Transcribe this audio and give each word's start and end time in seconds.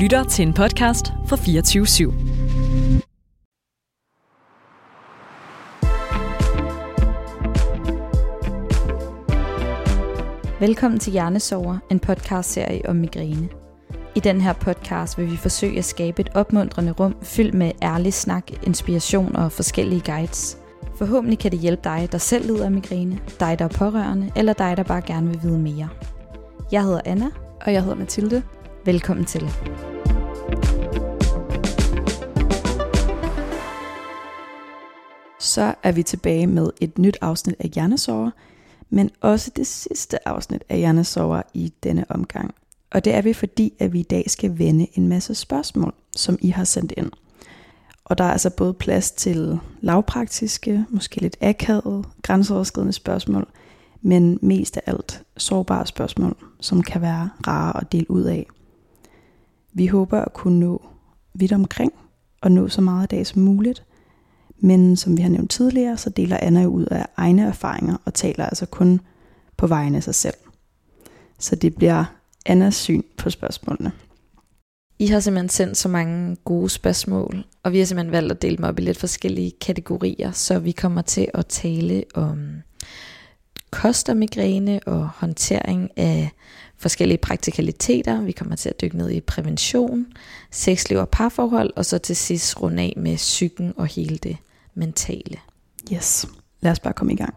lytter 0.00 0.24
til 0.24 0.46
en 0.46 0.52
podcast 0.52 1.12
fra 1.26 1.36
24 1.36 1.84
/7. 1.84 2.12
Velkommen 10.60 11.00
til 11.00 11.12
Hjernesover, 11.12 11.78
en 11.90 11.98
podcastserie 11.98 12.88
om 12.88 12.96
migræne. 12.96 13.48
I 14.14 14.20
den 14.20 14.40
her 14.40 14.52
podcast 14.52 15.18
vil 15.18 15.30
vi 15.30 15.36
forsøge 15.36 15.78
at 15.78 15.84
skabe 15.84 16.20
et 16.20 16.30
opmuntrende 16.34 16.92
rum 16.92 17.16
fyldt 17.22 17.54
med 17.54 17.72
ærlig 17.82 18.14
snak, 18.14 18.50
inspiration 18.62 19.36
og 19.36 19.52
forskellige 19.52 20.02
guides. 20.12 20.58
Forhåbentlig 20.96 21.38
kan 21.38 21.50
det 21.50 21.60
hjælpe 21.60 21.82
dig, 21.84 22.08
der 22.12 22.18
selv 22.18 22.46
lider 22.46 22.64
af 22.64 22.70
migræne, 22.70 23.20
dig, 23.40 23.58
der 23.58 23.64
er 23.64 23.68
pårørende, 23.68 24.32
eller 24.36 24.52
dig, 24.52 24.76
der 24.76 24.82
bare 24.82 25.02
gerne 25.02 25.28
vil 25.28 25.42
vide 25.42 25.58
mere. 25.58 25.88
Jeg 26.72 26.82
hedder 26.82 27.00
Anna. 27.04 27.26
Og 27.66 27.72
jeg 27.72 27.82
hedder 27.82 27.96
Mathilde. 27.96 28.42
Velkommen 28.84 29.24
til. 29.24 29.50
Så 35.40 35.74
er 35.82 35.92
vi 35.92 36.02
tilbage 36.02 36.46
med 36.46 36.70
et 36.80 36.98
nyt 36.98 37.18
afsnit 37.20 37.56
af 37.58 37.68
Hjernesover, 37.68 38.30
men 38.90 39.10
også 39.20 39.50
det 39.56 39.66
sidste 39.66 40.28
afsnit 40.28 40.64
af 40.68 40.78
Hjernesover 40.78 41.42
i 41.54 41.72
denne 41.82 42.04
omgang. 42.08 42.54
Og 42.90 43.04
det 43.04 43.14
er 43.14 43.22
vi, 43.22 43.32
fordi 43.32 43.72
at 43.78 43.92
vi 43.92 44.00
i 44.00 44.02
dag 44.02 44.30
skal 44.30 44.58
vende 44.58 44.86
en 44.94 45.08
masse 45.08 45.34
spørgsmål, 45.34 45.94
som 46.16 46.38
I 46.40 46.48
har 46.48 46.64
sendt 46.64 46.92
ind. 46.96 47.10
Og 48.04 48.18
der 48.18 48.24
er 48.24 48.30
altså 48.30 48.50
både 48.50 48.74
plads 48.74 49.10
til 49.10 49.58
lavpraktiske, 49.80 50.84
måske 50.88 51.20
lidt 51.20 51.36
akavede, 51.40 52.04
grænseoverskridende 52.22 52.92
spørgsmål, 52.92 53.48
men 54.02 54.38
mest 54.42 54.76
af 54.76 54.82
alt 54.86 55.22
sårbare 55.36 55.86
spørgsmål, 55.86 56.36
som 56.60 56.82
kan 56.82 57.00
være 57.00 57.30
rare 57.46 57.80
at 57.80 57.92
dele 57.92 58.10
ud 58.10 58.22
af. 58.22 58.46
Vi 59.72 59.86
håber 59.86 60.20
at 60.20 60.32
kunne 60.32 60.60
nå 60.60 60.82
vidt 61.34 61.52
omkring 61.52 61.92
og 62.40 62.52
nå 62.52 62.68
så 62.68 62.80
meget 62.80 63.02
af 63.02 63.08
dag 63.08 63.26
som 63.26 63.42
muligt, 63.42 63.84
men 64.60 64.96
som 64.96 65.16
vi 65.16 65.22
har 65.22 65.30
nævnt 65.30 65.50
tidligere, 65.50 65.96
så 65.96 66.10
deler 66.10 66.38
Anna 66.42 66.66
ud 66.66 66.86
af 66.86 67.06
egne 67.16 67.42
erfaringer 67.42 67.96
og 68.04 68.14
taler 68.14 68.46
altså 68.46 68.66
kun 68.66 69.00
på 69.56 69.66
vegne 69.66 69.96
af 69.96 70.02
sig 70.02 70.14
selv. 70.14 70.34
Så 71.38 71.56
det 71.56 71.74
bliver 71.74 72.04
Annas 72.46 72.74
syn 72.74 73.02
på 73.16 73.30
spørgsmålene. 73.30 73.92
I 74.98 75.06
har 75.06 75.20
simpelthen 75.20 75.48
sendt 75.48 75.76
så 75.76 75.88
mange 75.88 76.36
gode 76.44 76.70
spørgsmål, 76.70 77.44
og 77.62 77.72
vi 77.72 77.78
har 77.78 77.86
simpelthen 77.86 78.12
valgt 78.12 78.32
at 78.32 78.42
dele 78.42 78.56
dem 78.56 78.64
op 78.64 78.78
i 78.78 78.82
lidt 78.82 78.98
forskellige 78.98 79.52
kategorier, 79.60 80.32
så 80.32 80.58
vi 80.58 80.72
kommer 80.72 81.02
til 81.02 81.28
at 81.34 81.46
tale 81.46 82.04
om 82.14 82.62
kost 83.70 84.08
og 84.08 84.16
migræne 84.16 84.80
og 84.86 85.08
håndtering 85.08 85.90
af 85.96 86.30
forskellige 86.76 87.18
praktikaliteter. 87.18 88.20
Vi 88.20 88.32
kommer 88.32 88.56
til 88.56 88.68
at 88.68 88.80
dykke 88.80 88.96
ned 88.96 89.10
i 89.10 89.20
prævention, 89.20 90.06
sexliv 90.50 90.98
og 90.98 91.08
parforhold, 91.08 91.70
og 91.76 91.86
så 91.86 91.98
til 91.98 92.16
sidst 92.16 92.62
runde 92.62 92.82
af 92.82 92.94
med 92.96 93.16
psyken 93.16 93.72
og 93.76 93.86
hele 93.86 94.16
det 94.16 94.36
mentale. 94.74 95.36
Yes, 95.92 96.26
lad 96.60 96.72
os 96.72 96.80
bare 96.80 96.92
komme 96.92 97.12
i 97.12 97.16
gang. 97.16 97.34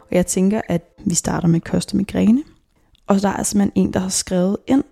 Og 0.00 0.16
jeg 0.16 0.26
tænker, 0.26 0.60
at 0.68 0.82
vi 1.04 1.14
starter 1.14 1.48
med 1.48 1.60
kost 1.60 1.92
og 1.92 1.96
migræne. 1.96 2.42
Og 3.06 3.22
der 3.22 3.28
er 3.28 3.42
simpelthen 3.42 3.86
en, 3.86 3.92
der 3.92 4.00
har 4.00 4.08
skrevet 4.08 4.56
ind, 4.66 4.84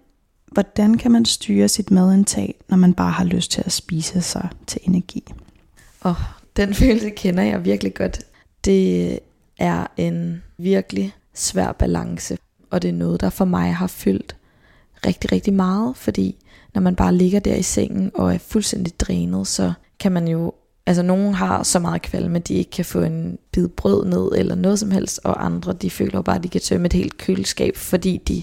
hvordan 0.53 0.99
kan 0.99 1.11
man 1.11 1.25
styre 1.25 1.69
sit 1.69 1.91
madindtag, 1.91 2.55
når 2.69 2.77
man 2.77 2.95
bare 2.95 3.11
har 3.11 3.25
lyst 3.25 3.51
til 3.51 3.63
at 3.67 3.73
spise 3.73 4.23
sig 4.23 4.49
til 4.67 4.81
energi? 4.85 5.25
Og 6.01 6.11
oh, 6.11 6.17
den 6.57 6.75
følelse 6.85 7.11
kender 7.11 7.43
jeg 7.43 7.65
virkelig 7.65 7.95
godt. 7.95 8.21
Det 8.65 9.19
er 9.59 9.87
en 9.97 10.43
virkelig 10.59 11.15
svær 11.35 11.73
balance, 11.73 12.39
og 12.71 12.83
det 12.83 12.89
er 12.89 12.93
noget, 12.93 13.21
der 13.21 13.31
for 13.31 13.45
mig 13.45 13.75
har 13.75 13.87
fyldt 13.87 14.37
rigtig, 15.07 15.33
rigtig 15.33 15.53
meget, 15.53 15.97
fordi 15.97 16.37
når 16.75 16.81
man 16.81 16.97
bare 16.97 17.15
ligger 17.15 17.41
der 17.41 17.55
i 17.55 17.63
sengen 17.63 18.11
og 18.15 18.35
er 18.35 18.39
fuldstændig 18.39 19.01
drænet, 19.01 19.47
så 19.47 19.73
kan 19.99 20.13
man 20.13 20.29
jo, 20.29 20.53
altså 20.87 21.03
nogen 21.03 21.35
har 21.35 21.63
så 21.63 21.79
meget 21.79 22.03
kvalme, 22.03 22.39
at 22.39 22.49
de 22.49 22.55
ikke 22.55 22.71
kan 22.71 22.85
få 22.85 23.01
en 23.01 23.39
bid 23.53 23.69
brød 23.69 24.07
ned 24.07 24.31
eller 24.37 24.55
noget 24.55 24.79
som 24.79 24.91
helst, 24.91 25.21
og 25.25 25.45
andre 25.45 25.73
de 25.73 25.91
føler 25.91 26.23
bare, 26.23 26.37
at 26.37 26.43
de 26.43 26.49
kan 26.49 26.61
tømme 26.61 26.87
et 26.87 26.93
helt 26.93 27.19
køleskab, 27.19 27.77
fordi 27.77 28.17
de 28.29 28.43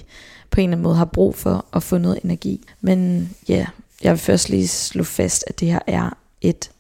på 0.52 0.62
en 0.62 0.70
eller 0.70 0.78
anden 0.78 0.84
måde 0.84 0.96
har 0.96 1.06
brug 1.06 1.36
for 1.36 1.66
at 1.74 1.84
få 1.84 1.98
noget 1.98 2.20
energi. 2.24 2.66
Men 2.82 3.30
ja, 3.50 3.66
jeg 4.04 4.12
vil 4.12 4.20
først 4.20 4.50
lige 4.50 4.68
slå 4.68 5.04
fast, 5.04 5.44
at 5.48 5.60
det 5.60 5.68
her 5.68 5.80
er 5.88 6.18
et 6.42 6.72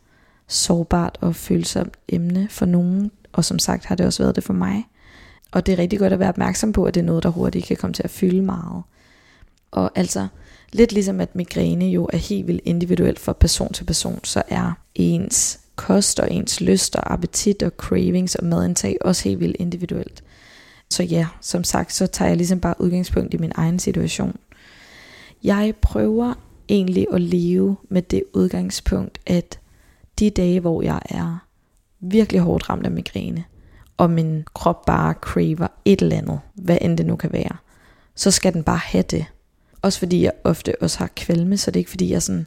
sårbart 0.47 1.17
og 1.21 1.35
følsomt 1.35 1.93
emne 2.07 2.47
for 2.49 2.65
nogen, 2.65 3.11
og 3.33 3.45
som 3.45 3.59
sagt 3.59 3.85
har 3.85 3.95
det 3.95 4.05
også 4.05 4.23
været 4.23 4.35
det 4.35 4.43
for 4.43 4.53
mig. 4.53 4.87
Og 5.51 5.65
det 5.65 5.73
er 5.73 5.77
rigtig 5.77 5.99
godt 5.99 6.13
at 6.13 6.19
være 6.19 6.29
opmærksom 6.29 6.73
på, 6.73 6.85
at 6.85 6.93
det 6.93 7.01
er 7.01 7.05
noget, 7.05 7.23
der 7.23 7.29
hurtigt 7.29 7.65
kan 7.65 7.77
komme 7.77 7.93
til 7.93 8.03
at 8.03 8.09
fylde 8.09 8.41
meget. 8.41 8.83
Og 9.71 9.91
altså, 9.95 10.27
lidt 10.73 10.91
ligesom 10.91 11.21
at 11.21 11.35
migræne 11.35 11.85
jo 11.85 12.09
er 12.13 12.17
helt 12.17 12.47
vildt 12.47 12.61
individuelt 12.65 13.19
fra 13.19 13.33
person 13.33 13.73
til 13.73 13.83
person, 13.83 14.19
så 14.23 14.43
er 14.47 14.71
ens 14.95 15.59
kost 15.75 16.19
og 16.19 16.31
ens 16.31 16.61
lyst 16.61 16.95
og 16.95 17.13
appetit 17.13 17.63
og 17.63 17.71
cravings 17.77 18.35
og 18.35 18.45
madindtag 18.45 18.97
også 19.01 19.23
helt 19.23 19.39
vildt 19.39 19.55
individuelt. 19.59 20.23
Så 20.89 21.03
ja, 21.03 21.27
som 21.41 21.63
sagt, 21.63 21.93
så 21.93 22.07
tager 22.07 22.29
jeg 22.29 22.37
ligesom 22.37 22.59
bare 22.59 22.81
udgangspunkt 22.81 23.33
i 23.33 23.37
min 23.37 23.51
egen 23.55 23.79
situation. 23.79 24.37
Jeg 25.43 25.73
prøver 25.81 26.33
egentlig 26.69 27.07
at 27.13 27.21
leve 27.21 27.77
med 27.89 28.01
det 28.01 28.23
udgangspunkt, 28.33 29.19
at 29.25 29.59
de 30.19 30.29
dage, 30.29 30.59
hvor 30.59 30.81
jeg 30.81 30.99
er 31.09 31.47
virkelig 31.99 32.41
hårdt 32.41 32.69
ramt 32.69 32.85
af 32.85 32.91
migræne, 32.91 33.43
og 33.97 34.09
min 34.09 34.43
krop 34.53 34.85
bare 34.85 35.13
craver 35.21 35.67
et 35.85 36.01
eller 36.01 36.17
andet, 36.17 36.39
hvad 36.53 36.77
end 36.81 36.97
det 36.97 37.05
nu 37.05 37.15
kan 37.15 37.33
være, 37.33 37.57
så 38.15 38.31
skal 38.31 38.53
den 38.53 38.63
bare 38.63 38.77
have 38.77 39.03
det. 39.03 39.25
Også 39.81 39.99
fordi 39.99 40.23
jeg 40.23 40.31
ofte 40.43 40.81
også 40.81 40.97
har 40.99 41.09
kvalme, 41.15 41.57
så 41.57 41.71
det 41.71 41.75
er 41.75 41.81
ikke 41.81 41.89
fordi 41.89 42.11
jeg 42.11 42.21
sådan 42.21 42.45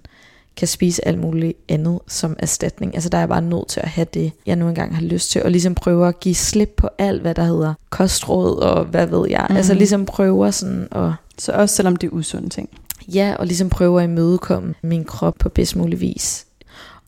kan 0.57 0.69
spise 0.69 1.09
alt 1.09 1.19
muligt 1.19 1.59
andet 1.69 1.99
som 2.07 2.37
erstatning. 2.39 2.95
Altså 2.95 3.09
der 3.09 3.19
er 3.19 3.23
jeg 3.23 3.29
bare 3.29 3.43
nødt 3.43 3.69
til 3.69 3.81
at 3.81 3.89
have 3.89 4.07
det, 4.15 4.33
jeg 4.47 4.57
nu 4.57 4.69
engang 4.69 4.95
har 4.95 5.03
lyst 5.03 5.31
til, 5.31 5.43
og 5.43 5.51
ligesom 5.51 5.75
prøve 5.75 6.09
at 6.09 6.21
give 6.21 6.35
slip 6.35 6.75
på 6.77 6.89
alt, 6.99 7.21
hvad 7.21 7.35
der 7.35 7.45
hedder 7.45 7.75
kostråd 7.91 8.57
og 8.57 8.85
hvad 8.85 9.07
ved 9.07 9.29
jeg. 9.31 9.47
Mm. 9.51 9.57
Altså 9.57 9.75
ligesom 9.75 10.07
prøver 10.07 10.51
sådan 10.51 10.89
at... 10.93 11.13
Så 11.39 11.53
også 11.53 11.77
selvom 11.77 11.97
det 11.97 12.07
er 12.07 12.13
usunde 12.13 12.49
ting? 12.49 12.69
Ja, 13.09 13.35
og 13.39 13.47
ligesom 13.47 13.69
prøver 13.71 14.01
at 14.01 14.05
imødekomme 14.05 14.75
min 14.83 15.05
krop 15.05 15.35
på 15.39 15.49
bedst 15.49 15.77
mulig 15.77 16.01
vis. 16.01 16.47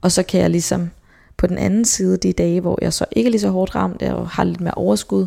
Og 0.01 0.13
så 0.13 0.23
kan 0.23 0.41
jeg 0.41 0.51
ligesom 0.51 0.91
på 1.37 1.47
den 1.47 1.59
anden 1.59 1.85
side, 1.85 2.17
de 2.17 2.33
dage, 2.33 2.61
hvor 2.61 2.79
jeg 2.83 2.93
så 2.93 3.05
ikke 3.13 3.29
er 3.29 3.31
lige 3.31 3.41
så 3.41 3.51
hårdt 3.51 3.75
ramt 3.75 4.03
og 4.03 4.29
har 4.29 4.45
lidt 4.45 4.61
mere 4.61 4.75
overskud, 4.75 5.27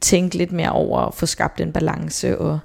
tænke 0.00 0.38
lidt 0.38 0.52
mere 0.52 0.72
over 0.72 1.00
at 1.00 1.14
få 1.14 1.26
skabt 1.26 1.60
en 1.60 1.72
balance 1.72 2.38
og 2.38 2.58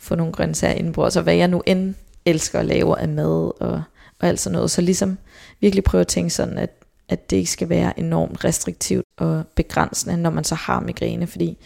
få 0.00 0.14
nogle 0.14 0.32
grøntsager 0.32 0.74
indenbords, 0.74 1.06
altså 1.06 1.20
hvad 1.20 1.34
jeg 1.34 1.48
nu 1.48 1.62
end 1.66 1.94
elsker 2.24 2.58
at 2.58 2.66
lave 2.66 3.00
af 3.00 3.08
mad 3.08 3.52
og, 3.60 3.82
og 4.18 4.28
alt 4.28 4.40
sådan 4.40 4.54
noget. 4.54 4.70
Så 4.70 4.80
ligesom 4.80 5.18
virkelig 5.60 5.84
prøve 5.84 6.00
at 6.00 6.06
tænke 6.08 6.30
sådan, 6.30 6.58
at, 6.58 6.70
at 7.08 7.30
det 7.30 7.36
ikke 7.36 7.50
skal 7.50 7.68
være 7.68 8.00
enormt 8.00 8.44
restriktivt 8.44 9.04
og 9.18 9.44
begrænsende, 9.54 10.16
når 10.16 10.30
man 10.30 10.44
så 10.44 10.54
har 10.54 10.80
migræne, 10.80 11.26
fordi 11.26 11.58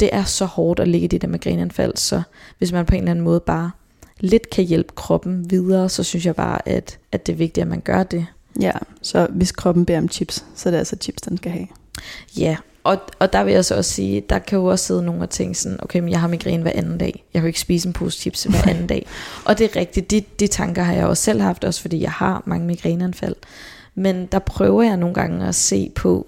det 0.00 0.08
er 0.12 0.24
så 0.24 0.44
hårdt 0.44 0.80
at 0.80 0.88
ligge 0.88 1.04
i 1.04 1.08
det 1.08 1.22
der 1.22 1.28
migræneanfald, 1.28 1.96
så 1.96 2.22
hvis 2.58 2.72
man 2.72 2.86
på 2.86 2.94
en 2.94 3.00
eller 3.00 3.10
anden 3.10 3.24
måde 3.24 3.40
bare 3.40 3.70
lidt 4.20 4.50
kan 4.50 4.64
hjælpe 4.64 4.92
kroppen 4.94 5.50
videre, 5.50 5.88
så 5.88 6.02
synes 6.02 6.26
jeg 6.26 6.36
bare, 6.36 6.68
at, 6.68 6.98
at 7.12 7.26
det 7.26 7.32
er 7.32 7.36
vigtigt, 7.36 7.62
at 7.62 7.68
man 7.68 7.80
gør 7.80 8.02
det. 8.02 8.26
Ja, 8.60 8.72
så 9.02 9.26
hvis 9.30 9.52
kroppen 9.52 9.84
beder 9.84 9.98
om 9.98 10.08
chips, 10.08 10.44
så 10.54 10.68
er 10.68 10.70
det 10.70 10.78
altså 10.78 10.96
chips, 11.00 11.22
den 11.22 11.36
skal 11.36 11.52
have. 11.52 11.66
Ja, 12.38 12.56
og, 12.88 12.98
og 13.18 13.32
der 13.32 13.44
vil 13.44 13.54
jeg 13.54 13.64
så 13.64 13.74
også 13.76 13.90
sige, 13.90 14.20
der 14.20 14.38
kan 14.38 14.58
jo 14.58 14.64
også 14.64 14.84
sidde 14.84 15.02
nogle 15.02 15.22
og 15.22 15.30
tænke 15.30 15.58
sådan, 15.58 15.78
okay, 15.82 16.00
men 16.00 16.08
jeg 16.08 16.20
har 16.20 16.28
migræne 16.28 16.62
hver 16.62 16.72
anden 16.74 16.98
dag. 16.98 17.24
Jeg 17.34 17.40
kan 17.40 17.42
jo 17.42 17.46
ikke 17.46 17.60
spise 17.60 17.88
en 17.88 17.92
pose 17.92 18.18
chips 18.18 18.44
hver 18.44 18.62
anden 18.66 18.86
dag. 18.86 19.06
Og 19.44 19.58
det 19.58 19.64
er 19.64 19.80
rigtigt, 19.80 20.10
de, 20.10 20.20
de 20.40 20.46
tanker 20.46 20.82
har 20.82 20.94
jeg 20.94 21.06
også 21.06 21.22
selv 21.22 21.40
haft, 21.40 21.64
også 21.64 21.80
fordi 21.80 22.02
jeg 22.02 22.10
har 22.10 22.42
mange 22.46 22.66
migræneanfald. 22.66 23.34
Men 23.94 24.26
der 24.26 24.38
prøver 24.38 24.82
jeg 24.82 24.96
nogle 24.96 25.14
gange 25.14 25.46
at 25.46 25.54
se 25.54 25.90
på, 25.94 26.26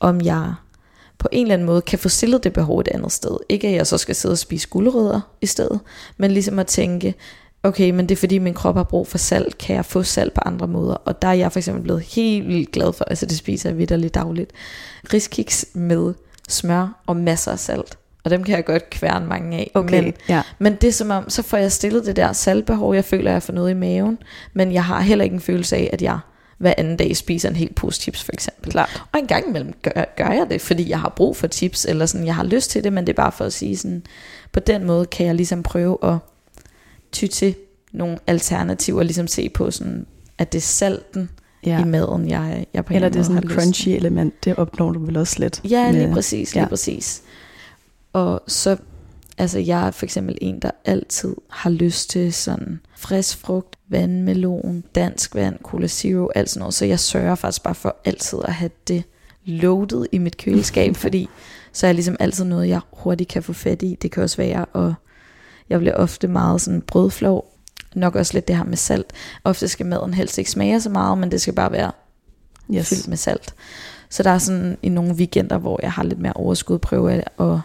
om 0.00 0.20
jeg 0.20 0.54
på 1.18 1.28
en 1.32 1.42
eller 1.42 1.54
anden 1.54 1.66
måde 1.66 1.82
kan 1.82 1.98
få 1.98 2.08
stillet 2.08 2.44
det 2.44 2.52
behov 2.52 2.80
et 2.80 2.88
andet 2.88 3.12
sted. 3.12 3.36
Ikke 3.48 3.68
at 3.68 3.74
jeg 3.74 3.86
så 3.86 3.98
skal 3.98 4.14
sidde 4.14 4.32
og 4.32 4.38
spise 4.38 4.68
guldrødder 4.68 5.20
i 5.40 5.46
stedet, 5.46 5.80
men 6.16 6.30
ligesom 6.30 6.58
at 6.58 6.66
tænke, 6.66 7.14
okay, 7.62 7.90
men 7.90 8.08
det 8.08 8.14
er 8.14 8.18
fordi 8.18 8.38
min 8.38 8.54
krop 8.54 8.76
har 8.76 8.82
brug 8.82 9.06
for 9.06 9.18
salt, 9.18 9.58
kan 9.58 9.76
jeg 9.76 9.84
få 9.84 10.02
salt 10.02 10.34
på 10.34 10.40
andre 10.46 10.68
måder? 10.68 10.94
Og 10.94 11.22
der 11.22 11.28
er 11.28 11.32
jeg 11.32 11.52
for 11.52 11.58
eksempel 11.58 11.82
blevet 11.82 12.02
helt 12.02 12.48
vildt 12.48 12.72
glad 12.72 12.92
for, 12.92 13.04
altså 13.04 13.26
det 13.26 13.36
spiser 13.36 13.70
jeg 13.70 13.78
vidderligt 13.78 14.14
dagligt, 14.14 14.52
riskiks 15.14 15.66
med 15.74 16.14
smør 16.48 17.02
og 17.06 17.16
masser 17.16 17.52
af 17.52 17.58
salt. 17.58 17.98
Og 18.24 18.30
dem 18.30 18.44
kan 18.44 18.56
jeg 18.56 18.64
godt 18.64 18.90
kværne 18.90 19.26
mange 19.26 19.56
af. 19.56 19.70
Okay, 19.74 20.02
men, 20.02 20.12
ja. 20.28 20.42
men 20.58 20.74
det 20.74 20.88
er 20.88 20.92
som 20.92 21.10
om, 21.10 21.30
så 21.30 21.42
får 21.42 21.56
jeg 21.56 21.72
stillet 21.72 22.06
det 22.06 22.16
der 22.16 22.32
saltbehov, 22.32 22.94
jeg 22.94 23.04
føler, 23.04 23.32
jeg 23.32 23.42
får 23.42 23.52
noget 23.52 23.70
i 23.70 23.74
maven, 23.74 24.18
men 24.52 24.72
jeg 24.72 24.84
har 24.84 25.00
heller 25.00 25.24
ikke 25.24 25.34
en 25.34 25.40
følelse 25.40 25.76
af, 25.76 25.90
at 25.92 26.02
jeg 26.02 26.18
hver 26.58 26.74
anden 26.78 26.96
dag 26.96 27.16
spiser 27.16 27.48
en 27.48 27.56
helt 27.56 27.74
pose 27.74 28.00
chips 28.00 28.24
for 28.24 28.32
eksempel. 28.32 28.72
Klart. 28.72 29.02
Og 29.12 29.18
en 29.18 29.26
gang 29.26 29.48
imellem 29.48 29.72
gør, 29.82 30.14
gør 30.16 30.30
jeg 30.30 30.46
det, 30.50 30.60
fordi 30.60 30.90
jeg 30.90 31.00
har 31.00 31.12
brug 31.16 31.36
for 31.36 31.46
chips, 31.46 31.84
eller 31.84 32.06
sådan, 32.06 32.26
jeg 32.26 32.34
har 32.34 32.44
lyst 32.44 32.70
til 32.70 32.84
det, 32.84 32.92
men 32.92 33.06
det 33.06 33.12
er 33.12 33.22
bare 33.22 33.32
for 33.32 33.44
at 33.44 33.52
sige 33.52 33.76
sådan, 33.76 34.02
på 34.52 34.60
den 34.60 34.84
måde 34.84 35.06
kan 35.06 35.26
jeg 35.26 35.34
ligesom 35.34 35.62
prøve 35.62 35.98
at 36.02 36.16
ty 37.12 37.26
til 37.26 37.54
nogle 37.92 38.18
alternativer, 38.26 39.02
ligesom 39.02 39.26
se 39.26 39.48
på 39.48 39.70
sådan, 39.70 40.06
at 40.38 40.52
det 40.52 40.58
er 40.58 40.62
salten 40.62 41.30
ja. 41.66 41.80
i 41.80 41.84
maden, 41.84 42.28
jeg, 42.28 42.66
jeg 42.74 42.84
på 42.84 42.94
Eller 42.94 43.08
det 43.08 43.18
er 43.18 43.22
sådan 43.22 43.44
et 43.44 43.50
crunchy 43.50 43.88
element, 43.88 44.44
det 44.44 44.56
opnår 44.56 44.92
du 44.92 45.04
vel 45.04 45.16
også 45.16 45.36
lidt. 45.38 45.60
Ja, 45.70 45.90
lige 45.90 46.12
præcis, 46.12 46.54
lige 46.54 46.62
ja. 46.62 46.68
præcis. 46.68 47.22
Og 48.12 48.42
så 48.46 48.76
Altså 49.38 49.58
jeg 49.58 49.86
er 49.86 49.90
for 49.90 50.06
eksempel 50.06 50.38
en, 50.40 50.58
der 50.58 50.70
altid 50.84 51.34
har 51.50 51.70
lyst 51.70 52.10
til 52.10 52.32
sådan 52.32 52.80
frisk 52.96 53.38
frugt, 53.38 53.76
vandmelon, 53.88 54.84
dansk 54.94 55.34
vand, 55.34 55.58
cola 55.62 55.86
zero, 55.86 56.28
alt 56.34 56.50
sådan 56.50 56.60
noget. 56.60 56.74
Så 56.74 56.84
jeg 56.84 57.00
sørger 57.00 57.34
faktisk 57.34 57.62
bare 57.62 57.74
for 57.74 57.96
altid 58.04 58.38
at 58.44 58.52
have 58.52 58.70
det 58.88 59.02
loaded 59.44 60.06
i 60.12 60.18
mit 60.18 60.36
køleskab, 60.36 60.96
fordi 61.04 61.28
så 61.72 61.86
er 61.86 61.92
ligesom 61.92 62.16
altid 62.20 62.44
noget, 62.44 62.68
jeg 62.68 62.80
hurtigt 62.92 63.30
kan 63.30 63.42
få 63.42 63.52
fat 63.52 63.82
i. 63.82 63.98
Det 64.02 64.10
kan 64.10 64.22
også 64.22 64.36
være, 64.36 64.64
og 64.64 64.94
jeg 65.70 65.78
bliver 65.78 65.94
ofte 65.94 66.28
meget 66.28 66.60
sådan 66.60 66.80
brødflov. 66.80 67.54
Nok 67.94 68.16
også 68.16 68.34
lidt 68.34 68.48
det 68.48 68.56
her 68.56 68.64
med 68.64 68.76
salt. 68.76 69.12
Ofte 69.44 69.68
skal 69.68 69.86
maden 69.86 70.14
helst 70.14 70.38
ikke 70.38 70.50
smage 70.50 70.80
så 70.80 70.90
meget, 70.90 71.18
men 71.18 71.30
det 71.30 71.40
skal 71.40 71.54
bare 71.54 71.72
være 71.72 71.92
yes. 72.74 72.88
fyldt 72.88 73.08
med 73.08 73.16
salt. 73.16 73.54
Så 74.10 74.22
der 74.22 74.30
er 74.30 74.38
sådan 74.38 74.78
i 74.82 74.88
nogle 74.88 75.14
weekender, 75.14 75.58
hvor 75.58 75.78
jeg 75.82 75.92
har 75.92 76.02
lidt 76.02 76.20
mere 76.20 76.32
overskud, 76.32 76.78
prøve 76.78 77.12
at 77.12 77.60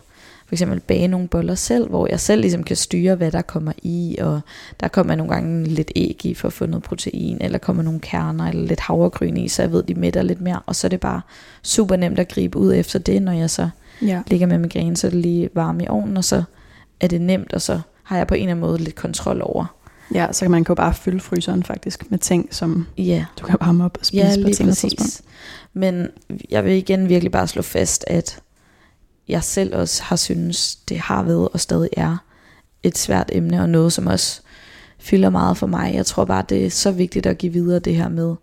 for 0.53 0.55
eksempel 0.55 0.79
bage 0.79 1.07
nogle 1.07 1.27
boller 1.27 1.55
selv, 1.55 1.89
hvor 1.89 2.07
jeg 2.07 2.19
selv 2.19 2.41
ligesom 2.41 2.63
kan 2.63 2.75
styre, 2.75 3.15
hvad 3.15 3.31
der 3.31 3.41
kommer 3.41 3.71
i, 3.83 4.17
og 4.21 4.41
der 4.79 4.87
kommer 4.87 5.15
nogle 5.15 5.33
gange 5.33 5.63
lidt 5.63 5.91
æg 5.95 6.25
i 6.25 6.33
for 6.33 6.47
at 6.47 6.53
få 6.53 6.65
noget 6.65 6.83
protein, 6.83 7.37
eller 7.41 7.57
kommer 7.57 7.83
nogle 7.83 7.99
kerner, 7.99 8.47
eller 8.47 8.67
lidt 8.67 8.79
havregryn 8.79 9.37
i, 9.37 9.47
så 9.47 9.61
jeg 9.61 9.71
ved, 9.71 9.83
de 9.83 9.95
mætter 9.95 10.21
lidt 10.21 10.41
mere, 10.41 10.59
og 10.65 10.75
så 10.75 10.87
er 10.87 10.89
det 10.89 10.99
bare 10.99 11.21
super 11.63 11.95
nemt 11.95 12.19
at 12.19 12.27
gribe 12.27 12.57
ud 12.57 12.73
efter 12.73 12.99
det, 12.99 13.21
når 13.21 13.31
jeg 13.31 13.49
så 13.49 13.69
ja. 14.01 14.21
ligger 14.27 14.47
med 14.47 14.57
migræne, 14.57 14.97
så 14.97 15.07
er 15.07 15.11
det 15.11 15.19
lige 15.19 15.49
varme 15.53 15.83
i 15.83 15.87
ovnen, 15.87 16.17
og 16.17 16.23
så 16.23 16.43
er 16.99 17.07
det 17.07 17.21
nemt, 17.21 17.53
og 17.53 17.61
så 17.61 17.79
har 18.13 18.19
jeg 18.19 18.27
på 18.27 18.33
en 18.33 18.41
eller 18.41 18.51
anden 18.51 18.65
måde 18.65 18.77
lidt 18.77 18.95
kontrol 18.95 19.41
over. 19.43 19.65
Ja, 20.13 20.27
så 20.31 20.45
kan 20.45 20.51
man 20.51 20.65
jo 20.69 20.75
bare 20.75 20.93
fylde 20.93 21.19
fryseren 21.19 21.63
faktisk 21.63 22.11
med 22.11 22.19
ting, 22.19 22.47
som 22.51 22.87
ja. 22.97 23.25
du 23.39 23.45
kan 23.45 23.57
varme 23.61 23.85
op 23.85 23.97
og 23.99 24.05
spise 24.05 24.23
ja, 24.23 24.41
på 24.41 24.47
et 24.47 24.77
tidspunkt. 24.77 25.21
Men 25.73 26.07
jeg 26.49 26.65
vil 26.65 26.73
igen 26.73 27.09
virkelig 27.09 27.31
bare 27.31 27.47
slå 27.47 27.61
fast, 27.61 28.03
at 28.07 28.39
jeg 29.27 29.43
selv 29.43 29.75
også 29.75 30.03
har 30.03 30.15
synes, 30.15 30.75
det 30.75 30.99
har 30.99 31.23
været 31.23 31.49
og 31.49 31.59
stadig 31.59 31.89
er 31.97 32.17
et 32.83 32.97
svært 32.97 33.29
emne, 33.33 33.61
og 33.61 33.69
noget, 33.69 33.93
som 33.93 34.07
også 34.07 34.41
fylder 34.99 35.29
meget 35.29 35.57
for 35.57 35.67
mig. 35.67 35.93
Jeg 35.95 36.05
tror 36.05 36.25
bare, 36.25 36.43
det 36.49 36.65
er 36.65 36.69
så 36.69 36.91
vigtigt 36.91 37.25
at 37.25 37.37
give 37.37 37.53
videre 37.53 37.79
det 37.79 37.95
her 37.95 38.09
med, 38.09 38.35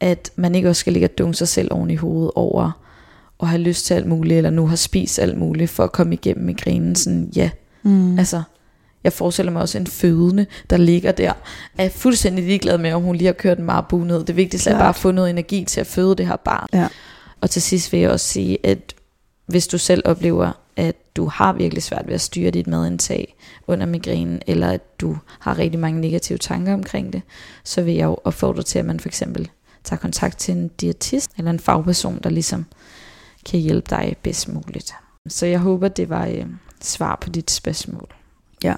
at 0.00 0.30
man 0.36 0.54
ikke 0.54 0.68
også 0.68 0.80
skal 0.80 0.92
ligge 0.92 1.06
og 1.06 1.18
dunke 1.18 1.36
sig 1.36 1.48
selv 1.48 1.68
oven 1.72 1.90
i 1.90 1.96
hovedet 1.96 2.30
over, 2.34 2.70
og 3.38 3.48
have 3.48 3.62
lyst 3.62 3.86
til 3.86 3.94
alt 3.94 4.06
muligt, 4.06 4.36
eller 4.36 4.50
nu 4.50 4.66
har 4.66 4.76
spist 4.76 5.18
alt 5.18 5.38
muligt, 5.38 5.70
for 5.70 5.84
at 5.84 5.92
komme 5.92 6.14
igennem 6.14 6.44
migrænen. 6.44 6.94
Sådan, 6.94 7.32
ja, 7.36 7.50
mm. 7.82 8.18
altså, 8.18 8.42
jeg 9.04 9.12
forestiller 9.12 9.52
mig 9.52 9.62
også 9.62 9.78
en 9.78 9.86
fødende, 9.86 10.46
der 10.70 10.76
ligger 10.76 11.12
der, 11.12 11.32
er 11.78 11.88
fuldstændig 11.88 12.44
ligeglad 12.44 12.78
med, 12.78 12.92
om 12.92 13.02
hun 13.02 13.16
lige 13.16 13.26
har 13.26 13.32
kørt 13.32 13.58
en 13.58 13.64
marabu 13.64 13.98
ned. 13.98 14.24
Det 14.24 14.36
vigtigste 14.36 14.70
er 14.70 14.78
bare 14.78 14.88
at 14.88 14.96
få 14.96 15.10
noget 15.10 15.30
energi 15.30 15.64
til 15.64 15.80
at 15.80 15.86
føde 15.86 16.16
det 16.16 16.26
her 16.26 16.36
barn. 16.36 16.68
Ja. 16.72 16.88
Og 17.40 17.50
til 17.50 17.62
sidst 17.62 17.92
vil 17.92 18.00
jeg 18.00 18.10
også 18.10 18.26
sige, 18.26 18.58
at 18.66 18.94
hvis 19.46 19.66
du 19.66 19.78
selv 19.78 20.02
oplever, 20.04 20.52
at 20.76 20.96
du 21.16 21.26
har 21.26 21.52
virkelig 21.52 21.82
svært 21.82 22.06
ved 22.06 22.14
at 22.14 22.20
styre 22.20 22.50
dit 22.50 22.66
madindtag 22.66 23.36
under 23.66 23.86
migrænen, 23.86 24.42
eller 24.46 24.70
at 24.70 25.00
du 25.00 25.16
har 25.40 25.58
rigtig 25.58 25.80
mange 25.80 26.00
negative 26.00 26.38
tanker 26.38 26.74
omkring 26.74 27.12
det, 27.12 27.22
så 27.64 27.82
vil 27.82 27.94
jeg 27.94 28.04
jo 28.04 28.18
opfordre 28.24 28.62
til, 28.62 28.78
at 28.78 28.84
man 28.84 29.00
for 29.00 29.08
eksempel 29.08 29.50
tager 29.84 30.00
kontakt 30.00 30.38
til 30.38 30.54
en 30.56 30.68
diætist 30.68 31.30
eller 31.38 31.50
en 31.50 31.60
fagperson, 31.60 32.20
der 32.22 32.30
ligesom 32.30 32.66
kan 33.46 33.60
hjælpe 33.60 33.86
dig 33.90 34.16
bedst 34.22 34.48
muligt. 34.48 34.94
Så 35.28 35.46
jeg 35.46 35.58
håber, 35.58 35.88
det 35.88 36.08
var 36.08 36.26
øh, 36.26 36.46
svar 36.82 37.18
på 37.20 37.30
dit 37.30 37.50
spørgsmål. 37.50 38.14
Ja, 38.64 38.74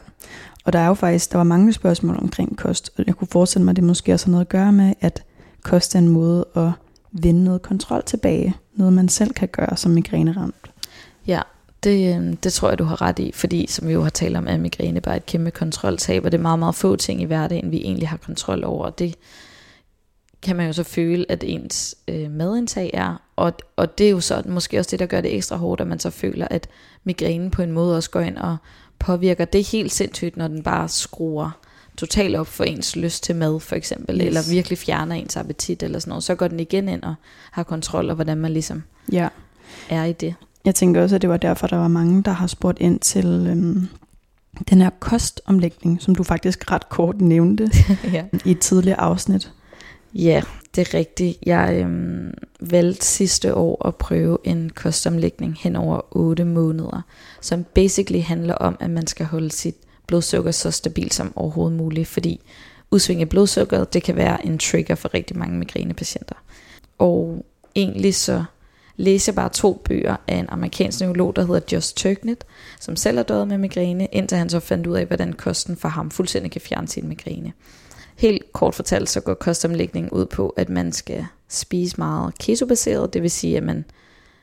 og 0.64 0.72
der 0.72 0.78
er 0.78 0.86
jo 0.86 0.94
faktisk, 0.94 1.32
der 1.32 1.36
var 1.36 1.44
mange 1.44 1.72
spørgsmål 1.72 2.16
omkring 2.22 2.56
kost, 2.56 2.90
og 2.98 3.04
jeg 3.06 3.14
kunne 3.14 3.28
forestille 3.28 3.64
mig, 3.64 3.72
at 3.72 3.76
det 3.76 3.84
måske 3.84 4.12
også 4.12 4.26
har 4.26 4.30
noget 4.30 4.44
at 4.44 4.48
gøre 4.48 4.72
med, 4.72 4.94
at 5.00 5.22
kost 5.62 5.94
er 5.94 5.98
en 5.98 6.08
måde 6.08 6.44
at 6.56 6.70
vinde 7.12 7.44
noget 7.44 7.62
kontrol 7.62 8.02
tilbage. 8.02 8.54
Noget 8.74 8.92
man 8.92 9.08
selv 9.08 9.32
kan 9.32 9.48
gøre 9.48 9.76
som 9.76 9.92
migræneramt. 9.92 10.70
Ja, 11.26 11.40
det, 11.84 12.16
øh, 12.16 12.34
det 12.42 12.52
tror 12.52 12.68
jeg, 12.68 12.78
du 12.78 12.84
har 12.84 13.02
ret 13.02 13.18
i, 13.18 13.32
fordi 13.34 13.66
som 13.68 13.88
vi 13.88 13.92
jo 13.92 14.02
har 14.02 14.10
talt 14.10 14.36
om, 14.36 14.46
er 14.48 14.56
migræne 14.56 15.00
bare 15.00 15.16
et 15.16 15.26
kæmpe 15.26 15.50
kontroltab, 15.50 16.24
og 16.24 16.32
det 16.32 16.38
er 16.38 16.42
meget, 16.42 16.58
meget 16.58 16.74
få 16.74 16.96
ting 16.96 17.22
i 17.22 17.24
hverdagen, 17.24 17.70
vi 17.70 17.76
egentlig 17.76 18.08
har 18.08 18.16
kontrol 18.16 18.64
over. 18.64 18.90
Det 18.90 19.14
kan 20.42 20.56
man 20.56 20.66
jo 20.66 20.72
så 20.72 20.82
føle, 20.82 21.26
at 21.28 21.44
ens 21.46 21.94
øh, 22.08 22.30
madindtag 22.30 22.90
er, 22.94 23.22
og, 23.36 23.52
og 23.76 23.98
det 23.98 24.06
er 24.06 24.10
jo 24.10 24.20
så 24.20 24.42
måske 24.46 24.78
også 24.78 24.90
det, 24.90 24.98
der 24.98 25.06
gør 25.06 25.20
det 25.20 25.34
ekstra 25.34 25.56
hårdt, 25.56 25.80
at 25.80 25.86
man 25.86 25.98
så 25.98 26.10
føler, 26.10 26.48
at 26.50 26.68
migrænen 27.04 27.50
på 27.50 27.62
en 27.62 27.72
måde 27.72 27.96
også 27.96 28.10
går 28.10 28.20
ind 28.20 28.36
og 28.36 28.56
påvirker. 29.06 29.44
Det 29.44 29.66
helt 29.66 29.92
sindssygt, 29.92 30.36
når 30.36 30.48
den 30.48 30.62
bare 30.62 30.88
skruer 30.88 31.50
totalt 31.96 32.36
op 32.36 32.46
for 32.46 32.64
ens 32.64 32.96
lyst 32.96 33.24
til 33.24 33.36
mad, 33.36 33.60
for 33.60 33.76
eksempel, 33.76 34.16
yes. 34.16 34.26
eller 34.26 34.40
virkelig 34.50 34.78
fjerner 34.78 35.14
ens 35.14 35.36
appetit, 35.36 35.82
eller 35.82 35.98
sådan 35.98 36.10
noget, 36.10 36.24
så 36.24 36.34
går 36.34 36.48
den 36.48 36.60
igen 36.60 36.88
ind 36.88 37.02
og 37.02 37.14
har 37.50 37.62
kontrol 37.62 38.04
over, 38.04 38.14
hvordan 38.14 38.38
man 38.38 38.52
ligesom 38.52 38.82
ja. 39.12 39.28
er 39.88 40.04
i 40.04 40.12
det. 40.12 40.34
Jeg 40.64 40.74
tænker 40.74 41.02
også, 41.02 41.14
at 41.14 41.22
det 41.22 41.30
var 41.30 41.36
derfor, 41.36 41.66
der 41.66 41.76
var 41.76 41.88
mange, 41.88 42.22
der 42.22 42.30
har 42.30 42.46
spurgt 42.46 42.78
ind 42.80 43.00
til 43.00 43.26
øhm, 43.26 43.88
den 44.70 44.80
her 44.80 44.90
kostomlægning, 45.00 46.02
som 46.02 46.14
du 46.14 46.22
faktisk 46.22 46.70
ret 46.70 46.88
kort 46.88 47.20
nævnte 47.20 47.70
ja. 48.12 48.24
i 48.44 48.50
et 48.50 48.60
tidligere 48.60 49.00
afsnit. 49.00 49.52
Ja, 50.14 50.42
det 50.74 50.88
er 50.88 50.98
rigtigt. 50.98 51.38
Jeg 51.46 51.78
øhm, 51.80 52.34
valgte 52.60 53.06
sidste 53.06 53.54
år 53.54 53.86
at 53.88 53.96
prøve 53.96 54.38
en 54.44 54.70
kostomlægning 54.70 55.56
hen 55.60 55.76
over 55.76 56.00
8 56.10 56.44
måneder, 56.44 57.02
som 57.40 57.64
basically 57.64 58.22
handler 58.22 58.54
om, 58.54 58.76
at 58.80 58.90
man 58.90 59.06
skal 59.06 59.26
holde 59.26 59.50
sit 59.50 59.76
blodsukker 60.06 60.50
så 60.50 60.70
stabilt 60.70 61.14
som 61.14 61.32
overhovedet 61.36 61.76
muligt, 61.76 62.08
fordi 62.08 62.40
udsving 62.90 63.20
af 63.20 63.28
blodsukkeret, 63.28 63.94
det 63.94 64.02
kan 64.02 64.16
være 64.16 64.46
en 64.46 64.58
trigger 64.58 64.94
for 64.94 65.14
rigtig 65.14 65.38
mange 65.38 65.58
migrænepatienter. 65.58 66.34
Og 66.98 67.44
egentlig 67.74 68.14
så 68.14 68.44
læser 68.96 69.32
jeg 69.32 69.36
bare 69.36 69.48
to 69.48 69.82
bøger 69.84 70.16
af 70.28 70.36
en 70.36 70.46
amerikansk 70.48 71.00
neurolog, 71.00 71.36
der 71.36 71.46
hedder 71.46 71.60
Just 71.72 71.96
Turknet, 71.96 72.44
som 72.80 72.96
selv 72.96 73.16
har 73.16 73.24
døjet 73.24 73.48
med 73.48 73.58
migræne, 73.58 74.08
indtil 74.12 74.38
han 74.38 74.48
så 74.48 74.60
fandt 74.60 74.86
ud 74.86 74.96
af, 74.96 75.06
hvordan 75.06 75.32
kosten 75.32 75.76
for 75.76 75.88
ham 75.88 76.10
fuldstændig 76.10 76.52
kan 76.52 76.60
fjerne 76.60 76.88
sin 76.88 77.08
migræne. 77.08 77.52
Helt 78.16 78.52
kort 78.52 78.74
fortalt, 78.74 79.08
så 79.08 79.20
går 79.20 79.34
kostomlægningen 79.34 80.10
ud 80.10 80.26
på, 80.26 80.48
at 80.48 80.68
man 80.68 80.92
skal 80.92 81.26
spise 81.48 81.94
meget 81.98 82.38
keto-baseret, 82.38 83.14
det 83.14 83.22
vil 83.22 83.30
sige, 83.30 83.56
at 83.56 83.62
man 83.62 83.84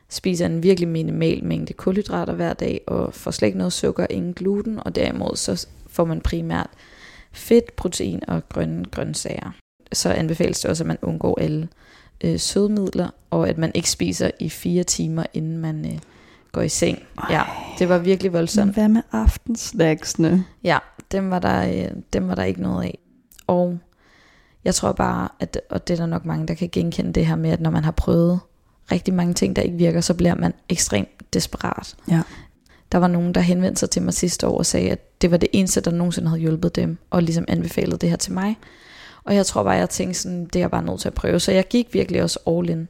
spiser 0.09 0.45
en 0.45 0.63
virkelig 0.63 0.89
minimal 0.89 1.43
mængde 1.43 1.73
kulhydrater 1.73 2.33
hver 2.33 2.53
dag, 2.53 2.81
og 2.87 3.13
får 3.13 3.31
slet 3.31 3.47
ikke 3.47 3.57
noget 3.57 3.73
sukker, 3.73 4.07
ingen 4.09 4.33
gluten, 4.33 4.79
og 4.85 4.95
derimod 4.95 5.35
så 5.35 5.67
får 5.87 6.05
man 6.05 6.21
primært 6.21 6.69
fedt, 7.31 7.75
protein 7.75 8.21
og 8.27 8.49
grønne 8.49 8.85
grøntsager. 8.85 9.51
Så 9.93 10.09
anbefales 10.09 10.59
det 10.59 10.69
også, 10.69 10.83
at 10.83 10.87
man 10.87 10.97
undgår 11.01 11.39
alle 11.41 11.67
øh, 12.23 12.39
sødmidler, 12.39 13.09
og 13.29 13.49
at 13.49 13.57
man 13.57 13.71
ikke 13.75 13.89
spiser 13.89 14.31
i 14.39 14.49
fire 14.49 14.83
timer, 14.83 15.23
inden 15.33 15.57
man 15.57 15.85
øh, 15.85 15.99
går 16.51 16.61
i 16.61 16.69
seng. 16.69 17.03
Ej, 17.17 17.35
ja, 17.35 17.43
det 17.79 17.89
var 17.89 17.97
virkelig 17.97 18.33
voldsomt. 18.33 18.65
Men 18.65 18.73
hvad 18.73 18.87
med 18.87 19.01
aftensnacksene? 19.11 20.45
Ja, 20.63 20.77
dem 21.11 21.29
var, 21.29 21.39
der, 21.39 21.67
øh, 21.67 21.91
dem 22.13 22.27
var 22.27 22.35
der 22.35 22.43
ikke 22.43 22.61
noget 22.61 22.83
af. 22.83 22.99
Og 23.47 23.79
jeg 24.65 24.75
tror 24.75 24.91
bare, 24.91 25.29
at, 25.39 25.61
og 25.69 25.87
det 25.87 25.93
er 25.93 25.97
der 25.97 26.05
nok 26.05 26.25
mange, 26.25 26.47
der 26.47 26.53
kan 26.53 26.69
genkende 26.71 27.13
det 27.13 27.25
her 27.25 27.35
med, 27.35 27.49
at 27.49 27.61
når 27.61 27.69
man 27.69 27.83
har 27.83 27.91
prøvet 27.91 28.39
rigtig 28.91 29.13
mange 29.13 29.33
ting, 29.33 29.55
der 29.55 29.61
ikke 29.61 29.77
virker, 29.77 30.01
så 30.01 30.13
bliver 30.13 30.35
man 30.35 30.53
ekstremt 30.69 31.33
desperat. 31.33 31.95
Ja. 32.11 32.21
Der 32.91 32.97
var 32.97 33.07
nogen, 33.07 33.33
der 33.33 33.41
henvendte 33.41 33.79
sig 33.79 33.89
til 33.89 34.01
mig 34.01 34.13
sidste 34.13 34.47
år 34.47 34.57
og 34.57 34.65
sagde, 34.65 34.91
at 34.91 35.21
det 35.21 35.31
var 35.31 35.37
det 35.37 35.49
eneste, 35.53 35.81
der 35.81 35.91
nogensinde 35.91 36.27
havde 36.27 36.41
hjulpet 36.41 36.75
dem, 36.75 36.97
og 37.09 37.23
ligesom 37.23 37.45
anbefalet 37.47 38.01
det 38.01 38.09
her 38.09 38.17
til 38.17 38.33
mig. 38.33 38.57
Og 39.23 39.35
jeg 39.35 39.45
tror 39.45 39.63
bare, 39.63 39.73
jeg 39.73 39.89
tænkte 39.89 40.19
sådan, 40.19 40.45
det 40.45 40.55
er 40.55 40.59
jeg 40.59 40.71
bare 40.71 40.83
nødt 40.83 40.99
til 40.99 41.07
at 41.07 41.13
prøve. 41.13 41.39
Så 41.39 41.51
jeg 41.51 41.67
gik 41.67 41.93
virkelig 41.93 42.23
også 42.23 42.39
all 42.47 42.69
in. 42.69 42.87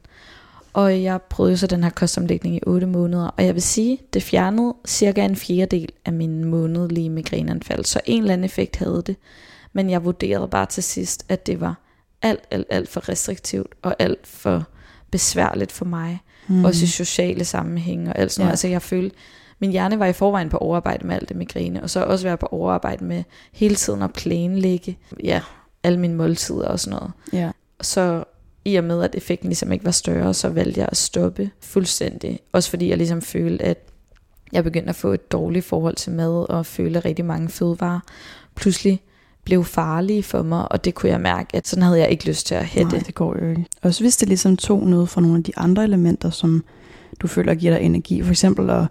Og 0.72 1.02
jeg 1.02 1.22
prøvede 1.22 1.56
så 1.56 1.66
den 1.66 1.82
her 1.82 1.90
kostomlægning 1.90 2.56
i 2.56 2.60
8 2.66 2.86
måneder. 2.86 3.26
Og 3.26 3.44
jeg 3.44 3.54
vil 3.54 3.62
sige, 3.62 3.98
det 4.12 4.22
fjernede 4.22 4.74
cirka 4.86 5.24
en 5.24 5.36
fjerdedel 5.36 5.88
af 6.04 6.12
min 6.12 6.44
månedlige 6.44 7.10
migræneanfald. 7.10 7.84
Så 7.84 8.00
en 8.06 8.22
eller 8.22 8.32
anden 8.32 8.44
effekt 8.44 8.76
havde 8.76 9.02
det. 9.06 9.16
Men 9.74 9.90
jeg 9.90 10.04
vurderede 10.04 10.48
bare 10.48 10.66
til 10.66 10.82
sidst, 10.82 11.24
at 11.28 11.46
det 11.46 11.60
var 11.60 11.80
alt, 12.22 12.40
alt, 12.50 12.66
alt 12.70 12.88
for 12.88 13.08
restriktivt 13.08 13.74
og 13.82 13.96
alt 13.98 14.26
for 14.26 14.64
besværligt 15.10 15.72
for 15.72 15.84
mig. 15.84 16.20
Mm. 16.48 16.64
Også 16.64 16.84
i 16.84 16.88
sociale 16.88 17.44
sammenhænge 17.44 18.10
og 18.10 18.18
alt 18.18 18.32
sådan 18.32 18.42
ja. 18.42 18.44
noget. 18.44 18.52
Altså 18.52 18.68
jeg 18.68 18.82
følte, 18.82 19.16
min 19.58 19.70
hjerne 19.70 19.98
var 19.98 20.06
i 20.06 20.12
forvejen 20.12 20.48
på 20.48 20.58
overarbejde 20.58 21.06
med 21.06 21.14
alt 21.14 21.28
det 21.28 21.36
migræne, 21.36 21.82
og 21.82 21.90
så 21.90 22.04
også 22.04 22.26
være 22.26 22.36
på 22.36 22.46
overarbejde 22.46 23.04
med 23.04 23.24
hele 23.52 23.74
tiden 23.74 24.02
at 24.02 24.12
planlægge, 24.12 24.98
ja, 25.22 25.40
alle 25.82 26.00
mine 26.00 26.14
måltider 26.14 26.68
og 26.68 26.80
sådan 26.80 26.98
noget. 26.98 27.12
Ja. 27.32 27.50
Så 27.80 28.24
i 28.64 28.76
og 28.76 28.84
med, 28.84 29.02
at 29.02 29.14
effekten 29.14 29.48
ligesom 29.48 29.72
ikke 29.72 29.84
var 29.84 29.90
større, 29.90 30.34
så 30.34 30.48
valgte 30.48 30.80
jeg 30.80 30.88
at 30.90 30.96
stoppe 30.96 31.50
fuldstændig. 31.60 32.40
Også 32.52 32.70
fordi 32.70 32.88
jeg 32.88 32.96
ligesom 32.96 33.22
følte, 33.22 33.64
at 33.64 33.78
jeg 34.52 34.64
begyndte 34.64 34.88
at 34.88 34.96
få 34.96 35.12
et 35.12 35.32
dårligt 35.32 35.64
forhold 35.64 35.96
til 35.96 36.12
mad, 36.12 36.50
og 36.50 36.66
føle 36.66 36.98
rigtig 36.98 37.24
mange 37.24 37.48
fødevarer 37.48 38.00
pludselig 38.54 39.02
blev 39.44 39.64
farlige 39.64 40.22
for 40.22 40.42
mig, 40.42 40.72
og 40.72 40.84
det 40.84 40.94
kunne 40.94 41.12
jeg 41.12 41.20
mærke, 41.20 41.56
at 41.56 41.68
sådan 41.68 41.82
havde 41.82 41.98
jeg 41.98 42.08
ikke 42.08 42.26
lyst 42.26 42.46
til 42.46 42.54
at 42.54 42.64
hætte. 42.64 42.92
Nej, 42.92 43.02
det 43.06 43.14
går 43.14 43.36
jo 43.40 43.50
ikke. 43.50 43.64
Også 43.82 44.04
hvis 44.04 44.16
det 44.16 44.28
ligesom 44.28 44.56
tog 44.56 44.86
noget 44.86 45.08
fra 45.08 45.20
nogle 45.20 45.36
af 45.36 45.44
de 45.44 45.52
andre 45.56 45.84
elementer, 45.84 46.30
som 46.30 46.64
du 47.20 47.26
føler 47.26 47.54
giver 47.54 47.76
dig 47.76 47.84
energi, 47.84 48.22
for 48.22 48.30
eksempel 48.30 48.70
at 48.70 48.84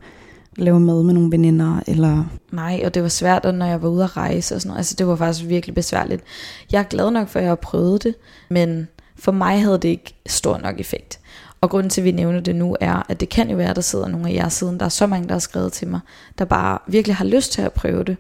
lave 0.58 0.80
mad 0.80 1.04
med 1.04 1.14
nogle 1.14 1.32
veninder, 1.32 1.80
eller... 1.88 2.26
Nej, 2.52 2.82
og 2.86 2.94
det 2.94 3.04
var 3.04 3.10
svært, 3.10 3.56
når 3.56 3.66
jeg 3.66 3.82
var 3.82 3.90
ude 3.90 4.04
at 4.04 4.18
rejse 4.18 4.56
og 4.56 4.62
sådan 4.62 4.70
noget. 4.70 4.78
Altså, 4.78 4.96
det 4.98 5.08
var 5.08 5.16
faktisk 5.16 5.50
virkelig 5.50 5.76
besværligt. 5.76 6.24
Jeg 6.72 6.80
er 6.80 6.84
glad 6.84 7.12
nok 7.12 7.28
for, 7.28 7.40
at 7.40 7.44
jeg 7.44 7.52
har 7.52 7.56
prøvet 7.56 8.04
det, 8.04 8.16
men 8.50 8.88
for 9.16 9.32
mig 9.32 9.62
havde 9.62 9.78
det 9.78 9.90
ikke 9.90 10.16
stor 10.26 10.58
nok 10.58 10.80
effekt. 10.80 11.20
Og 11.62 11.70
grunden 11.70 11.90
til, 11.90 12.02
at 12.02 12.06
vi 12.06 12.12
nævner 12.12 12.40
det 12.40 12.56
nu, 12.56 12.76
er, 12.80 13.06
at 13.10 13.20
det 13.20 13.30
kan 13.30 13.50
jo 13.50 13.58
være, 13.58 13.70
at 13.70 13.76
der 13.76 13.82
sidder 13.82 14.08
nogle 14.08 14.30
af 14.30 14.34
jer 14.34 14.50
siden. 14.50 14.80
Der 14.80 14.86
er 14.86 14.90
så 14.90 15.08
mange, 15.08 15.28
der 15.28 15.34
har 15.34 15.40
skrevet 15.40 15.74
til 15.74 15.88
mig, 15.88 16.00
der 16.38 16.46
bare 16.46 16.78
virkelig 16.88 17.16
har 17.16 17.26
lyst 17.26 17.52
til 17.52 17.62
at 17.62 17.74
prøve 17.74 18.04
det. 18.04 18.18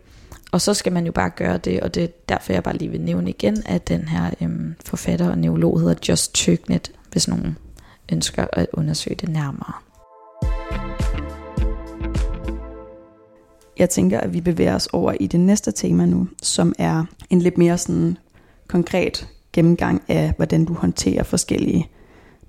Og 0.53 0.61
så 0.61 0.73
skal 0.73 0.93
man 0.93 1.05
jo 1.05 1.11
bare 1.11 1.29
gøre 1.29 1.57
det, 1.57 1.81
og 1.81 1.95
det 1.95 2.03
er 2.03 2.07
derfor, 2.29 2.53
jeg 2.53 2.63
bare 2.63 2.77
lige 2.77 2.91
vil 2.91 3.01
nævne 3.01 3.29
igen, 3.29 3.63
at 3.65 3.87
den 3.87 4.01
her 4.07 4.31
øhm, 4.41 4.75
forfatter 4.85 5.29
og 5.29 5.37
neurolog 5.37 5.79
hedder 5.79 5.95
Just 6.09 6.35
Tøgnet, 6.35 6.91
hvis 7.11 7.27
nogen 7.27 7.57
ønsker 8.11 8.47
at 8.53 8.67
undersøge 8.73 9.15
det 9.15 9.29
nærmere. 9.29 9.73
Jeg 13.77 13.89
tænker, 13.89 14.19
at 14.19 14.33
vi 14.33 14.41
bevæger 14.41 14.75
os 14.75 14.87
over 14.87 15.13
i 15.19 15.27
det 15.27 15.39
næste 15.39 15.71
tema 15.71 16.05
nu, 16.05 16.27
som 16.41 16.73
er 16.79 17.05
en 17.29 17.39
lidt 17.39 17.57
mere 17.57 17.77
sådan 17.77 18.17
konkret 18.67 19.27
gennemgang 19.53 20.03
af, 20.07 20.33
hvordan 20.37 20.65
du 20.65 20.73
håndterer 20.73 21.23
forskellige 21.23 21.89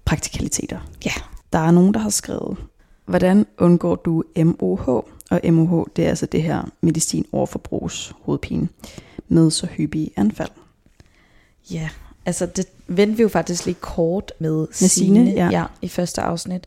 praktikaliteter. 0.04 0.78
Ja. 1.04 1.12
Der 1.52 1.58
er 1.58 1.70
nogen, 1.70 1.94
der 1.94 2.00
har 2.00 2.10
skrevet, 2.10 2.58
hvordan 3.06 3.46
undgår 3.58 3.94
du 3.94 4.22
MOH? 4.36 5.02
Og 5.30 5.40
MOH, 5.52 5.86
det 5.96 6.04
er 6.04 6.08
altså 6.08 6.26
det 6.26 6.42
her 6.42 6.62
medicin 6.80 7.26
overforbrugs 7.32 8.12
hovedpine 8.20 8.68
med 9.28 9.50
så 9.50 9.66
hyppige 9.66 10.10
anfald. 10.16 10.50
Ja, 11.70 11.88
altså 12.26 12.46
det 12.46 12.66
vendte 12.86 13.16
vi 13.16 13.22
jo 13.22 13.28
faktisk 13.28 13.64
lige 13.66 13.76
kort 13.80 14.32
med, 14.38 14.58
med 14.58 14.88
Signe, 14.88 15.30
ja. 15.30 15.48
ja, 15.50 15.64
i 15.82 15.88
første 15.88 16.20
afsnit. 16.20 16.66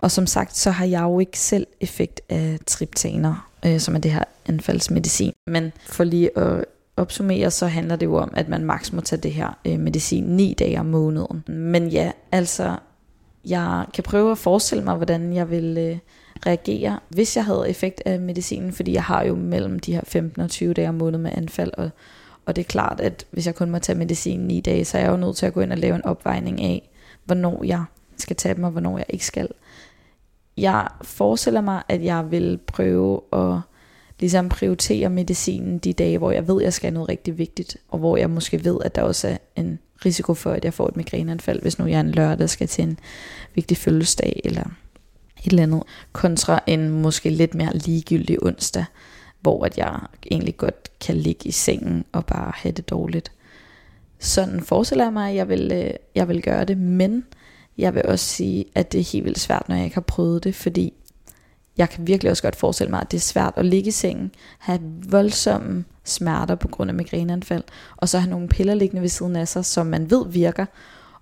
Og 0.00 0.10
som 0.10 0.26
sagt, 0.26 0.56
så 0.56 0.70
har 0.70 0.84
jeg 0.84 1.02
jo 1.02 1.18
ikke 1.18 1.38
selv 1.38 1.66
effekt 1.80 2.20
af 2.28 2.58
triptaner, 2.66 3.50
øh, 3.66 3.80
som 3.80 3.94
er 3.94 3.98
det 3.98 4.10
her 4.10 4.24
anfaldsmedicin. 4.46 5.32
Men 5.46 5.72
for 5.86 6.04
lige 6.04 6.38
at 6.38 6.64
opsummere, 6.96 7.50
så 7.50 7.66
handler 7.66 7.96
det 7.96 8.06
jo 8.06 8.16
om, 8.16 8.30
at 8.34 8.48
man 8.48 8.64
maks 8.64 8.92
må 8.92 9.00
tage 9.00 9.22
det 9.22 9.32
her 9.32 9.58
øh, 9.64 9.80
medicin 9.80 10.24
9 10.24 10.54
dage 10.58 10.80
om 10.80 10.86
måneden. 10.86 11.44
Men 11.48 11.88
ja, 11.88 12.12
altså, 12.32 12.76
jeg 13.44 13.84
kan 13.94 14.04
prøve 14.04 14.30
at 14.30 14.38
forestille 14.38 14.84
mig, 14.84 14.96
hvordan 14.96 15.32
jeg 15.32 15.50
vil 15.50 15.78
øh, 15.78 15.98
reagere, 16.46 17.00
hvis 17.08 17.36
jeg 17.36 17.44
havde 17.44 17.68
effekt 17.68 18.02
af 18.06 18.20
medicinen, 18.20 18.72
fordi 18.72 18.92
jeg 18.92 19.04
har 19.04 19.24
jo 19.24 19.34
mellem 19.34 19.80
de 19.80 19.92
her 19.92 20.00
15 20.04 20.42
og 20.42 20.50
20 20.50 20.74
dage 20.74 20.88
om 20.88 20.94
måneden 20.94 21.22
med 21.22 21.30
anfald, 21.34 21.70
og, 21.78 21.90
og 22.46 22.56
det 22.56 22.62
er 22.62 22.68
klart, 22.68 23.00
at 23.00 23.26
hvis 23.30 23.46
jeg 23.46 23.54
kun 23.54 23.70
må 23.70 23.78
tage 23.78 23.98
medicinen 23.98 24.46
9 24.46 24.60
dage, 24.60 24.84
så 24.84 24.98
er 24.98 25.02
jeg 25.02 25.10
jo 25.10 25.16
nødt 25.16 25.36
til 25.36 25.46
at 25.46 25.52
gå 25.52 25.60
ind 25.60 25.72
og 25.72 25.78
lave 25.78 25.94
en 25.94 26.04
opvejning 26.04 26.60
af, 26.60 26.90
hvornår 27.24 27.64
jeg 27.64 27.84
skal 28.16 28.36
tage 28.36 28.54
dem, 28.54 28.64
og 28.64 28.70
hvornår 28.70 28.98
jeg 28.98 29.06
ikke 29.08 29.26
skal. 29.26 29.48
Jeg 30.56 30.88
forestiller 31.02 31.60
mig, 31.60 31.82
at 31.88 32.04
jeg 32.04 32.30
vil 32.30 32.58
prøve 32.66 33.20
at 33.32 33.60
ligesom 34.20 34.48
prioritere 34.48 35.08
medicinen 35.08 35.78
de 35.78 35.92
dage, 35.92 36.18
hvor 36.18 36.30
jeg 36.30 36.48
ved, 36.48 36.60
at 36.60 36.64
jeg 36.64 36.72
skal 36.72 36.86
have 36.86 36.94
noget 36.94 37.08
rigtig 37.08 37.38
vigtigt, 37.38 37.76
og 37.88 37.98
hvor 37.98 38.16
jeg 38.16 38.30
måske 38.30 38.64
ved, 38.64 38.78
at 38.84 38.94
der 38.94 39.02
også 39.02 39.28
er 39.28 39.36
en 39.56 39.78
risiko 40.04 40.34
for, 40.34 40.50
at 40.50 40.64
jeg 40.64 40.74
får 40.74 40.88
et 40.88 40.96
migræneanfald, 40.96 41.62
hvis 41.62 41.78
nu 41.78 41.86
jeg 41.86 42.00
en 42.00 42.10
lørdag 42.10 42.48
skal 42.48 42.68
til 42.68 42.84
en 42.84 42.98
vigtig 43.54 43.76
fødselsdag, 43.76 44.40
eller 44.44 44.64
et 45.44 45.50
eller 45.50 45.62
andet, 45.62 45.82
kontra 46.12 46.60
en 46.66 46.90
måske 46.90 47.30
lidt 47.30 47.54
mere 47.54 47.76
ligegyldig 47.76 48.42
onsdag, 48.42 48.84
hvor 49.40 49.64
at 49.64 49.78
jeg 49.78 50.00
egentlig 50.30 50.56
godt 50.56 50.88
kan 51.00 51.16
ligge 51.16 51.48
i 51.48 51.52
sengen 51.52 52.04
og 52.12 52.26
bare 52.26 52.52
have 52.56 52.72
det 52.72 52.90
dårligt. 52.90 53.32
Sådan 54.18 54.60
forestiller 54.60 55.04
jeg 55.04 55.12
mig, 55.12 55.30
at 55.30 55.36
jeg 55.36 55.48
vil, 55.48 55.72
øh, 55.72 55.90
jeg 56.14 56.28
vil 56.28 56.42
gøre 56.42 56.64
det, 56.64 56.78
men 56.78 57.24
jeg 57.78 57.94
vil 57.94 58.06
også 58.06 58.24
sige, 58.24 58.64
at 58.74 58.92
det 58.92 59.00
er 59.00 59.10
helt 59.12 59.24
vildt 59.24 59.40
svært, 59.40 59.68
når 59.68 59.76
jeg 59.76 59.84
ikke 59.84 59.96
har 59.96 60.00
prøvet 60.00 60.44
det, 60.44 60.54
fordi 60.54 60.92
jeg 61.76 61.90
kan 61.90 62.06
virkelig 62.06 62.30
også 62.30 62.42
godt 62.42 62.56
forestille 62.56 62.90
mig, 62.90 63.00
at 63.00 63.10
det 63.10 63.16
er 63.16 63.20
svært 63.20 63.52
at 63.56 63.66
ligge 63.66 63.88
i 63.88 63.90
sengen, 63.90 64.30
have 64.58 64.80
voldsomme 65.08 65.84
smerter 66.04 66.54
på 66.54 66.68
grund 66.68 66.90
af 66.90 66.94
migræneanfald, 66.94 67.62
og 67.96 68.08
så 68.08 68.18
have 68.18 68.30
nogle 68.30 68.48
piller 68.48 68.74
liggende 68.74 69.02
ved 69.02 69.08
siden 69.08 69.36
af 69.36 69.48
sig, 69.48 69.64
som 69.64 69.86
man 69.86 70.10
ved 70.10 70.28
virker, 70.28 70.66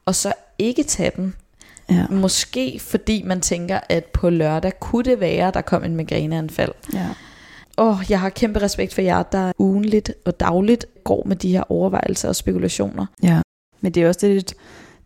og 0.05 0.15
så 0.15 0.33
ikke 0.59 0.83
tage 0.83 1.13
dem. 1.17 1.35
Ja. 1.91 2.07
Måske 2.11 2.79
fordi 2.81 3.23
man 3.23 3.41
tænker, 3.41 3.81
at 3.89 4.05
på 4.05 4.31
lørdag 4.31 4.81
kunne 4.81 5.05
det 5.05 5.21
være, 5.21 5.51
der 5.55 5.61
kom 5.61 5.85
en 5.85 5.97
migræneanfald. 5.97 6.73
ja. 6.95 7.07
Åh, 7.79 7.99
oh, 7.99 8.05
jeg 8.09 8.21
har 8.21 8.29
kæmpe 8.29 8.63
respekt 8.63 8.95
for 8.95 9.03
jer, 9.03 9.23
der 9.23 9.53
ugenligt 9.59 10.13
og 10.25 10.41
dagligt 10.41 10.87
går 11.05 11.23
med 11.27 11.37
de 11.37 11.53
her 11.53 11.73
overvejelser 11.73 12.29
og 12.29 12.37
spekulationer. 12.37 13.07
Ja, 13.23 13.41
men 13.81 13.93
det 13.93 14.03
er 14.03 14.09
også 14.09 14.27
lidt 14.27 14.55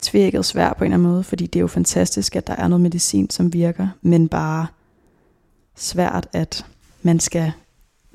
tvækket 0.03 0.45
svært 0.45 0.77
på 0.77 0.85
en 0.85 0.93
eller 0.93 0.97
anden 0.97 1.13
måde, 1.13 1.25
fordi 1.25 1.47
det 1.47 1.59
er 1.59 1.61
jo 1.61 1.67
fantastisk, 1.67 2.37
at 2.37 2.47
der 2.47 2.55
er 2.57 2.69
noget 2.69 2.81
medicin, 2.81 3.31
som 3.31 3.53
virker, 3.53 3.89
men 4.03 4.29
bare 4.29 4.67
svært, 5.77 6.29
at 6.33 6.67
man 7.03 7.21
skal 7.21 7.53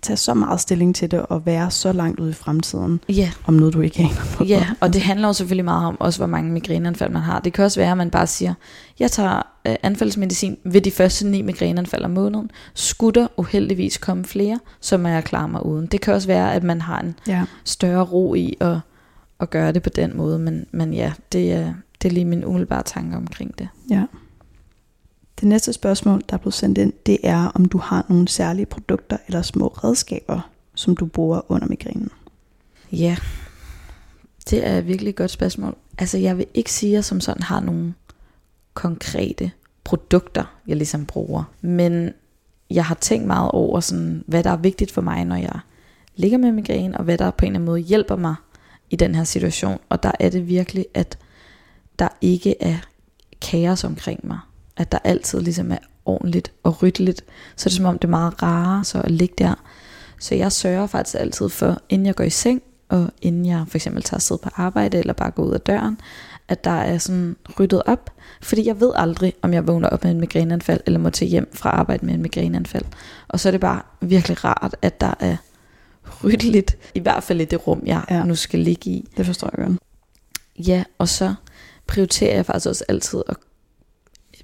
tage 0.02 0.18
så 0.18 0.34
meget 0.34 0.60
stilling 0.60 0.96
til 0.96 1.12
det 1.12 1.22
og 1.22 1.46
være 1.46 1.72
så 1.72 1.92
langt 1.92 2.20
ude 2.20 2.30
i 2.30 2.34
fremtiden 2.34 3.00
Ja, 3.10 3.32
om 3.46 3.54
noget, 3.54 3.74
du 3.74 3.82
ikke 3.82 4.00
aner 4.00 4.26
på. 4.34 4.44
ja, 4.44 4.66
og 4.80 4.94
det 4.94 5.02
handler 5.02 5.28
jo 5.28 5.34
selvfølgelig 5.34 5.66
meget 5.66 5.88
om 5.88 5.98
også, 6.00 6.20
hvor 6.20 6.28
mange 6.28 6.52
migræneanfald 6.52 7.12
man 7.12 7.22
har. 7.22 7.40
Det 7.40 7.54
kan 7.54 7.66
også 7.66 7.80
være, 7.80 7.92
at 7.92 7.98
man 7.98 8.10
bare 8.10 8.28
siger, 8.28 8.54
jeg 9.00 9.12
tager 9.12 9.42
øh, 9.68 9.76
anfaldsmedicin 9.84 10.58
ved 10.64 10.82
de 10.82 10.92
første 10.92 11.28
ni 11.28 11.42
migræneanfald 11.42 12.04
om 12.04 12.12
måneden. 12.12 12.52
Skulle 12.74 13.22
der 13.22 13.28
uheldigvis 13.38 13.98
komme 13.98 14.26
flere, 14.26 14.60
så 14.82 14.98
må 14.98 15.08
jeg 15.08 15.24
klare 15.24 15.50
mig 15.50 15.66
uden. 15.66 15.86
Det 15.86 16.02
kan 16.02 16.14
også 16.14 16.28
være, 16.28 16.54
at 16.54 16.64
man 16.64 16.82
har 16.82 17.00
en 17.00 17.16
Ja. 17.28 17.46
større 17.64 18.04
ro 18.04 18.36
i 18.36 18.58
at, 18.62 18.78
at 19.40 19.50
gøre 19.50 19.72
det 19.72 19.84
på 19.84 19.90
den 19.90 20.18
måde, 20.18 20.40
men, 20.40 20.66
men 20.72 20.94
ja, 20.94 21.12
det 21.32 21.52
er, 21.54 21.74
det 22.02 22.10
er 22.10 22.14
lige 22.14 22.26
min 22.26 22.46
umiddelbare 22.46 22.84
tanke 22.84 23.18
omkring 23.18 23.60
det. 23.60 23.68
ja. 23.90 24.04
Det 25.40 25.48
næste 25.48 25.74
spørgsmål, 25.74 26.24
der 26.30 26.34
er 26.34 26.38
blevet 26.38 26.54
sendt 26.54 26.78
ind, 26.78 26.94
det 27.06 27.18
er, 27.24 27.46
om 27.46 27.66
du 27.66 27.78
har 27.78 28.06
nogle 28.10 28.28
særlige 28.28 28.66
produkter 28.66 29.18
eller 29.28 29.42
små 29.42 29.68
redskaber, 29.68 30.50
som 30.76 30.96
du 30.96 31.06
bruger 31.06 31.52
under 31.52 31.68
migrænen. 31.68 32.10
Ja, 32.92 33.18
det 34.50 34.68
er 34.68 34.78
et 34.78 34.88
virkelig 34.88 35.16
godt 35.16 35.32
spørgsmål. 35.32 35.76
Altså 35.98 36.18
jeg 36.18 36.38
vil 36.38 36.46
ikke 36.54 36.72
sige, 36.72 36.90
at 36.90 36.94
jeg 36.94 37.06
som 37.06 37.22
sådan 37.22 37.44
har 37.44 37.60
nogle 37.60 37.94
konkrete 38.74 39.52
produkter, 39.84 40.44
jeg 40.68 40.78
ligesom 40.78 41.06
bruger. 41.06 41.44
Men 41.62 42.14
jeg 42.70 42.86
har 42.86 42.96
tænkt 42.96 43.28
meget 43.28 43.52
over, 43.52 43.80
sådan, 43.80 44.24
hvad 44.28 44.44
der 44.44 44.50
er 44.50 44.58
vigtigt 44.58 44.92
for 44.92 45.02
mig, 45.02 45.26
når 45.26 45.36
jeg 45.36 45.60
ligger 46.16 46.38
med 46.38 46.52
migræne, 46.52 46.98
og 46.98 47.04
hvad 47.04 47.18
der 47.18 47.32
på 47.32 47.46
en 47.46 47.52
eller 47.52 47.60
anden 47.60 47.66
måde 47.66 47.80
hjælper 47.80 48.16
mig 48.16 48.36
i 48.90 48.96
den 48.96 49.16
her 49.16 49.24
situation. 49.24 49.80
Og 49.90 50.04
der 50.04 50.12
er 50.20 50.30
det 50.30 50.48
virkelig, 50.48 50.86
at 50.94 51.18
der 52.00 52.08
ikke 52.22 52.64
er 52.64 52.78
kaos 53.42 53.84
omkring 53.84 54.28
mig. 54.28 54.40
At 54.80 54.92
der 54.92 55.00
altid 55.04 55.42
ligesom 55.42 55.72
er 55.72 55.78
ordentligt 56.06 56.52
og 56.64 56.84
ryddeligt. 56.84 57.24
Så 57.56 57.68
er 57.68 57.70
det 57.70 57.78
som 57.78 57.86
om, 57.86 58.00
det 58.00 58.08
er 58.08 58.10
meget 58.10 58.44
rarere 58.44 58.84
så 58.84 59.02
at 59.02 59.12
ligge 59.12 59.36
der. 59.38 59.54
Så 60.20 60.36
jeg 60.36 60.52
sørger 60.52 60.88
faktisk 60.88 61.16
altid 61.20 61.50
for, 61.50 61.78
inden 61.90 62.06
jeg 62.06 62.16
går 62.16 62.24
i 62.24 62.30
seng, 62.30 62.62
og 62.90 63.10
inden 63.22 63.46
jeg 63.46 63.66
for 63.68 63.78
eksempel 63.78 64.04
tager 64.04 64.18
afsted 64.18 64.38
på 64.38 64.50
arbejde, 64.56 64.98
eller 64.98 65.14
bare 65.14 65.32
går 65.32 65.44
ud 65.44 65.54
af 65.54 65.62
døren, 65.62 65.98
at 66.48 66.64
der 66.64 66.72
er 66.72 66.98
sådan 66.98 67.36
ryddet 67.60 67.84
op. 67.86 68.10
Fordi 68.42 68.68
jeg 68.68 68.80
ved 68.80 68.92
aldrig, 68.96 69.34
om 69.42 69.54
jeg 69.54 69.68
vågner 69.68 69.90
op 69.90 70.04
med 70.04 70.12
en 70.12 70.20
migræneanfald, 70.20 70.82
eller 70.86 71.00
må 71.00 71.10
tage 71.10 71.30
hjem 71.30 71.50
fra 71.54 71.70
arbejde 71.70 72.06
med 72.06 72.14
en 72.14 72.22
migræneanfald. 72.22 72.86
Og 73.28 73.40
så 73.40 73.50
er 73.50 73.52
det 73.52 73.62
bare 73.62 73.82
virkelig 74.02 74.44
rart, 74.46 74.76
at 74.82 75.02
der 75.02 75.14
er 75.20 75.36
ryddeligt, 76.24 76.78
i 76.96 77.00
hvert 77.00 77.24
fald 77.24 77.42
i 77.42 77.46
det 77.46 77.68
rum, 77.68 77.84
jeg 77.86 78.04
ja. 78.10 78.24
nu 78.24 78.36
skal 78.36 78.60
ligge 78.60 78.90
i. 78.90 79.10
Det 79.18 79.26
forstår 79.26 79.50
jeg 79.58 79.68
godt. 79.68 79.80
Ja, 80.68 80.84
og 80.98 81.10
så 81.10 81.34
prioriterer 81.88 82.36
jeg 82.36 82.46
faktisk 82.46 82.68
også 82.70 82.84
altid, 82.88 83.22
at, 83.30 83.36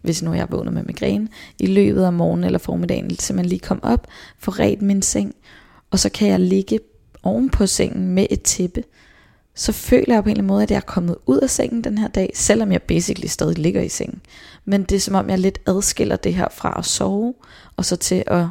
hvis 0.05 0.23
nu 0.23 0.33
jeg 0.33 0.47
vågner 0.49 0.71
med 0.71 0.83
migræne, 0.83 1.27
i 1.59 1.65
løbet 1.65 2.03
af 2.03 2.13
morgenen 2.13 2.43
eller 2.43 2.59
formiddagen, 2.59 3.09
simpelthen 3.09 3.49
lige 3.49 3.59
komme 3.59 3.83
op, 3.83 4.07
få 4.39 4.51
ret 4.51 4.81
min 4.81 5.01
seng, 5.01 5.35
og 5.91 5.99
så 5.99 6.09
kan 6.09 6.27
jeg 6.27 6.39
ligge 6.39 6.79
oven 7.23 7.49
på 7.49 7.67
sengen 7.67 8.07
med 8.07 8.27
et 8.29 8.41
tæppe. 8.41 8.83
Så 9.55 9.71
føler 9.71 10.13
jeg 10.13 10.23
på 10.23 10.29
en 10.29 10.31
eller 10.31 10.39
anden 10.39 10.47
måde, 10.47 10.63
at 10.63 10.71
jeg 10.71 10.77
er 10.77 10.81
kommet 10.81 11.15
ud 11.25 11.37
af 11.37 11.49
sengen 11.49 11.83
den 11.83 11.97
her 11.97 12.07
dag, 12.07 12.31
selvom 12.33 12.71
jeg 12.71 12.81
basically 12.81 13.27
stadig 13.27 13.57
ligger 13.57 13.81
i 13.81 13.89
sengen. 13.89 14.21
Men 14.65 14.83
det 14.83 14.95
er 14.95 14.99
som 14.99 15.15
om, 15.15 15.29
jeg 15.29 15.39
lidt 15.39 15.59
adskiller 15.67 16.15
det 16.15 16.33
her 16.33 16.47
fra 16.51 16.75
at 16.77 16.85
sove, 16.85 17.33
og 17.77 17.85
så 17.85 17.95
til 17.95 18.23
at 18.27 18.47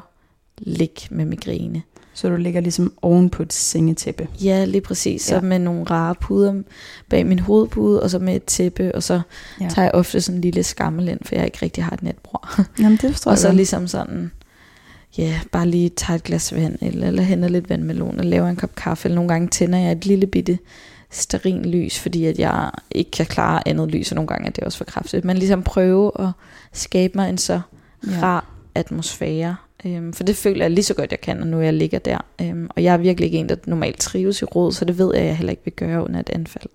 ligge 0.58 1.00
med 1.10 1.24
migræne. 1.24 1.82
Så 2.14 2.28
du 2.28 2.36
ligger 2.36 2.60
ligesom 2.60 2.92
oven 3.02 3.30
på 3.30 3.42
et 3.42 3.52
sengetæppe. 3.52 4.28
Ja, 4.44 4.64
lige 4.64 4.80
præcis. 4.80 5.22
Så 5.22 5.34
Ja. 5.34 5.40
med 5.40 5.58
nogle 5.58 5.84
rare 5.84 6.14
puder 6.14 6.62
bag 7.10 7.26
min 7.26 7.38
hovedpude, 7.38 8.02
og 8.02 8.10
så 8.10 8.18
med 8.18 8.36
et 8.36 8.44
tæppe, 8.44 8.94
og 8.94 9.02
så 9.02 9.14
Ja. 9.14 9.64
ja. 9.64 9.68
tager 9.70 9.84
jeg 9.86 9.94
ofte 9.94 10.20
sådan 10.20 10.36
en 10.36 10.40
lille 10.40 10.62
skammel 10.62 11.08
ind, 11.08 11.20
for 11.22 11.34
jeg 11.34 11.44
ikke 11.44 11.58
rigtig 11.62 11.84
har 11.84 11.90
et 11.90 12.02
netbord. 12.02 12.60
Jamen 12.80 12.98
det 13.02 13.10
forstår 13.10 13.30
og 13.30 13.38
så 13.38 13.52
ligesom 13.52 13.86
sådan, 13.88 14.30
ja, 15.18 15.40
bare 15.52 15.68
lige 15.68 15.88
tage 15.88 16.16
et 16.16 16.22
glas 16.22 16.54
vand, 16.54 16.78
eller, 16.80 17.06
eller 17.06 17.22
hente 17.22 17.48
lidt 17.48 17.70
vandmelon, 17.70 18.18
og 18.18 18.24
lave 18.24 18.48
en 18.50 18.56
kop 18.56 18.74
kaffe, 18.74 19.06
eller 19.06 19.14
nogle 19.16 19.28
gange 19.28 19.48
tænder 19.48 19.78
jeg 19.78 19.92
et 19.92 20.06
lille 20.06 20.26
bitte 20.26 20.58
sterin 21.10 21.64
lys, 21.64 21.98
fordi 21.98 22.24
at 22.26 22.38
jeg 22.38 22.70
ikke 22.90 23.10
kan 23.10 23.26
klare 23.26 23.68
andet 23.68 23.88
lys, 23.90 24.10
og 24.12 24.14
nogle 24.14 24.28
gange 24.28 24.46
er 24.46 24.50
det 24.50 24.64
også 24.64 24.78
for 24.78 24.84
kraftigt. 24.84 25.24
Men 25.24 25.36
ligesom 25.36 25.62
prøve 25.62 26.12
at 26.20 26.28
skabe 26.72 27.12
mig 27.18 27.28
en 27.28 27.38
så 27.38 27.60
Ja. 28.06 28.22
rar 28.22 28.50
atmosfære. 28.74 29.56
Øhm, 29.86 30.12
for 30.12 30.24
det 30.24 30.36
føler 30.36 30.64
jeg 30.64 30.70
lige 30.70 30.84
så 30.84 30.94
godt, 30.94 31.10
jeg 31.10 31.20
kan, 31.20 31.36
når 31.36 31.44
nu 31.44 31.60
jeg 31.60 31.72
ligger 31.72 31.98
der. 31.98 32.18
Øhm, 32.40 32.68
og 32.76 32.82
jeg 32.82 32.94
er 32.94 32.98
virkelig 32.98 33.26
ikke 33.26 33.38
en, 33.38 33.48
der 33.48 33.56
normalt 33.66 33.98
trives 34.00 34.42
i 34.42 34.44
råd, 34.44 34.72
så 34.72 34.84
det 34.84 34.98
ved 34.98 35.14
jeg, 35.14 35.22
at 35.22 35.28
jeg 35.28 35.36
heller 35.36 35.50
ikke 35.50 35.64
vil 35.64 35.72
gøre 35.72 36.04
under 36.04 36.20
et 36.20 36.30
anfald. 36.30 36.68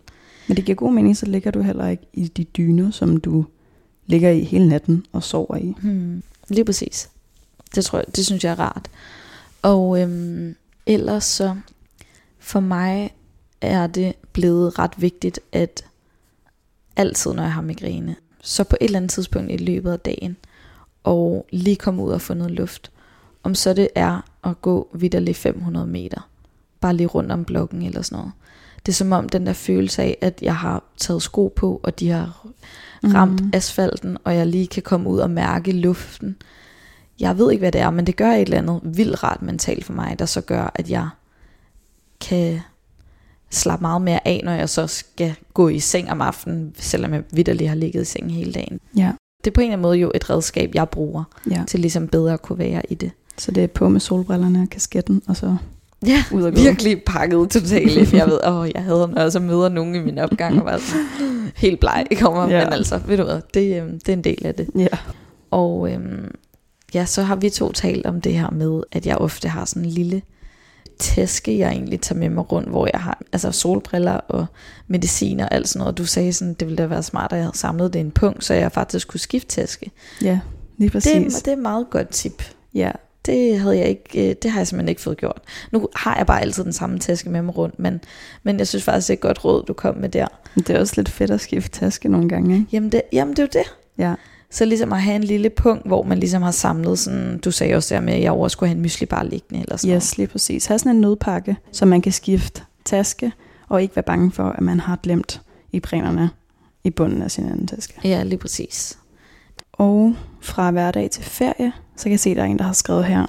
Men 0.48 0.58
det 0.58 0.66
giver 0.66 0.76
god 0.76 0.94
mening, 0.94 1.18
så 1.18 1.26
ligger 1.26 1.52
du 1.52 1.62
heller 1.62 1.88
ikke 1.88 2.04
i 2.14 2.28
de 2.28 2.44
dyner, 2.44 2.92
som 2.92 3.18
du 3.18 3.46
ligger 4.06 4.30
i 4.30 4.44
hele 4.44 4.70
natten 4.70 5.06
og 5.12 5.24
sover 5.24 5.56
i. 5.56 5.76
Hmm. 5.82 6.24
Lige 6.48 6.66
præcis. 6.66 7.10
Det 7.76 7.86
tror 7.86 8.00
jeg, 8.00 8.16
det 8.16 8.26
synes 8.26 8.44
jeg 8.44 8.52
er 8.52 8.60
rart. 8.60 8.90
Og 9.62 10.02
øhm, 10.02 10.56
ellers 10.86 11.24
så, 11.24 11.56
for 12.40 12.60
mig 12.60 13.14
er 13.62 13.88
det 13.88 14.14
blevet 14.34 14.80
ret 14.80 14.94
vigtigt, 14.98 15.40
at 15.52 15.86
altid 16.96 17.34
når 17.34 17.44
jeg 17.44 17.54
har 17.54 17.62
migræne, 17.62 18.16
så 18.42 18.64
på 18.64 18.78
et 18.82 18.86
eller 18.86 18.98
andet 18.98 19.12
tidspunkt 19.12 19.52
i 19.52 19.58
løbet 19.58 19.92
af 19.92 20.00
dagen, 20.00 20.38
og 21.04 21.46
lige 21.52 21.76
komme 21.76 22.04
ud 22.04 22.12
og 22.12 22.22
få 22.22 22.34
noget 22.34 22.52
luft, 22.52 22.92
om 23.44 23.56
så 23.56 23.74
det 23.74 23.88
er 23.96 24.22
at 24.44 24.62
gå 24.62 24.88
vidderligt 24.94 25.38
500 25.38 25.88
meter, 25.88 26.30
bare 26.82 26.96
lige 26.96 27.08
rundt 27.08 27.32
om 27.32 27.46
blokken 27.46 27.82
eller 27.82 28.02
sådan 28.02 28.18
noget. 28.18 28.32
Det 28.86 28.92
er 28.92 28.96
som 28.96 29.12
om 29.12 29.30
den 29.30 29.46
der 29.48 29.54
følelse 29.54 30.02
af, 30.02 30.18
at 30.22 30.40
jeg 30.42 30.56
har 30.56 30.84
taget 30.98 31.22
sko 31.22 31.54
på, 31.56 31.80
og 31.84 32.00
de 32.00 32.10
har 32.10 32.48
ramt 33.04 33.32
Mhm. 33.32 33.44
mm. 33.46 33.52
asfalten, 33.54 34.18
og 34.24 34.36
jeg 34.36 34.48
lige 34.48 34.68
kan 34.68 34.84
komme 34.84 35.10
ud 35.10 35.20
og 35.20 35.30
mærke 35.30 35.72
luften. 35.72 36.36
Jeg 37.20 37.38
ved 37.38 37.52
ikke, 37.52 37.62
hvad 37.62 37.72
det 37.72 37.82
er, 37.82 37.90
men 37.90 38.08
det 38.08 38.16
gør 38.16 38.32
et 38.32 38.42
eller 38.42 38.58
andet 38.58 38.82
vildt 38.84 39.24
rart 39.24 39.42
mentalt 39.42 39.86
for 39.86 39.94
mig, 39.94 40.20
der 40.20 40.26
så 40.26 40.42
gør, 40.42 40.72
at 40.76 40.90
jeg 40.90 41.10
kan 42.22 42.60
slappe 43.50 43.82
meget 43.84 44.02
mere 44.02 44.28
af, 44.28 44.42
når 44.44 44.52
jeg 44.52 44.70
så 44.70 44.88
skal 44.88 45.36
gå 45.54 45.68
i 45.70 45.80
seng 45.80 46.12
om 46.12 46.22
aftenen, 46.22 46.74
selvom 46.78 47.14
jeg 47.14 47.24
vidderligt 47.32 47.70
har 47.70 47.76
ligget 47.76 48.02
i 48.02 48.06
sengen 48.06 48.30
hele 48.32 48.54
dagen. 48.54 48.80
Ja, 48.98 49.12
Det 49.44 49.52
er 49.52 49.54
på 49.54 49.62
en 49.62 49.66
eller 49.66 49.74
anden 49.74 49.82
måde 49.82 49.98
jo 49.98 50.12
et 50.16 50.30
redskab, 50.30 50.76
jeg 50.76 50.90
bruger 50.90 51.24
ja. 51.52 51.64
til 51.68 51.80
ligesom 51.80 52.08
bedre 52.08 52.34
at 52.34 52.42
kunne 52.42 52.60
være 52.60 52.82
i 52.90 52.96
det. 52.96 53.12
Så 53.40 53.52
det 53.52 53.64
er 53.64 53.68
på 53.68 53.90
med 53.90 54.00
solbrillerne 54.00 54.62
og 54.62 54.70
kasketten, 54.70 55.22
og 55.28 55.38
så 55.38 55.56
Ja, 56.06 56.24
ud 56.32 56.44
og 56.44 56.54
gå. 56.54 56.62
virkelig 56.62 57.04
pakket 57.06 57.50
totalt. 57.50 58.14
Jeg 58.14 58.28
ved, 58.32 58.40
åh, 58.48 58.70
jeg 58.76 58.84
havde 58.84 59.08
når 59.16 59.22
jeg 59.22 59.32
så 59.32 59.40
møder 59.40 59.70
nogen 59.70 59.96
i 59.96 60.00
min 60.00 60.18
opgang, 60.18 60.60
og 60.60 60.66
var 60.66 60.78
sådan, 60.78 61.52
helt 61.56 61.80
bleg 61.80 62.06
kommer, 62.20 62.50
Ja. 62.50 62.64
men 62.64 62.74
altså, 62.74 62.98
ved 63.08 63.18
du 63.18 63.24
hvad, 63.24 63.42
det, 63.54 63.82
øhm, 63.82 64.00
det 64.00 64.10
er 64.10 64.14
en 64.14 64.24
del 64.24 64.46
af 64.46 64.56
det. 64.56 64.70
Ja. 64.76 64.88
Og 65.52 65.92
øhm, 65.92 66.32
ja, 66.94 67.06
så 67.06 67.22
har 67.22 67.36
vi 67.36 67.50
to 67.50 67.72
talt 67.72 68.06
om 68.06 68.22
det 68.22 68.34
her 68.34 68.50
med, 68.50 68.84
at 68.92 69.06
jeg 69.06 69.18
ofte 69.18 69.48
har 69.48 69.66
sådan 69.66 69.84
en 69.84 69.90
lille 69.90 70.22
taske, 71.00 71.58
jeg 71.60 71.70
egentlig 71.72 72.02
tager 72.02 72.20
med 72.20 72.30
mig 72.30 72.52
rundt, 72.52 72.70
hvor 72.70 72.90
jeg 72.94 73.02
har 73.02 73.22
altså 73.34 73.52
solbriller 73.52 74.12
og 74.14 74.46
medicin 74.88 75.40
og 75.40 75.54
alt 75.54 75.68
sådan 75.70 75.80
noget. 75.80 75.98
Du 75.98 76.06
sagde 76.06 76.34
sådan, 76.34 76.54
det 76.54 76.68
ville 76.68 76.78
da 76.78 76.86
være 76.86 77.04
smart, 77.04 77.32
at 77.32 77.38
jeg 77.38 77.46
havde 77.46 77.58
samlet 77.58 77.94
det 77.94 78.00
i 78.00 78.02
en 78.02 78.12
punkt, 78.12 78.44
så 78.46 78.54
jeg 78.54 78.72
faktisk 78.72 79.08
kunne 79.08 79.20
skifte 79.20 79.48
taske. 79.62 79.92
ja, 80.22 80.40
lige 80.78 80.90
præcis. 80.90 81.34
Det, 81.36 81.46
det 81.46 81.52
er 81.52 81.56
et 81.56 81.62
meget 81.62 81.86
godt 81.90 82.10
tip. 82.10 82.44
Ja, 82.74 82.92
Det 83.30 83.60
havde 83.60 83.78
jeg 83.78 83.88
ikke, 83.88 84.30
øh, 84.30 84.36
det 84.44 84.52
har 84.52 84.60
jeg 84.60 84.68
simpelthen 84.68 84.90
ikke 84.90 85.02
fået 85.02 85.18
gjort. 85.18 85.42
Nu 85.72 85.88
har 85.96 86.18
jeg 86.18 86.26
bare 86.26 86.42
altid 86.42 86.64
den 86.64 86.74
samme 86.74 87.00
taske 87.00 87.30
med 87.30 87.42
mig 87.42 87.58
rundt, 87.58 87.80
men, 87.80 88.02
men 88.44 88.58
jeg 88.58 88.68
synes 88.68 88.84
faktisk, 88.84 89.08
det 89.08 89.14
er 89.14 89.18
et 89.18 89.22
godt 89.22 89.46
råd, 89.46 89.64
du 89.64 89.74
kom 89.74 89.98
med 89.98 90.10
der. 90.10 90.28
det 90.56 90.70
er 90.70 90.80
også 90.80 90.94
lidt 90.98 91.10
fedt 91.10 91.32
at 91.32 91.42
skifte 91.42 91.80
taske 91.80 92.10
nogle 92.10 92.30
gange, 92.30 92.56
ikke? 92.56 92.68
Jamen 92.72 92.92
det, 92.92 93.02
jamen 93.14 93.36
det 93.36 93.40
er 93.40 93.44
jo 93.44 93.64
det. 93.64 93.74
Ja, 93.98 94.14
Så 94.52 94.66
ligesom 94.66 94.94
at 94.94 95.02
have 95.02 95.16
en 95.16 95.24
lille 95.24 95.50
punkt, 95.50 95.88
hvor 95.88 96.04
man 96.04 96.20
ligesom 96.20 96.42
har 96.42 96.52
samlet 96.52 97.00
sådan, 97.00 97.38
du 97.38 97.52
sagde 97.52 97.76
også 97.76 97.96
der 97.96 98.02
med, 98.02 98.14
at 98.14 98.22
jeg 98.22 98.32
over 98.32 98.48
skulle 98.48 98.68
have 98.70 98.76
en 98.76 98.82
mysli 98.82 99.06
bare 99.06 99.30
liggende 99.30 99.62
eller 99.64 99.78
sådan 99.78 99.96
yes, 99.96 100.18
lige 100.18 100.28
præcis. 100.28 100.66
Ha' 100.66 100.78
sådan 100.78 100.96
en 100.96 101.02
nødpakke, 101.02 101.58
så 101.72 101.86
man 101.86 102.02
kan 102.02 102.12
skifte 102.12 102.62
taske, 102.86 103.32
og 103.70 103.82
ikke 103.82 103.96
være 103.96 104.04
bange 104.04 104.32
for, 104.32 104.44
at 104.44 104.62
man 104.62 104.80
har 104.80 105.00
glemt 105.04 105.42
i 105.72 105.80
brænerne 105.80 106.30
i 106.84 106.90
bunden 106.90 107.22
af 107.22 107.32
sin 107.32 107.46
anden 107.46 107.68
taske. 107.68 107.94
Ja, 108.04 108.24
lige 108.24 108.40
præcis. 108.40 108.99
Og 109.80 110.16
fra 110.42 110.72
hverdag 110.72 111.12
til 111.12 111.24
ferie, 111.24 111.74
så 111.96 112.04
kan 112.04 112.12
jeg 112.12 112.20
se, 112.20 112.30
at 112.30 112.38
der 112.38 112.44
er 112.44 112.48
en, 112.48 112.58
der 112.58 112.64
har 112.64 112.74
skrevet 112.74 113.06
her, 113.06 113.26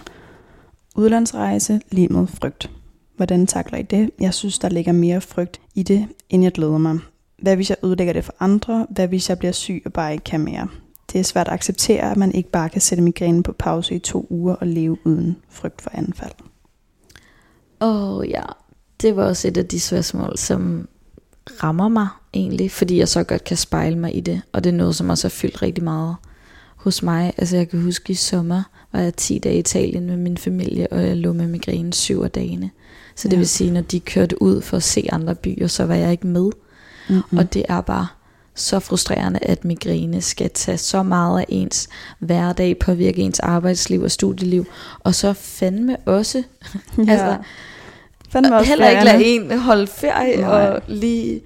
udlandsrejse 0.97 1.81
lige 1.91 2.09
med 2.09 2.27
frygt. 2.27 2.71
Hvordan 3.17 3.47
takler 3.47 3.79
I 3.79 3.83
det? 3.83 4.11
Jeg 4.21 4.35
synes, 4.35 4.59
der 4.59 4.69
ligger 4.69 4.93
mere 4.93 5.21
frygt 5.21 5.61
i 5.75 5.83
det, 5.83 6.09
end 6.29 6.43
jeg 6.43 6.53
glæder 6.53 6.79
mig. 6.79 6.99
Hvad 7.43 7.57
hvis 7.57 7.71
jeg 7.71 7.77
ødelægger 7.85 8.13
det 8.13 8.25
for 8.25 8.35
andre? 8.41 8.87
Hvad 8.91 9.09
hvis 9.09 9.29
jeg 9.29 9.39
bliver 9.39 9.53
syg 9.53 9.83
og 9.85 9.93
bare 9.93 10.13
ikke 10.13 10.25
kan 10.25 10.41
mere? 10.41 10.69
Det 11.13 11.19
er 11.19 11.25
svært 11.25 11.49
at 11.49 11.55
acceptere, 11.55 12.11
at 12.11 12.17
man 12.17 12.33
ikke 12.33 12.51
bare 12.51 12.69
kan 12.69 12.81
sætte 12.81 13.05
migrænen 13.05 13.43
på 13.43 13.53
pause 13.53 13.95
i 13.95 13.99
to 13.99 14.27
uger 14.31 14.55
og 14.55 14.67
leve 14.67 14.97
uden 15.05 15.37
frygt 15.49 15.83
for 15.83 15.91
anfald. 15.95 16.33
Åh 17.81 18.19
oh, 18.19 18.29
ja, 18.29 18.43
det 19.03 19.17
var 19.17 19.25
også 19.25 19.49
et 19.49 19.57
af 19.57 19.67
de 19.67 19.81
spørgsmål, 19.81 20.39
som 20.39 20.89
rammer 21.63 21.89
mig 21.89 22.09
egentlig, 22.35 22.71
fordi 22.71 22.99
jeg 22.99 23.09
så 23.09 23.25
godt 23.25 23.45
kan 23.45 23.57
spejle 23.57 23.99
mig 23.99 24.17
i 24.17 24.21
det, 24.21 24.43
og 24.53 24.65
det 24.65 24.71
er 24.71 24.77
noget, 24.77 24.97
som 24.97 25.11
også 25.11 25.29
har 25.29 25.31
fyldt 25.31 25.63
rigtig 25.63 25.85
meget 25.85 26.17
hos 26.81 27.03
mig. 27.03 27.33
Altså 27.39 27.57
jeg 27.57 27.69
kan 27.69 27.83
huske 27.83 28.11
i 28.11 28.15
sommer, 28.15 28.63
var 28.93 29.01
jeg 29.01 29.15
10 29.15 29.39
dage 29.39 29.57
i 29.57 29.59
Italien 29.59 30.07
med 30.07 30.17
min 30.17 30.37
familie, 30.39 30.87
og 30.93 31.03
jeg 31.07 31.17
lå 31.17 31.33
med 31.33 31.47
migræne 31.47 31.93
syv 31.93 32.21
af 32.23 32.31
dagene. 32.31 32.71
Så 33.17 33.29
det 33.29 33.33
Ja. 33.33 33.39
vil 33.39 33.49
sige, 33.49 33.71
når 33.71 33.81
de 33.81 34.01
kørte 34.01 34.43
ud 34.43 34.63
for 34.63 34.77
at 34.77 34.83
se 34.83 35.09
andre 35.13 35.35
byer, 35.35 35.67
så 35.67 35.85
var 35.87 35.95
jeg 35.95 36.11
ikke 36.13 36.27
med. 36.27 36.51
Mm-hmm. 37.09 37.39
Og 37.39 37.55
det 37.55 37.65
er 37.69 37.81
bare 37.81 38.07
så 38.55 38.79
frustrerende, 38.81 39.39
at 39.43 39.65
migræne 39.65 40.21
skal 40.23 40.51
tage 40.51 40.79
så 40.79 41.03
meget 41.03 41.41
af 41.41 41.45
ens 41.49 41.89
hverdag, 42.19 42.79
påvirke 42.79 43.23
ens 43.23 43.41
arbejdsliv 43.41 44.03
og 44.03 44.11
studieliv, 44.11 44.67
og 45.01 45.15
så 45.15 45.33
fandme 45.33 45.97
også 46.07 46.39
ja. 47.07 47.13
altså, 47.13 47.37
Fandme 48.31 48.57
også 48.57 48.69
heller 48.69 48.89
ikke 48.89 49.05
lade 49.05 49.25
en 49.25 49.59
holde 49.59 49.87
ferie 49.87 50.37
Nej. 50.41 50.51
og 50.51 50.83
lige 50.89 51.41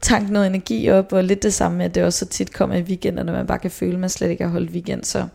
tanke 0.00 0.32
noget 0.32 0.46
energi 0.46 0.90
op, 0.90 1.12
og 1.12 1.24
lidt 1.24 1.42
det 1.42 1.54
samme 1.54 1.78
med, 1.78 1.84
at 1.84 1.94
det 1.94 2.04
også 2.04 2.18
så 2.18 2.26
tit 2.26 2.52
kommer 2.52 2.76
i 2.76 2.82
weekender, 2.82 3.22
når 3.22 3.32
man 3.32 3.46
bare 3.46 3.58
kan 3.58 3.70
føle, 3.70 3.92
at 3.92 4.00
man 4.00 4.10
slet 4.10 4.30
ikke 4.30 4.44
har 4.44 4.50
holdt 4.50 4.70
weekend, 4.70 5.04
så 5.04 5.26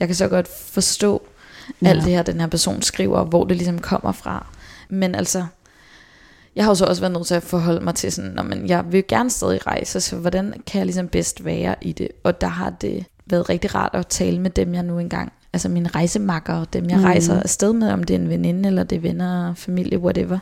jeg 0.00 0.08
kan 0.08 0.14
så 0.14 0.28
godt 0.28 0.48
forstå 0.48 1.22
ja. 1.82 1.88
alt 1.88 2.04
det 2.04 2.12
her, 2.12 2.22
den 2.22 2.40
her 2.40 2.46
person 2.46 2.82
skriver, 2.82 3.24
hvor 3.24 3.44
det 3.44 3.56
ligesom 3.56 3.78
kommer 3.78 4.12
fra. 4.12 4.46
Men 4.88 5.14
altså, 5.14 5.46
jeg 6.56 6.64
har 6.64 6.70
jo 6.70 6.74
så 6.74 6.84
også 6.84 7.02
været 7.02 7.12
nødt 7.12 7.26
til 7.26 7.34
at 7.34 7.42
forholde 7.42 7.80
mig 7.80 7.94
til 7.94 8.12
sådan, 8.12 8.30
"Nå, 8.30 8.42
men 8.42 8.68
jeg 8.68 8.92
vil 8.92 9.04
gerne 9.08 9.30
stadig 9.30 9.66
rejse, 9.66 10.00
så 10.00 10.16
hvordan 10.16 10.54
kan 10.66 10.78
jeg 10.78 10.86
ligesom 10.86 11.08
bedst 11.08 11.44
være 11.44 11.74
i 11.80 11.92
det? 11.92 12.08
Og 12.24 12.40
der 12.40 12.46
har 12.46 12.70
det 12.70 13.04
været 13.26 13.48
rigtig 13.48 13.74
rart 13.74 13.90
at 13.92 14.06
tale 14.06 14.40
med 14.40 14.50
dem, 14.50 14.74
jeg 14.74 14.82
nu 14.82 14.98
engang, 14.98 15.32
altså 15.52 15.68
mine 15.68 15.88
rejsemakker, 15.88 16.64
dem 16.64 16.90
jeg 16.90 16.98
Mm. 16.98 17.04
rejser 17.04 17.40
afsted 17.42 17.72
med, 17.72 17.90
om 17.92 18.04
det 18.04 18.16
er 18.16 18.18
en 18.18 18.28
veninde, 18.28 18.66
eller 18.66 18.82
det 18.82 18.96
er 18.96 19.00
venner, 19.00 19.54
familie, 19.54 19.98
whatever. 19.98 20.38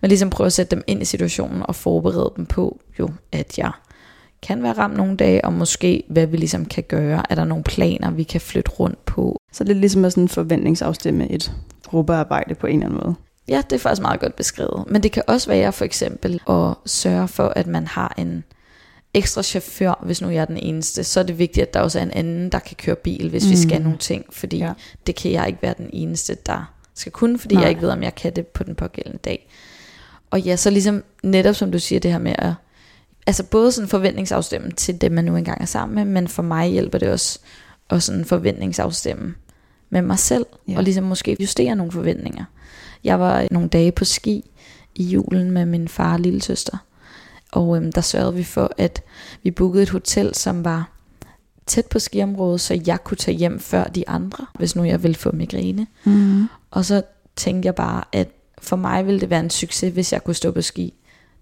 Men 0.00 0.08
ligesom 0.08 0.30
prøve 0.30 0.46
at 0.46 0.52
sætte 0.52 0.76
dem 0.76 0.84
ind 0.86 1.02
i 1.02 1.04
situationen, 1.04 1.62
og 1.64 1.74
forberede 1.74 2.32
dem 2.36 2.46
på, 2.46 2.80
jo, 2.98 3.08
at 3.32 3.58
jeg 3.58 3.70
kan 4.42 4.62
være 4.62 4.72
ramt 4.72 4.96
nogle 4.96 5.16
dage, 5.16 5.44
og 5.44 5.52
måske 5.52 6.02
hvad 6.08 6.26
vi 6.26 6.36
ligesom 6.36 6.64
kan 6.64 6.84
gøre. 6.88 7.22
Er 7.30 7.34
der 7.34 7.44
nogle 7.44 7.64
planer, 7.64 8.10
vi 8.10 8.22
kan 8.22 8.40
flytte 8.40 8.70
rundt 8.70 9.04
på? 9.04 9.36
Så 9.52 9.64
det 9.64 9.70
er 9.70 9.80
ligesom 9.80 10.04
at 10.04 10.12
sådan 10.12 10.28
forventningsafstemme 10.28 11.30
et 11.30 11.52
gruppearbejde 11.86 12.54
på 12.54 12.66
en 12.66 12.74
eller 12.74 12.86
anden 12.86 13.00
måde. 13.04 13.14
Ja, 13.48 13.62
det 13.70 13.76
er 13.76 13.80
faktisk 13.80 14.02
meget 14.02 14.20
godt 14.20 14.36
beskrevet. 14.36 14.84
Men 14.86 15.02
det 15.02 15.12
kan 15.12 15.22
også 15.26 15.50
være 15.50 15.72
for 15.72 15.84
eksempel 15.84 16.40
at 16.48 16.74
sørge 16.86 17.28
for, 17.28 17.52
at 17.56 17.66
man 17.66 17.86
har 17.86 18.14
en 18.18 18.44
ekstra 19.14 19.42
chauffør, 19.42 20.04
hvis 20.04 20.20
nu 20.22 20.28
jeg 20.30 20.40
er 20.40 20.44
den 20.44 20.56
eneste. 20.56 21.04
Så 21.04 21.20
er 21.20 21.24
det 21.24 21.38
vigtigt, 21.38 21.66
at 21.66 21.74
der 21.74 21.80
også 21.80 21.98
er 21.98 22.02
en 22.02 22.10
anden, 22.10 22.52
der 22.52 22.58
kan 22.58 22.76
køre 22.76 22.96
bil, 22.96 23.30
hvis 23.30 23.44
mm. 23.44 23.50
vi 23.50 23.54
Mm. 23.56 23.62
skal 23.68 23.82
nogle 23.82 23.98
ting. 23.98 24.24
Fordi 24.30 24.58
Ja. 24.58 24.72
det 25.06 25.14
kan 25.16 25.32
jeg 25.32 25.46
ikke 25.46 25.62
være 25.62 25.74
den 25.78 25.90
eneste, 25.92 26.36
der 26.46 26.72
skal 26.94 27.12
kunne, 27.12 27.38
fordi 27.38 27.54
Nej. 27.54 27.62
Jeg 27.62 27.70
ikke 27.70 27.82
ved, 27.82 27.88
om 27.90 28.02
jeg 28.02 28.14
kan 28.14 28.36
det 28.36 28.46
på 28.46 28.64
den 28.64 28.74
pågældende 28.74 29.18
dag. 29.18 29.48
Og 30.30 30.40
ja, 30.40 30.56
så 30.56 30.70
ligesom 30.70 31.04
netop 31.22 31.54
som 31.54 31.72
du 31.72 31.78
siger, 31.78 32.00
det 32.00 32.10
her 32.10 32.18
med 32.18 32.34
at 32.38 32.52
altså 33.26 33.44
både 33.44 33.72
sådan 33.72 33.88
forventningsafstemme 33.88 34.70
til 34.70 35.00
dem, 35.00 35.12
man 35.12 35.24
nu 35.24 35.36
engang 35.36 35.62
er 35.62 35.66
sammen 35.66 35.94
med, 35.94 36.04
men 36.04 36.28
for 36.28 36.42
mig 36.42 36.68
hjælper 36.70 36.98
det 36.98 37.08
også 37.08 37.38
at 37.90 38.02
sådan 38.02 38.24
forventningsafstemme 38.24 39.34
med 39.90 40.02
mig 40.02 40.18
selv, 40.18 40.46
ja. 40.68 40.76
og 40.76 40.82
ligesom 40.84 41.04
måske 41.04 41.36
justere 41.40 41.76
nogle 41.76 41.92
forventninger. 41.92 42.44
Jeg 43.04 43.20
var 43.20 43.46
nogle 43.50 43.68
dage 43.68 43.92
på 43.92 44.04
ski 44.04 44.50
i 44.94 45.04
julen 45.04 45.50
med 45.50 45.66
min 45.66 45.88
far 45.88 46.12
og 46.12 46.20
lille 46.20 46.42
søster, 46.42 46.76
og 47.52 47.76
øhm, 47.76 47.92
der 47.92 48.00
sørgede 48.00 48.34
vi 48.34 48.44
for, 48.44 48.72
at 48.76 49.02
vi 49.42 49.50
bookede 49.50 49.82
et 49.82 49.90
hotel, 49.90 50.34
som 50.34 50.64
var 50.64 50.90
tæt 51.66 51.86
på 51.86 51.98
skiområdet, 51.98 52.60
så 52.60 52.80
jeg 52.86 53.04
kunne 53.04 53.16
tage 53.16 53.36
hjem 53.36 53.60
før 53.60 53.84
de 53.84 54.08
andre, 54.08 54.46
hvis 54.54 54.76
nu 54.76 54.84
jeg 54.84 55.02
ville 55.02 55.14
få 55.14 55.30
migræne. 55.32 55.86
Mm. 56.04 56.48
Og 56.70 56.84
så 56.84 57.02
tænkte 57.36 57.66
jeg 57.66 57.74
bare, 57.74 58.04
at 58.12 58.28
for 58.58 58.76
mig 58.76 59.06
ville 59.06 59.20
det 59.20 59.30
være 59.30 59.40
en 59.40 59.50
succes, 59.50 59.92
hvis 59.92 60.12
jeg 60.12 60.24
kunne 60.24 60.34
stå 60.34 60.50
på 60.50 60.62
ski 60.62 60.94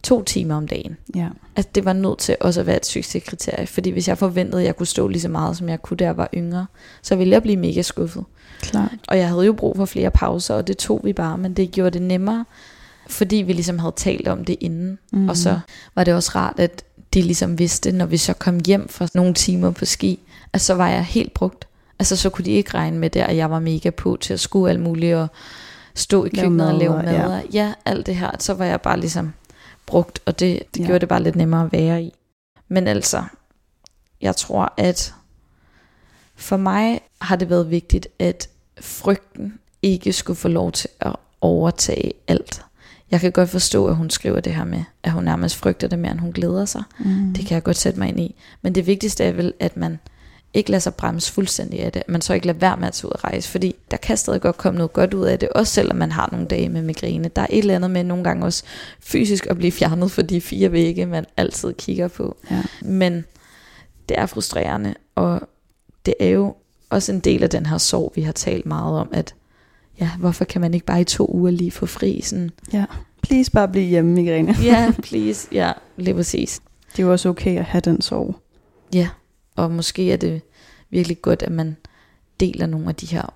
to 0.03 0.23
timer 0.23 0.55
om 0.55 0.69
dagen. 0.69 0.97
Ja. 1.15 1.29
Altså 1.57 1.71
det 1.75 1.85
var 1.85 1.93
nødt 1.93 2.19
til 2.19 2.37
også 2.41 2.61
at 2.61 2.67
være 2.67 2.77
et 2.77 2.87
succeskriterie, 2.87 3.67
fordi 3.67 3.91
hvis 3.91 4.09
jeg 4.09 4.19
forventede, 4.19 4.63
at 4.63 4.67
jeg 4.67 4.77
kunne 4.77 4.87
stå 4.87 5.09
lige 5.09 5.21
så 5.21 5.29
meget, 5.29 5.57
som 5.57 5.69
jeg 5.69 5.83
kunne, 5.83 5.97
da 5.97 6.05
jeg 6.05 6.17
var 6.17 6.29
yngre, 6.35 6.67
så 7.03 7.17
ville 7.17 7.33
jeg 7.33 7.43
blive 7.43 7.57
mega 7.57 7.83
skuffet. 7.83 8.25
Klart. 8.61 8.91
Og 9.09 9.19
jeg 9.19 9.29
havde 9.29 9.47
jo 9.47 9.53
brug 9.53 9.77
for 9.77 9.85
flere 9.85 10.11
pauser, 10.11 10.55
og 10.55 10.67
det 10.67 10.77
tog 10.77 11.01
vi 11.05 11.13
bare, 11.13 11.39
men 11.39 11.55
det 11.55 11.71
gjorde 11.71 11.91
det 11.91 12.03
nemmere, 12.03 12.45
fordi 13.07 13.37
vi 13.37 13.53
ligesom 13.53 13.79
havde 13.79 13.95
talt 13.97 14.29
om 14.29 14.45
det 14.45 14.57
inden. 14.61 14.99
Mm. 15.13 15.29
Og 15.29 15.37
så 15.37 15.61
var 15.95 16.05
det 16.05 16.15
også 16.15 16.33
rart, 16.35 16.61
at 16.61 16.85
de 17.15 17.23
ligesom 17.23 17.59
vidste, 17.59 17.93
når 17.93 18.07
vi 18.07 18.17
så 18.17 18.33
kom 18.33 18.61
hjem 18.67 18.89
fra 18.89 19.09
nogle 19.15 19.35
timer 19.35 19.71
på 19.71 19.85
ski, 19.85 20.19
at 20.53 20.61
så 20.61 20.75
var 20.75 20.89
jeg 20.89 21.05
helt 21.05 21.35
brugt. 21.35 21.69
Altså 21.99 22.17
så 22.17 22.31
kunne 22.31 22.45
de 22.45 22.51
ikke 22.51 22.75
regne 22.75 22.99
med 22.99 23.11
det, 23.11 23.21
at 23.21 23.37
jeg 23.37 23.51
var 23.51 23.61
mega 23.61 23.91
på 23.91 24.17
til 24.21 24.33
at 24.35 24.41
skue 24.41 24.71
alt 24.71 24.81
muligt, 24.81 25.17
og 25.17 25.29
stå 25.95 26.25
i 26.25 26.29
køkkenet 26.29 26.69
og 26.69 26.79
lave 26.79 27.03
mad. 27.03 27.13
ja. 27.13 27.41
Ja. 27.53 27.73
alt 27.85 28.07
det 28.07 28.17
her. 28.17 28.31
Så 28.39 28.55
var 28.55 28.65
jeg 28.65 28.81
bare 28.81 29.01
ligesom 29.01 29.33
brugt, 29.87 30.21
og 30.25 30.41
det, 30.41 30.63
det 30.75 30.81
ja. 30.81 30.87
gjorde 30.87 30.99
det 30.99 31.09
bare 31.09 31.23
lidt 31.23 31.37
nemmere 31.37 31.65
at 31.65 31.73
være 31.73 32.03
i. 32.03 32.13
Men 32.69 32.87
altså, 32.87 33.25
jeg 34.21 34.37
tror, 34.37 34.73
at 34.77 35.15
for 36.37 36.57
mig 36.57 37.01
har 37.21 37.37
det 37.37 37.51
været 37.51 37.71
vigtigt, 37.71 38.09
at 38.19 38.49
frygten 38.81 39.59
ikke 39.83 40.13
skulle 40.13 40.37
få 40.37 40.49
lov 40.49 40.73
til 40.73 40.89
at 41.01 41.17
overtage 41.41 42.13
alt. 42.29 42.63
Jeg 43.11 43.21
kan 43.21 43.33
godt 43.33 43.49
forstå, 43.49 43.87
at 43.87 43.97
hun 43.97 44.11
skriver 44.11 44.41
det 44.41 44.55
her 44.55 44.65
med, 44.65 44.83
at 45.03 45.13
hun 45.13 45.25
nærmest 45.25 45.57
frygter 45.57 45.89
det 45.89 45.99
mere, 45.99 46.13
end 46.13 46.21
hun 46.21 46.33
glæder 46.33 46.65
sig. 46.65 46.83
Mm. 46.99 47.35
Det 47.35 47.47
kan 47.47 47.55
jeg 47.55 47.63
godt 47.63 47.77
sætte 47.77 47.99
mig 47.99 48.09
ind 48.09 48.21
i. 48.21 48.35
Men 48.63 48.75
det 48.75 48.87
vigtigste 48.87 49.25
er 49.25 49.33
vel, 49.33 49.53
at 49.61 49.77
man 49.77 49.99
ikke 50.55 50.71
lader 50.71 50.81
sig 50.81 50.95
bremse 50.95 51.33
fuldstændig 51.33 51.81
af 51.81 51.93
det. 51.93 52.03
Man 52.09 52.21
så 52.21 52.35
ikke 52.35 52.47
lader 52.47 52.59
være 52.59 52.77
med 52.77 52.89
at 52.89 52.95
tage 52.95 53.09
ud 53.09 53.13
og 53.13 53.25
rejse. 53.25 53.49
Fordi 53.49 53.75
der 53.91 53.97
kan 53.97 54.17
stadig 54.17 54.41
godt 54.41 54.57
komme 54.57 54.79
noget 54.79 54.93
godt 54.93 55.15
ud 55.15 55.25
af 55.25 55.39
det. 55.39 55.49
Også 55.49 55.73
selvom 55.73 55.97
man 55.97 56.13
har 56.13 56.29
nogle 56.33 56.47
dage 56.47 56.69
med 56.69 56.83
migræne. 56.83 57.29
Der 57.29 57.43
er 57.43 57.47
et 57.51 57.59
eller 57.59 57.75
andet 57.75 57.91
med 57.91 58.05
nogle 58.05 58.25
gange 58.25 58.45
også 58.45 58.63
fysisk 59.01 59.47
at 59.47 59.57
blive 59.57 59.73
fjernet 59.73 60.11
for 60.11 60.23
de 60.23 60.41
fire 60.41 60.73
vægge, 60.73 61.07
man 61.07 61.25
altid 61.37 61.73
kigger 61.73 62.09
på. 62.09 62.37
Ja. 62.51 62.63
Men 62.83 63.25
det 64.09 64.19
er 64.19 64.27
frustrerende, 64.27 64.95
og 65.15 65.41
det 66.07 66.15
er 66.21 66.29
jo 66.29 66.55
også 66.91 67.13
en 67.13 67.21
del 67.21 67.43
af 67.43 67.51
den 67.51 67.67
her 67.67 67.79
sorg, 67.79 68.13
vi 68.15 68.23
har 68.23 68.33
talt 68.33 68.67
meget 68.67 68.99
om, 68.99 69.09
at 69.13 69.35
ja, 70.01 70.11
hvorfor 70.19 70.45
kan 70.45 70.61
man 70.61 70.75
ikke 70.75 70.87
bare 70.87 71.01
i 71.01 71.05
to 71.05 71.27
uger 71.35 71.51
lige 71.51 71.71
få 71.71 71.87
fri? 71.87 72.21
Sådan, 72.21 72.51
Ja. 72.73 72.85
Please 73.23 73.51
bare 73.51 73.69
blive 73.69 73.85
hjemme, 73.87 74.13
Migrene. 74.13 74.57
ja, 74.63 74.93
please, 75.03 75.49
ja, 75.53 75.73
lige 75.97 76.15
præcis. 76.15 76.61
Det 76.93 77.03
er 77.03 77.07
jo 77.07 77.13
også 77.13 77.29
okay 77.29 77.59
at 77.59 77.65
have 77.65 77.81
den 77.81 78.01
sorg. 78.01 78.37
Ja, 78.95 79.09
og 79.57 79.71
måske 79.71 80.13
er 80.13 80.17
det 80.17 80.43
virkelig 80.91 81.23
godt, 81.23 81.43
at 81.43 81.53
man 81.53 81.77
deler 82.41 82.67
nogle 82.67 82.89
af 82.89 82.95
de 82.95 83.07
her, 83.07 83.35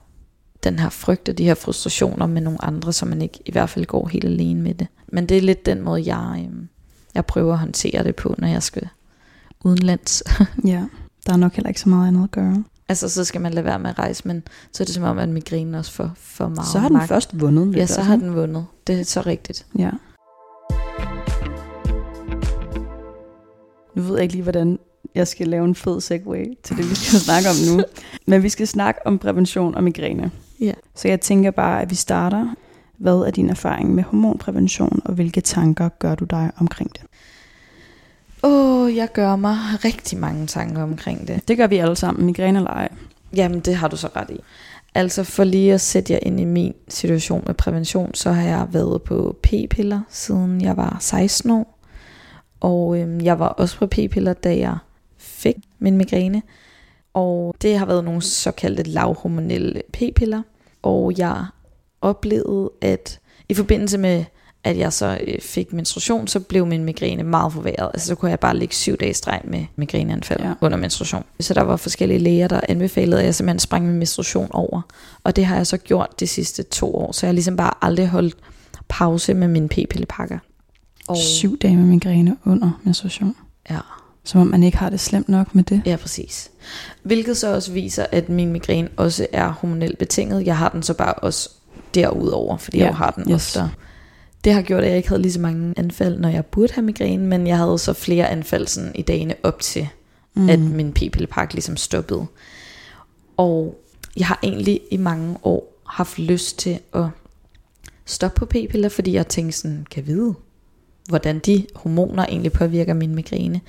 den 0.64 0.78
her 0.78 0.88
frygt 0.88 1.28
og 1.28 1.38
de 1.38 1.44
her 1.44 1.54
frustrationer 1.54 2.26
med 2.26 2.42
nogle 2.42 2.64
andre, 2.64 2.92
så 2.92 3.06
man 3.06 3.22
ikke 3.22 3.38
i 3.46 3.52
hvert 3.52 3.70
fald 3.70 3.86
går 3.86 4.08
helt 4.08 4.24
alene 4.24 4.62
med 4.62 4.74
det. 4.74 4.86
Men 5.08 5.26
det 5.26 5.36
er 5.36 5.40
lidt 5.42 5.66
den 5.66 5.82
måde, 5.82 6.16
jeg, 6.16 6.44
øhm, 6.44 6.68
jeg 7.14 7.26
prøver 7.26 7.52
at 7.52 7.58
håndtere 7.58 8.04
det 8.04 8.16
på, 8.16 8.34
når 8.38 8.48
jeg 8.48 8.62
skal 8.62 8.88
udenlands. 9.64 10.22
Ja. 10.66 10.84
Der 11.26 11.32
er 11.32 11.36
nok 11.36 11.52
heller 11.54 11.68
ikke 11.68 11.80
så 11.80 11.88
meget 11.88 12.08
andet 12.08 12.24
at 12.24 12.30
gøre. 12.30 12.64
Altså, 12.90 13.08
så 13.08 13.24
skal 13.24 13.40
man 13.40 13.52
lade 13.54 13.64
være 13.64 13.78
med 13.78 13.90
at 13.90 13.98
rejse, 13.98 14.28
men 14.28 14.42
så 14.72 14.82
er 14.82 14.84
det 14.84 14.94
som 14.94 15.04
om, 15.04 15.18
at 15.18 15.28
migrænen 15.28 15.74
også 15.74 15.92
får 15.92 16.10
for 16.16 16.48
meget 16.48 16.68
Så 16.68 16.78
har 16.78 16.88
den 16.88 16.96
magt. 16.96 17.08
først 17.08 17.40
vundet. 17.40 17.66
lidt 17.66 17.76
Ja, 17.76 17.86
så 17.86 17.92
også, 17.92 18.02
har 18.02 18.14
ikke? 18.14 18.26
den 18.26 18.34
vundet. 18.36 18.66
Det 18.86 19.00
er 19.00 19.04
så 19.04 19.20
rigtigt. 19.20 19.66
Ja. 19.78 19.90
Nu 23.96 24.02
ved 24.02 24.14
jeg 24.14 24.22
ikke 24.22 24.34
lige, 24.34 24.42
hvordan 24.42 24.78
jeg 25.14 25.28
skal 25.28 25.48
lave 25.48 25.64
en 25.64 25.74
fed 25.74 26.00
segue 26.00 26.46
til 26.62 26.76
det, 26.76 26.90
vi 26.90 26.94
skal 26.94 27.18
snakke 27.28 27.48
om 27.48 27.76
nu. 27.76 27.84
Men 28.26 28.42
vi 28.42 28.48
skal 28.48 28.66
snakke 28.66 29.00
om 29.06 29.18
prævention 29.18 29.74
og 29.74 29.84
migræne. 29.84 30.30
Ja. 30.60 30.72
Så 30.94 31.08
jeg 31.08 31.20
tænker 31.20 31.50
bare, 31.50 31.82
at 31.82 31.90
vi 31.90 31.94
starter. 31.94 32.54
Hvad 32.98 33.14
er 33.18 33.30
din 33.30 33.50
erfaring 33.50 33.94
med 33.94 34.02
hormonprævention, 34.04 35.02
og 35.04 35.14
hvilke 35.14 35.40
tanker 35.40 35.88
gør 35.88 36.14
du 36.14 36.24
dig 36.24 36.50
omkring 36.58 36.92
det? 36.92 37.02
Åh, 38.42 38.82
oh, 38.82 38.96
jeg 38.96 39.08
gør 39.12 39.36
mig 39.36 39.56
rigtig 39.84 40.18
mange 40.18 40.46
tanker 40.46 40.82
omkring 40.82 41.28
det. 41.28 41.48
Det 41.48 41.56
gør 41.56 41.66
vi 41.66 41.78
alle 41.78 41.96
sammen, 41.96 42.26
migræne 42.26 42.58
eller 42.58 42.70
ej. 42.70 42.88
Jamen, 43.36 43.60
det 43.60 43.74
har 43.74 43.88
du 43.88 43.96
så 43.96 44.08
ret 44.16 44.30
i. 44.30 44.40
Altså 44.94 45.24
for 45.24 45.44
lige 45.44 45.74
at 45.74 45.80
sætte 45.80 46.12
jer 46.12 46.18
ind 46.22 46.40
i 46.40 46.44
min 46.44 46.74
situation 46.88 47.44
med 47.46 47.54
prævention, 47.54 48.14
så 48.14 48.32
har 48.32 48.42
jeg 48.42 48.68
været 48.70 49.02
på 49.02 49.36
p-piller, 49.42 50.00
siden 50.08 50.60
jeg 50.60 50.76
var 50.76 50.96
16 51.00 51.50
år. 51.50 51.78
Og 52.60 52.98
øhm, 52.98 53.20
jeg 53.20 53.38
var 53.38 53.48
også 53.48 53.78
på 53.78 53.86
p-piller, 53.86 54.32
da 54.32 54.56
jeg 54.56 54.76
fik 55.18 55.56
min 55.78 55.96
migræne. 55.96 56.42
Og 57.14 57.54
det 57.62 57.78
har 57.78 57.86
været 57.86 58.04
nogle 58.04 58.22
såkaldte 58.22 58.82
lavhormonelle 58.82 59.82
p-piller. 59.92 60.42
Og 60.82 61.12
jeg 61.18 61.44
oplevede, 62.00 62.70
at 62.80 63.20
i 63.48 63.54
forbindelse 63.54 63.98
med, 63.98 64.24
at 64.64 64.78
jeg 64.78 64.92
så 64.92 65.18
øh, 65.26 65.40
fik 65.40 65.72
menstruation, 65.72 66.28
så 66.28 66.40
blev 66.40 66.66
min 66.66 66.84
migræne 66.84 67.22
meget 67.22 67.52
forværret. 67.52 67.90
Altså 67.94 68.06
så 68.06 68.14
kunne 68.14 68.30
jeg 68.30 68.40
bare 68.40 68.56
ligge 68.56 68.74
syv 68.74 68.96
dage 68.96 69.14
streg 69.14 69.40
med 69.44 69.64
migræneanfald 69.76 70.40
Ja. 70.40 70.52
under 70.60 70.78
menstruation. 70.78 71.24
Så 71.40 71.54
der 71.54 71.62
var 71.62 71.76
forskellige 71.76 72.18
læger, 72.18 72.48
der 72.48 72.60
anbefalede, 72.68 73.20
at 73.20 73.26
jeg 73.26 73.34
simpelthen 73.34 73.58
sprang 73.58 73.86
min 73.86 73.96
menstruation 73.98 74.48
over. 74.50 74.82
Og 75.24 75.36
det 75.36 75.46
har 75.46 75.56
jeg 75.56 75.66
så 75.66 75.76
gjort 75.76 76.20
de 76.20 76.26
sidste 76.26 76.62
to 76.62 76.94
år, 76.96 77.12
så 77.12 77.26
jeg 77.26 77.28
har 77.28 77.32
ligesom 77.34 77.56
bare 77.56 77.72
aldrig 77.82 78.08
holdt 78.08 78.36
pause 78.88 79.34
med 79.34 79.48
mine 79.48 79.68
p-pillepakker. 79.68 80.38
Og... 81.08 81.16
Syv 81.16 81.58
dage 81.58 81.76
med 81.76 81.84
migræne 81.84 82.36
under 82.44 82.80
menstruation. 82.84 83.36
Ja. 83.70 83.78
Som 84.24 84.40
om 84.40 84.46
man 84.46 84.62
ikke 84.62 84.78
har 84.78 84.90
det 84.90 85.00
slemt 85.00 85.28
nok 85.28 85.54
med 85.54 85.64
det. 85.64 85.82
Ja, 85.86 85.96
præcis. 85.96 86.50
Hvilket 87.02 87.36
så 87.36 87.54
også 87.54 87.72
viser, 87.72 88.06
at 88.12 88.28
min 88.28 88.52
migræne 88.52 88.88
også 88.96 89.26
er 89.32 89.48
hormonelt 89.48 89.98
betinget. 89.98 90.46
Jeg 90.46 90.56
har 90.58 90.68
den 90.68 90.82
så 90.82 90.94
bare 90.94 91.14
også 91.14 91.50
derudover, 91.94 92.56
fordi 92.56 92.76
Ja, 92.76 92.82
ja, 92.82 92.86
jeg 92.88 92.92
jo 92.92 92.96
har 92.96 93.10
den 93.10 93.24
yes. 93.32 93.34
oftere. 93.56 93.70
Det 94.44 94.54
har 94.54 94.62
gjort, 94.62 94.82
at 94.84 94.88
jeg 94.88 94.96
ikke 94.96 95.08
havde 95.08 95.22
lige 95.22 95.32
så 95.32 95.40
mange 95.40 95.74
anfald, 95.76 96.18
når 96.18 96.28
jeg 96.28 96.46
burde 96.46 96.72
have 96.72 96.84
migræne, 96.84 97.26
men 97.26 97.46
jeg 97.46 97.56
havde 97.56 97.78
så 97.78 97.92
flere 97.92 98.28
anfald 98.28 98.66
sådan, 98.66 98.92
i 98.94 99.02
dagene 99.02 99.34
op 99.42 99.60
til, 99.60 99.88
mm. 100.34 100.48
at 100.48 100.58
min 100.60 100.92
p-pillepakke 100.92 101.54
ligesom 101.54 101.76
stoppede. 101.76 102.26
Og 103.36 103.80
jeg 104.16 104.26
har 104.26 104.38
egentlig 104.42 104.80
i 104.90 104.96
mange 104.96 105.36
år 105.42 105.82
haft 105.86 106.18
lyst 106.18 106.58
til 106.58 106.78
at 106.94 107.06
stoppe 108.04 108.38
på 108.38 108.46
p-piller, 108.46 108.88
fordi 108.88 109.12
jeg 109.12 109.28
tænkte 109.28 109.58
sådan, 109.58 109.86
kan 109.90 110.06
vide, 110.06 110.34
hvordan 111.08 111.38
de 111.38 111.66
hormoner 111.74 112.26
egentlig 112.26 112.52
påvirker 112.52 112.94
min 112.94 113.14
migræne. 113.14 113.60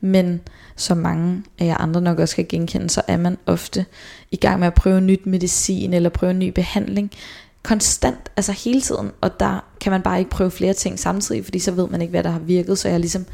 Men 0.00 0.40
som 0.76 0.96
mange 0.98 1.42
af 1.58 1.66
jer 1.66 1.76
andre 1.76 2.00
nok 2.00 2.18
også 2.18 2.32
skal 2.32 2.48
genkende, 2.48 2.90
så 2.90 3.02
er 3.08 3.16
man 3.16 3.38
ofte 3.46 3.86
i 4.30 4.36
gang 4.36 4.58
med 4.58 4.66
at 4.66 4.74
prøve 4.74 5.00
nyt 5.00 5.26
medicin 5.26 5.94
eller 5.94 6.08
prøve 6.08 6.30
en 6.30 6.38
ny 6.38 6.48
behandling. 6.48 7.10
Konstant, 7.66 8.30
altså 8.36 8.52
hele 8.52 8.80
tiden. 8.80 9.10
Og 9.20 9.40
der 9.40 9.64
kan 9.80 9.92
man 9.92 10.02
bare 10.02 10.18
ikke 10.18 10.30
prøve 10.30 10.50
flere 10.50 10.72
ting 10.72 10.98
samtidig, 10.98 11.44
fordi 11.44 11.58
så 11.58 11.70
ved 11.72 11.88
man 11.88 12.00
ikke, 12.02 12.10
hvad 12.10 12.22
der 12.24 12.30
har 12.30 12.38
virket. 12.38 12.78
Så 12.78 12.88
jeg 12.88 13.00
ligesom 13.00 13.26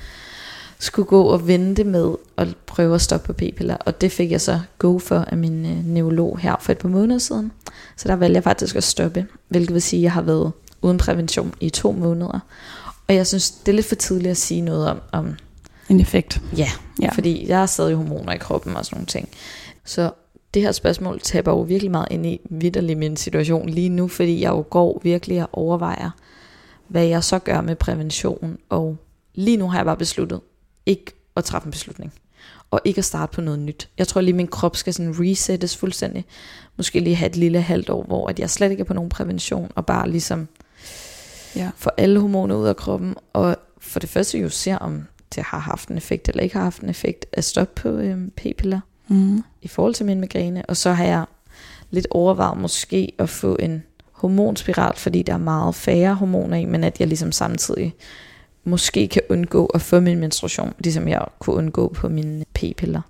skulle 0.79 1.07
gå 1.07 1.23
og 1.23 1.47
vente 1.49 1.85
med 1.85 2.14
at 2.37 2.49
prøve 2.66 2.95
at 2.95 3.01
stoppe 3.01 3.27
på 3.27 3.33
p-piller. 3.33 3.77
Og 3.77 4.01
det 4.01 4.12
fik 4.12 4.31
jeg 4.31 4.40
så 4.40 4.61
go 4.79 4.99
for 4.99 5.18
af 5.18 5.37
min 5.37 5.66
øh, 5.66 5.85
neurolog 5.87 6.38
her 6.38 6.57
for 6.61 6.73
et 6.73 6.79
par 6.79 6.88
måneder 6.88 7.18
siden. 7.18 7.53
Så 7.97 8.09
der 8.09 8.16
valgte 8.16 8.37
jeg 8.37 8.45
faktisk 8.45 8.77
at 8.77 8.85
stoppe, 8.85 9.27
hvilket 9.49 9.75
vil 9.75 9.83
sige, 9.83 10.01
at 10.01 10.03
jeg 10.05 10.12
har 10.12 10.23
været 10.23 10.53
uden 10.83 10.99
prævention 10.99 11.55
i 11.61 11.71
to 11.71 11.92
måneder. 11.92 12.40
Og 13.09 13.14
jeg 13.14 13.27
synes, 13.27 13.51
det 13.51 13.73
er 13.73 13.77
lidt 13.77 13.87
for 13.87 13.95
tidligt 13.95 14.31
at 14.31 14.37
sige 14.37 14.61
noget 14.61 14.88
om, 14.88 15.01
om 15.12 15.37
En 15.88 16.01
effekt. 16.01 16.40
Ja, 16.57 16.68
Ja. 17.03 17.09
fordi 17.14 17.49
jeg 17.49 17.59
har 17.59 17.66
stadig 17.66 17.95
hormoner 17.97 18.33
i 18.33 18.38
kroppen 18.38 18.77
og 18.77 18.85
sådan 18.85 18.97
nogle 18.97 19.07
ting. 19.07 19.29
Så 19.85 20.11
det 20.55 20.62
her 20.62 20.73
spørgsmål 20.73 21.21
taber 21.21 21.53
jo 21.53 21.61
virkelig 21.61 21.91
meget 21.91 22.09
ind 22.11 22.27
i 22.27 22.41
vidderlig 22.51 22.99
min 22.99 23.17
situation 23.17 23.69
lige 23.69 23.88
nu, 23.88 24.09
fordi 24.09 24.41
jeg 24.41 24.51
jo 24.51 24.65
går 24.71 25.01
virkelig 25.03 25.43
og 25.43 25.49
overvejer, 25.53 26.11
hvad 26.88 27.05
jeg 27.05 27.25
så 27.25 27.38
gør 27.38 27.61
med 27.61 27.77
prævention. 27.77 28.59
Og 28.69 28.97
lige 29.35 29.57
nu 29.57 29.69
har 29.69 29.79
jeg 29.79 29.87
bare 29.87 29.97
besluttet 29.97 30.41
ikke 30.87 31.12
at 31.37 31.45
træffe 31.45 31.67
en 31.67 31.71
beslutning. 31.71 32.12
Og 32.71 32.81
ikke 32.85 32.99
at 32.99 33.05
starte 33.05 33.33
på 33.33 33.41
noget 33.41 33.59
nyt. 33.61 33.88
Jeg 33.99 34.09
tror 34.09 34.21
lige, 34.21 34.35
min 34.35 34.47
krop 34.47 34.77
skal 34.77 34.95
sådan 34.95 35.15
resettes 35.21 35.77
fuldstændig. 35.77 36.25
Måske 36.77 37.01
lige 37.01 37.17
have 37.17 37.31
et 37.31 37.37
lille 37.37 37.61
halvt 37.61 37.91
år, 37.91 38.03
hvor 38.03 38.29
at 38.29 38.38
jeg 38.38 38.51
slet 38.51 38.71
ikke 38.71 38.81
er 38.81 38.85
på 38.85 38.95
nogen 38.95 39.11
prævention, 39.11 39.71
og 39.75 39.87
bare 39.87 40.11
ligesom 40.11 40.49
Ja. 41.57 41.71
få 41.77 41.91
alle 41.97 42.21
hormoner 42.21 42.57
ud 42.57 42.67
af 42.67 42.77
kroppen, 42.77 43.15
og 43.33 43.57
for 43.79 44.01
det 44.01 44.09
første 44.09 44.38
jo 44.38 44.49
ser, 44.49 44.79
om 44.79 45.03
det 45.35 45.43
har 45.43 45.59
haft 45.59 45.88
en 45.88 45.97
effekt 45.97 46.29
eller 46.29 46.43
ikke 46.43 46.57
har 46.57 46.62
haft 46.62 46.83
en 46.83 46.88
effekt 46.88 47.27
at 47.33 47.45
stoppe 47.45 47.83
på 47.83 47.88
øhm, 47.88 48.31
p-piller 48.37 48.81
Mm. 49.12 49.42
i 49.62 49.68
forhold 49.68 49.94
til 49.94 50.07
min 50.07 50.20
migræne. 50.20 50.62
Og 50.68 50.77
så 50.77 50.92
har 50.92 51.05
jeg 51.05 51.25
lidt 51.90 52.07
overvejet 52.11 52.59
måske 52.59 53.12
at 53.18 53.29
få 53.29 53.57
en 53.61 53.83
hormonspiral, 54.12 54.96
fordi 54.96 55.22
der 55.22 55.33
er 55.33 55.38
meget 55.38 55.75
færre 55.75 56.14
hormoner 56.14 56.57
i, 56.57 56.64
men 56.64 56.85
at 56.85 57.01
jeg 57.01 57.09
ligesom 57.09 57.33
samtidig 57.33 57.94
måske 58.64 59.09
kan 59.09 59.22
undgå 59.29 59.66
at 59.66 59.81
få 59.83 60.01
min 60.01 60.18
menstruation, 60.18 60.72
ligesom 60.79 61.09
jeg 61.09 61.25
kunne 61.38 61.57
undgå 61.57 61.88
på 61.88 62.09
mine 62.09 62.44
p-piller. 62.55 63.01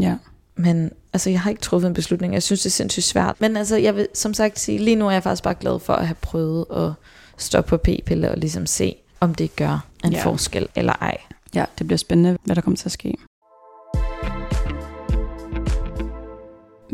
Ja. 0.00 0.16
Men 0.56 0.90
altså, 1.12 1.30
jeg 1.30 1.40
har 1.40 1.50
ikke 1.50 1.62
truffet 1.62 1.88
en 1.88 1.94
beslutning. 1.94 2.34
Jeg 2.34 2.42
synes, 2.42 2.60
det 2.60 2.66
er 2.66 2.70
sindssygt 2.70 3.04
svært. 3.04 3.40
Men 3.40 3.56
altså, 3.56 3.76
jeg 3.76 3.96
vil 3.96 4.08
som 4.14 4.34
sagt 4.34 4.60
sige, 4.60 4.78
lige 4.78 4.96
nu 4.96 5.06
er 5.06 5.10
jeg 5.10 5.22
faktisk 5.22 5.42
bare 5.42 5.54
glad 5.54 5.78
for 5.80 5.92
at 5.92 6.06
have 6.06 6.16
prøvet 6.20 6.66
at 6.76 6.92
stoppe 7.38 7.68
på 7.68 7.76
p-piller 7.76 8.28
og 8.30 8.36
ligesom 8.38 8.66
se, 8.66 8.96
om 9.20 9.34
det 9.34 9.56
gør 9.56 9.86
en 10.04 10.12
Ja. 10.12 10.24
forskel 10.24 10.68
eller 10.76 10.92
ej. 10.92 11.16
ja, 11.54 11.64
det 11.78 11.86
bliver 11.86 11.98
spændende, 11.98 12.38
hvad 12.44 12.56
der 12.56 12.62
kommer 12.62 12.76
til 12.76 12.88
at 12.88 12.92
ske. 12.92 13.14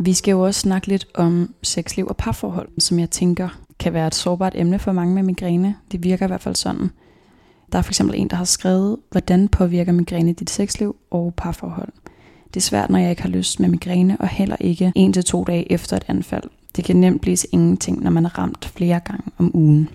Vi 0.02 0.12
skal 0.12 0.32
jo 0.32 0.40
også 0.40 0.60
snakke 0.60 0.88
lidt 0.88 1.06
om 1.14 1.54
sexliv 1.62 2.06
og 2.06 2.16
parforhold, 2.16 2.68
som 2.78 2.98
jeg 2.98 3.10
tænker 3.10 3.48
kan 3.78 3.92
være 3.92 4.06
et 4.06 4.14
sårbart 4.14 4.52
emne 4.56 4.78
for 4.78 4.92
mange 4.92 5.14
med 5.14 5.22
migræne. 5.22 5.76
Det 5.92 6.02
virker 6.02 6.26
i 6.26 6.28
hvert 6.28 6.40
fald 6.40 6.54
sådan. 6.54 6.90
Der 7.72 7.78
er 7.78 7.82
for 7.82 7.90
eksempel 7.90 8.16
en, 8.18 8.28
der 8.28 8.36
har 8.36 8.44
skrevet, 8.44 8.96
hvordan 9.10 9.48
påvirker 9.48 9.92
migræne 9.92 10.32
dit 10.32 10.50
sexliv 10.50 10.96
og 11.10 11.34
parforhold. 11.36 11.92
Det 12.54 12.56
er 12.56 12.64
svært, 12.64 12.90
når 12.90 12.98
jeg 12.98 13.10
ikke 13.10 13.22
har 13.22 13.28
lyst 13.28 13.60
med 13.60 13.68
migræne, 13.68 14.16
og 14.20 14.28
heller 14.28 14.56
ikke 14.60 14.92
en 14.94 15.12
til 15.12 15.24
to 15.24 15.44
dage 15.44 15.72
efter 15.72 15.96
et 15.96 16.04
anfald. 16.08 16.44
Det 16.76 16.84
kan 16.84 16.96
nemt 16.96 17.20
blive 17.20 17.36
ingenting, 17.52 18.02
når 18.02 18.10
man 18.10 18.24
er 18.24 18.38
ramt 18.38 18.64
flere 18.64 19.00
gange 19.00 19.24
om 19.38 19.50
ugen. 19.54 19.88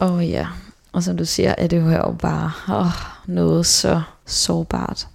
Åh 0.00 0.12
oh, 0.12 0.30
ja, 0.30 0.46
og 0.92 1.02
som 1.02 1.16
du 1.16 1.24
siger, 1.24 1.54
er 1.58 1.66
det 1.66 1.76
jo 1.76 1.88
her 1.88 1.98
jo 1.98 2.12
bare 2.12 2.50
oh, 2.68 2.92
noget 3.26 3.66
så 3.66 4.02
sårbart. 4.26 5.08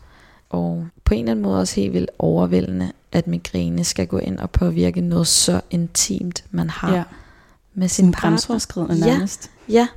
Og 0.50 0.88
på 1.04 1.14
en 1.14 1.20
eller 1.20 1.32
anden 1.32 1.44
måde 1.44 1.60
også 1.60 1.76
helt 1.76 1.94
vildt 1.94 2.12
overvældende, 2.20 2.92
at 3.12 3.28
migræne 3.28 3.84
skal 3.84 4.08
gå 4.08 4.18
ind 4.18 4.40
og 4.40 4.50
påvirke 4.52 5.02
noget 5.02 5.28
så 5.28 5.62
intimt, 5.70 6.44
man 6.52 6.70
har 6.70 6.94
Ja, 6.96 7.04
med 7.74 7.88
sin 7.88 8.06
sin 8.06 8.12
partner. 8.12 8.30
grænseoverskridende 8.30 8.96
Ja. 9.08 9.14
nærmest. 9.14 9.52
Ja, 9.70 9.88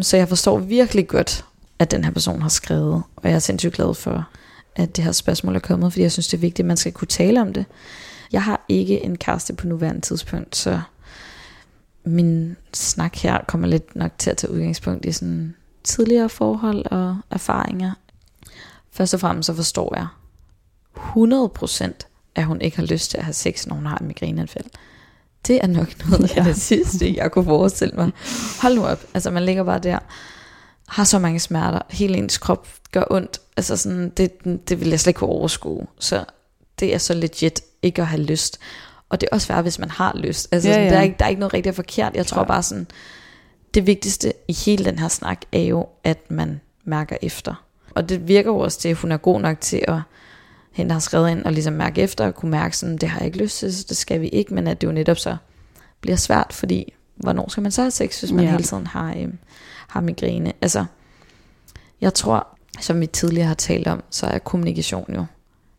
så 0.00 0.16
jeg 0.16 0.28
forstår 0.28 0.58
virkelig 0.58 1.08
godt, 1.08 1.44
at 1.78 1.90
den 1.90 2.04
her 2.04 2.10
person 2.10 2.42
har 2.42 2.48
skrevet, 2.48 3.02
og 3.16 3.28
jeg 3.28 3.32
er 3.34 3.38
sindssygt 3.38 3.74
glad 3.74 3.94
for, 3.94 4.28
at 4.76 4.96
det 4.96 5.04
her 5.04 5.12
spørgsmål 5.12 5.56
er 5.56 5.60
kommet, 5.60 5.92
fordi 5.92 6.02
jeg 6.02 6.12
synes, 6.12 6.28
det 6.28 6.36
er 6.36 6.40
vigtigt, 6.40 6.64
at 6.64 6.66
man 6.68 6.76
skal 6.76 6.92
kunne 6.92 7.08
tale 7.08 7.40
om 7.40 7.52
det. 7.52 7.64
Jeg 8.32 8.42
har 8.42 8.64
ikke 8.68 9.04
en 9.04 9.18
kæreste 9.18 9.52
på 9.54 9.66
nuværende 9.66 10.00
tidspunkt, 10.00 10.56
så 10.56 10.80
min 12.04 12.56
snak 12.74 13.16
her 13.16 13.38
kommer 13.48 13.68
lidt 13.68 13.96
nok 13.96 14.12
til 14.18 14.30
at 14.30 14.36
tage 14.36 14.52
udgangspunkt 14.52 15.04
i 15.04 15.12
sådan 15.12 15.54
tidligere 15.84 16.28
forhold 16.28 16.86
og 16.86 17.16
erfaringer. 17.30 17.92
Først 18.92 19.14
og 19.14 19.20
fremmest 19.20 19.46
så 19.46 19.54
forstår 19.54 19.94
jeg 19.96 20.06
100% 20.96 21.92
at 22.36 22.44
hun 22.44 22.60
ikke 22.60 22.76
har 22.76 22.84
lyst 22.84 23.10
til 23.10 23.18
at 23.18 23.24
have 23.24 23.34
sex, 23.34 23.66
når 23.66 23.74
hun 23.74 23.86
har 23.86 23.98
en 23.98 24.06
migræneanfald. 24.06 24.64
Det 25.46 25.60
er 25.62 25.66
nok 25.66 26.08
noget 26.08 26.30
Ja. 26.36 26.38
af 26.38 26.44
det 26.44 26.56
sidste, 26.56 27.14
jeg 27.16 27.32
kunne 27.32 27.44
forestille 27.44 27.94
mig. 27.96 28.10
Hold 28.62 28.74
nu 28.74 28.86
op, 28.86 29.04
altså 29.14 29.30
man 29.30 29.42
ligger 29.42 29.64
bare 29.64 29.78
der. 29.78 29.98
har 30.88 31.04
så 31.04 31.18
mange 31.18 31.40
smerter. 31.40 31.78
Hele 31.90 32.16
ens 32.18 32.38
krop 32.38 32.68
gør 32.92 33.04
ondt. 33.10 33.40
Altså 33.56 33.76
sådan, 33.76 34.10
det, 34.10 34.44
det 34.68 34.80
vil 34.80 34.88
jeg 34.88 35.00
slet 35.00 35.10
ikke 35.10 35.18
kunne 35.18 35.30
overskue. 35.30 35.86
Så 35.98 36.24
det 36.80 36.94
er 36.94 36.98
så 36.98 37.14
legit 37.14 37.60
ikke 37.82 38.02
at 38.02 38.08
have 38.08 38.22
lyst. 38.22 38.58
Og 39.08 39.20
det 39.20 39.28
er 39.32 39.34
også 39.36 39.48
værd, 39.52 39.62
hvis 39.62 39.78
man 39.78 39.90
har 39.90 40.12
lyst. 40.16 40.48
Altså, 40.52 40.68
Ja, 40.68 40.76
ja, 40.76 40.84
ja. 40.84 40.90
Der, 40.90 40.96
er 40.98 41.02
ikke, 41.02 41.16
der 41.18 41.24
er 41.24 41.28
ikke 41.28 41.40
noget 41.40 41.54
rigtigt 41.54 41.76
forkert. 41.76 42.14
Jeg 42.14 42.26
tror 42.26 42.34
Klart. 42.36 42.46
bare 42.48 42.62
sådan, 42.62 42.86
det 43.74 43.86
vigtigste 43.86 44.32
i 44.48 44.52
hele 44.52 44.84
den 44.84 44.98
her 44.98 45.08
snak 45.08 45.40
er 45.52 45.60
jo, 45.60 45.86
at 46.04 46.30
man 46.30 46.60
mærker 46.84 47.16
efter. 47.22 47.64
Og 47.94 48.08
det 48.08 48.28
virker 48.28 48.50
jo 48.50 48.58
også 48.58 48.80
til, 48.80 48.88
at 48.88 48.96
hun 48.96 49.12
er 49.12 49.16
god 49.16 49.40
nok 49.40 49.60
til 49.60 49.84
at, 49.88 49.98
hende 50.74 50.92
har 50.92 51.00
skrevet 51.00 51.30
ind 51.30 51.44
og 51.44 51.52
ligesom 51.52 51.72
mærke 51.72 52.02
efter, 52.02 52.26
og 52.26 52.34
kunne 52.34 52.50
mærke 52.50 52.76
sådan, 52.76 52.96
det 52.96 53.08
har 53.08 53.18
jeg 53.18 53.26
ikke 53.26 53.38
lyst 53.38 53.58
til, 53.58 53.76
så 53.76 53.84
det 53.88 53.96
skal 53.96 54.20
vi 54.20 54.28
ikke, 54.28 54.54
men 54.54 54.66
at 54.66 54.80
det 54.80 54.86
jo 54.86 54.92
netop 54.92 55.18
så 55.18 55.36
bliver 56.00 56.16
svært, 56.16 56.52
fordi 56.52 56.92
hvornår 57.16 57.50
skal 57.50 57.62
man 57.62 57.72
så 57.72 57.82
have 57.82 57.90
sex, 57.90 58.20
hvis 58.20 58.32
man 58.32 58.44
Ja. 58.44 58.50
hele 58.50 58.62
tiden 58.62 58.86
har, 58.86 59.14
øhm, 59.18 59.38
har 59.88 60.00
migræne? 60.00 60.52
Altså, 60.62 60.84
jeg 62.00 62.14
tror, 62.14 62.48
som 62.80 63.00
vi 63.00 63.06
tidligere 63.06 63.46
har 63.46 63.54
talt 63.54 63.88
om, 63.88 64.02
så 64.10 64.26
er 64.26 64.38
kommunikation 64.38 65.14
jo 65.14 65.24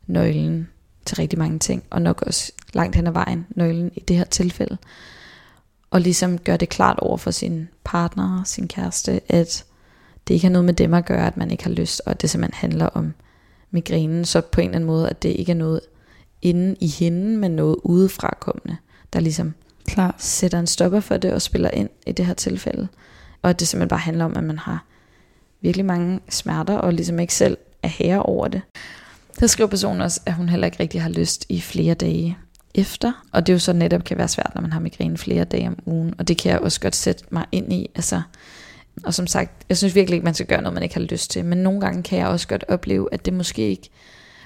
nøglen 0.07 0.67
til 1.05 1.15
rigtig 1.15 1.39
mange 1.39 1.59
ting, 1.59 1.83
og 1.89 2.01
nok 2.01 2.21
også 2.21 2.51
langt 2.73 2.95
hen 2.95 3.07
ad 3.07 3.11
vejen 3.11 3.45
nøglen 3.49 3.91
i 3.95 3.99
det 3.99 4.17
her 4.17 4.23
tilfælde. 4.23 4.77
Og 5.91 6.01
ligesom 6.01 6.37
gøre 6.37 6.57
det 6.57 6.69
klart 6.69 6.99
over 6.99 7.17
for 7.17 7.31
sin 7.31 7.67
partner, 7.83 8.43
sin 8.45 8.67
kæreste, 8.67 9.21
at 9.31 9.65
det 10.27 10.33
ikke 10.33 10.45
har 10.47 10.51
noget 10.51 10.65
med 10.65 10.73
dem 10.73 10.93
at 10.93 11.05
gøre, 11.05 11.27
at 11.27 11.37
man 11.37 11.51
ikke 11.51 11.63
har 11.63 11.71
lyst, 11.71 12.01
og 12.05 12.11
at 12.11 12.21
det 12.21 12.29
simpelthen 12.29 12.59
handler 12.69 12.85
om 12.85 13.13
migrænen, 13.75 14.25
så 14.25 14.41
på 14.41 14.61
en 14.61 14.67
eller 14.67 14.75
anden 14.75 14.87
måde, 14.87 15.09
at 15.09 15.23
det 15.23 15.29
ikke 15.29 15.51
er 15.51 15.55
noget 15.55 15.79
inde 16.41 16.75
i 16.81 16.87
hende, 16.87 17.37
men 17.37 17.51
noget 17.51 17.75
udefra 17.83 18.37
kommende, 18.39 18.77
der 19.13 19.19
ligesom 19.19 19.53
Klar. 19.87 20.15
sætter 20.17 20.59
en 20.59 20.67
stopper 20.67 20.99
for 20.99 21.17
det 21.17 21.33
og 21.33 21.41
spiller 21.41 21.71
ind 21.71 21.89
i 22.07 22.11
det 22.11 22.25
her 22.25 22.33
tilfælde. 22.33 22.87
Og 23.41 23.49
at 23.49 23.59
det 23.59 23.67
simpelthen 23.67 23.89
bare 23.89 23.99
handler 23.99 24.25
om, 24.25 24.37
at 24.37 24.43
man 24.43 24.57
har 24.57 24.85
virkelig 25.61 25.85
mange 25.85 26.19
smerter, 26.29 26.77
og 26.77 26.93
ligesom 26.93 27.19
ikke 27.19 27.33
selv 27.33 27.57
er 27.83 27.87
herre 27.87 28.23
over 28.23 28.47
det. 28.47 28.61
Der 29.39 29.47
skriver 29.47 29.69
personen 29.69 30.01
også, 30.01 30.21
at 30.25 30.33
hun 30.33 30.49
heller 30.49 30.65
ikke 30.65 30.79
rigtig 30.79 31.01
har 31.01 31.09
lyst 31.09 31.45
i 31.49 31.61
flere 31.61 31.93
dage 31.93 32.37
efter. 32.75 33.25
Og 33.31 33.47
det 33.47 33.53
jo 33.53 33.59
så 33.59 33.73
netop 33.73 34.03
kan 34.03 34.17
være 34.17 34.27
svært, 34.27 34.51
når 34.55 34.61
man 34.61 34.73
har 34.73 34.79
migræne 34.79 35.17
flere 35.17 35.43
dage 35.43 35.67
om 35.67 35.77
ugen. 35.85 36.13
Og 36.17 36.27
det 36.27 36.37
kan 36.37 36.51
jeg 36.51 36.59
også 36.59 36.79
godt 36.79 36.95
sætte 36.95 37.23
mig 37.29 37.45
ind 37.51 37.73
i. 37.73 37.89
Altså, 37.95 38.21
og 39.03 39.13
som 39.13 39.27
sagt, 39.27 39.65
jeg 39.69 39.77
synes 39.77 39.95
virkelig 39.95 40.15
ikke, 40.15 40.25
man 40.25 40.33
skal 40.33 40.45
gøre 40.45 40.61
noget, 40.61 40.73
man 40.73 40.83
ikke 40.83 40.95
har 40.95 41.01
lyst 41.01 41.31
til. 41.31 41.45
Men 41.45 41.57
nogle 41.57 41.81
gange 41.81 42.03
kan 42.03 42.19
jeg 42.19 42.27
også 42.27 42.47
godt 42.47 42.65
opleve, 42.67 43.09
at 43.11 43.25
det 43.25 43.33
måske 43.33 43.69
ikke 43.69 43.89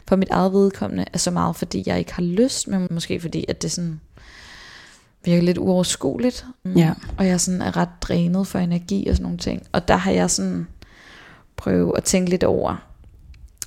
for 0.08 0.16
mit 0.16 0.30
eget 0.30 0.54
vedkommende 0.54 1.06
er 1.14 1.18
så 1.18 1.32
meget, 1.32 1.56
fordi 1.56 1.84
jeg 1.86 2.00
ikke 2.00 2.14
har 2.14 2.24
lyst, 2.24 2.68
men 2.68 2.88
måske 2.92 3.20
fordi, 3.20 3.46
at 3.48 3.62
det 3.62 3.72
sådan 3.72 4.00
virker 5.26 5.44
lidt 5.44 5.58
uoverskueligt. 5.58 6.46
Mm. 6.64 6.74
Ja. 6.74 6.94
Og 7.18 7.28
jeg 7.28 7.42
sådan 7.42 7.62
er 7.62 7.78
ret 7.78 7.90
drænet 8.02 8.48
for 8.48 8.60
energi 8.60 9.08
og 9.08 9.16
sådan 9.16 9.24
nogle 9.24 9.38
ting. 9.38 9.64
Og 9.72 9.88
der 9.88 9.96
har 9.96 10.12
jeg 10.12 10.30
sådan 10.30 10.68
prøvet 11.56 11.94
at 11.98 12.04
tænke 12.04 12.30
lidt 12.30 12.44
over, 12.44 12.76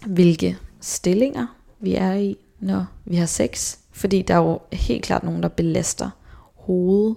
hvilke 0.06 0.58
stillinger 0.80 1.46
vi 1.80 1.94
er 1.94 2.14
i, 2.14 2.36
når 2.60 2.86
vi 3.04 3.16
har 3.16 3.26
sex. 3.26 3.76
Fordi 3.92 4.22
der 4.22 4.34
er 4.34 4.38
jo 4.38 4.60
helt 4.72 5.04
klart 5.04 5.22
nogen, 5.22 5.42
der 5.42 5.48
belaster 5.48 6.10
hovedet 6.54 7.16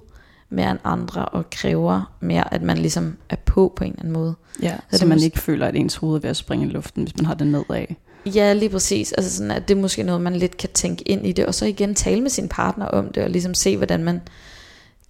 mere 0.55 0.71
end 0.71 0.79
andre, 0.83 1.25
og 1.25 1.49
kræver 1.49 2.15
mere, 2.19 2.53
at 2.53 2.61
man 2.61 2.77
ligesom 2.77 3.15
er 3.29 3.35
på 3.45 3.73
på 3.75 3.83
en 3.83 3.89
eller 3.89 3.99
anden 3.99 4.13
måde. 4.13 4.35
Ja, 4.61 4.75
det 4.91 4.99
så 4.99 5.05
man 5.05 5.17
mås- 5.17 5.23
ikke 5.23 5.39
føler, 5.39 5.67
at 5.67 5.75
ens 5.75 5.95
hoved 5.95 6.15
er 6.15 6.19
ved 6.21 6.29
at 6.29 6.37
springe 6.37 6.65
i 6.65 6.69
luften, 6.69 7.03
hvis 7.03 7.15
man 7.17 7.25
har 7.25 7.33
det 7.33 7.47
nedad. 7.47 7.85
Ja, 8.25 8.53
lige 8.53 8.69
præcis. 8.69 9.11
Altså 9.11 9.37
sådan, 9.37 9.51
at 9.51 9.67
det 9.67 9.77
er 9.77 9.81
måske 9.81 10.03
noget, 10.03 10.21
man 10.21 10.35
lidt 10.35 10.57
kan 10.57 10.69
tænke 10.73 11.03
ind 11.09 11.27
i 11.27 11.31
det, 11.31 11.45
og 11.45 11.53
så 11.55 11.65
igen 11.65 11.95
tale 11.95 12.21
med 12.21 12.29
sin 12.29 12.47
partner 12.49 12.85
om 12.85 13.11
det, 13.11 13.23
og 13.23 13.29
ligesom 13.29 13.53
se, 13.53 13.77
hvordan 13.77 14.03
man 14.03 14.21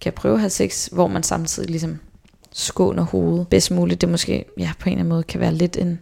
kan 0.00 0.12
prøve 0.12 0.34
at 0.34 0.40
have 0.40 0.50
sex, 0.50 0.86
hvor 0.92 1.06
man 1.06 1.22
samtidig 1.22 1.70
ligesom 1.70 1.98
skåner 2.52 3.02
hovedet 3.02 3.48
bedst 3.48 3.70
muligt. 3.70 4.00
Det 4.00 4.08
måske, 4.08 4.44
ja, 4.58 4.72
på 4.80 4.88
en 4.88 4.92
eller 4.92 5.00
anden 5.00 5.08
måde 5.08 5.22
kan 5.22 5.40
være 5.40 5.54
lidt 5.54 5.76
en, 5.76 5.98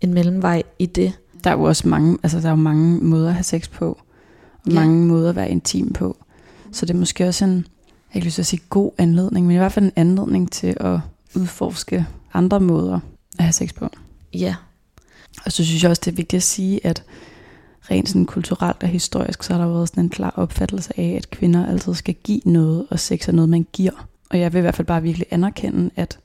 en 0.00 0.14
mellemvej 0.14 0.62
i 0.78 0.86
det. 0.86 1.12
Der 1.44 1.50
er 1.50 1.54
jo 1.54 1.62
også 1.62 1.88
mange, 1.88 2.18
altså 2.22 2.38
der 2.40 2.46
er 2.46 2.50
jo 2.50 2.56
mange 2.56 2.98
måder 3.04 3.28
at 3.28 3.34
have 3.34 3.44
sex 3.44 3.70
på, 3.70 3.88
og 4.66 4.70
Ja. 4.70 4.74
mange 4.74 5.06
måder 5.06 5.28
at 5.30 5.36
være 5.36 5.50
intim 5.50 5.92
på. 5.92 6.16
Så 6.72 6.86
det 6.86 6.94
er 6.94 6.98
måske 6.98 7.28
også 7.28 7.44
en, 7.44 7.66
jeg 8.14 8.16
ikke 8.16 8.26
lyst 8.26 8.34
til 8.34 8.42
at 8.42 8.46
sige 8.46 8.62
god 8.70 8.92
anledning, 8.98 9.46
men 9.46 9.54
i 9.54 9.58
hvert 9.58 9.72
fald 9.72 9.84
en 9.84 9.92
anledning 9.96 10.52
til 10.52 10.76
at 10.80 10.98
udforske 11.34 12.06
andre 12.34 12.60
måder 12.60 13.00
at 13.38 13.44
have 13.44 13.52
sex 13.52 13.74
på. 13.74 13.88
Ja, 14.34 14.54
Og 15.44 15.52
så 15.52 15.64
synes 15.64 15.82
jeg 15.82 15.90
også, 15.90 16.02
det 16.04 16.10
er 16.10 16.16
vigtigt 16.16 16.38
at 16.38 16.42
sige, 16.42 16.86
at 16.86 17.04
rent 17.90 18.08
sådan 18.08 18.26
kulturelt 18.26 18.82
og 18.82 18.88
historisk, 18.88 19.42
så 19.42 19.52
har 19.52 19.60
der 19.60 19.72
været 19.72 19.88
sådan 19.88 20.04
en 20.04 20.10
klar 20.10 20.30
opfattelse 20.36 21.00
af, 21.00 21.14
at 21.16 21.30
kvinder 21.30 21.66
altid 21.66 21.94
skal 21.94 22.14
give 22.14 22.40
noget, 22.44 22.86
og 22.90 23.00
sex 23.00 23.28
er 23.28 23.32
noget, 23.32 23.48
man 23.48 23.66
giver. 23.72 24.08
Og 24.30 24.40
jeg 24.40 24.52
vil 24.52 24.58
i 24.58 24.60
hvert 24.60 24.74
fald 24.74 24.86
bare 24.86 25.02
virkelig 25.02 25.26
anerkende, 25.30 25.90
at 25.96 26.18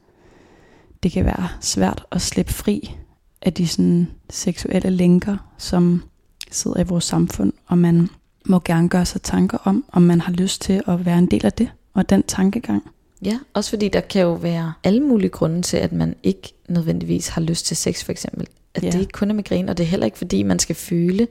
det 1.03 1.11
kan 1.11 1.25
være 1.25 1.47
svært 1.61 2.05
at 2.11 2.21
slippe 2.21 2.53
fri 2.53 2.95
af 3.41 3.53
de 3.53 3.67
sådan 3.67 4.07
seksuelle 4.29 4.89
lænker, 4.89 5.37
som 5.57 6.03
sidder 6.51 6.79
i 6.79 6.83
vores 6.83 7.03
samfund, 7.03 7.53
og 7.67 7.77
man 7.77 8.09
må 8.45 8.61
gerne 8.65 8.89
gøre 8.89 9.05
sig 9.05 9.21
tanker 9.21 9.57
om, 9.63 9.85
om 9.91 10.01
man 10.01 10.21
har 10.21 10.31
lyst 10.31 10.61
til 10.61 10.81
at 10.87 11.05
være 11.05 11.17
en 11.17 11.25
del 11.25 11.45
af 11.45 11.53
det, 11.53 11.69
og 11.99 12.09
den 12.09 12.23
tankegang. 12.23 12.83
ja. 13.25 13.39
Også 13.53 13.69
fordi 13.69 13.87
der 13.87 13.99
kan 14.01 14.21
jo 14.21 14.33
være 14.33 14.73
alle 14.83 14.99
mulige 15.03 15.29
grunde 15.29 15.61
til, 15.61 15.77
at 15.77 15.91
man 15.91 16.15
ikke 16.23 16.53
nødvendigvis 16.69 17.27
har 17.27 17.41
lyst 17.41 17.65
til 17.65 17.77
sex, 17.77 18.03
for 18.03 18.11
eksempel. 18.11 18.47
At 18.75 18.83
Ja. 18.83 18.89
det 18.91 18.99
ikke 18.99 19.11
kun 19.11 19.29
er 19.29 19.33
migræne, 19.33 19.71
og 19.71 19.77
det 19.77 19.83
er 19.83 19.87
heller 19.87 20.05
ikke 20.05 20.17
fordi, 20.17 20.43
man 20.43 20.59
skal 20.59 20.75
føle, 20.75 21.27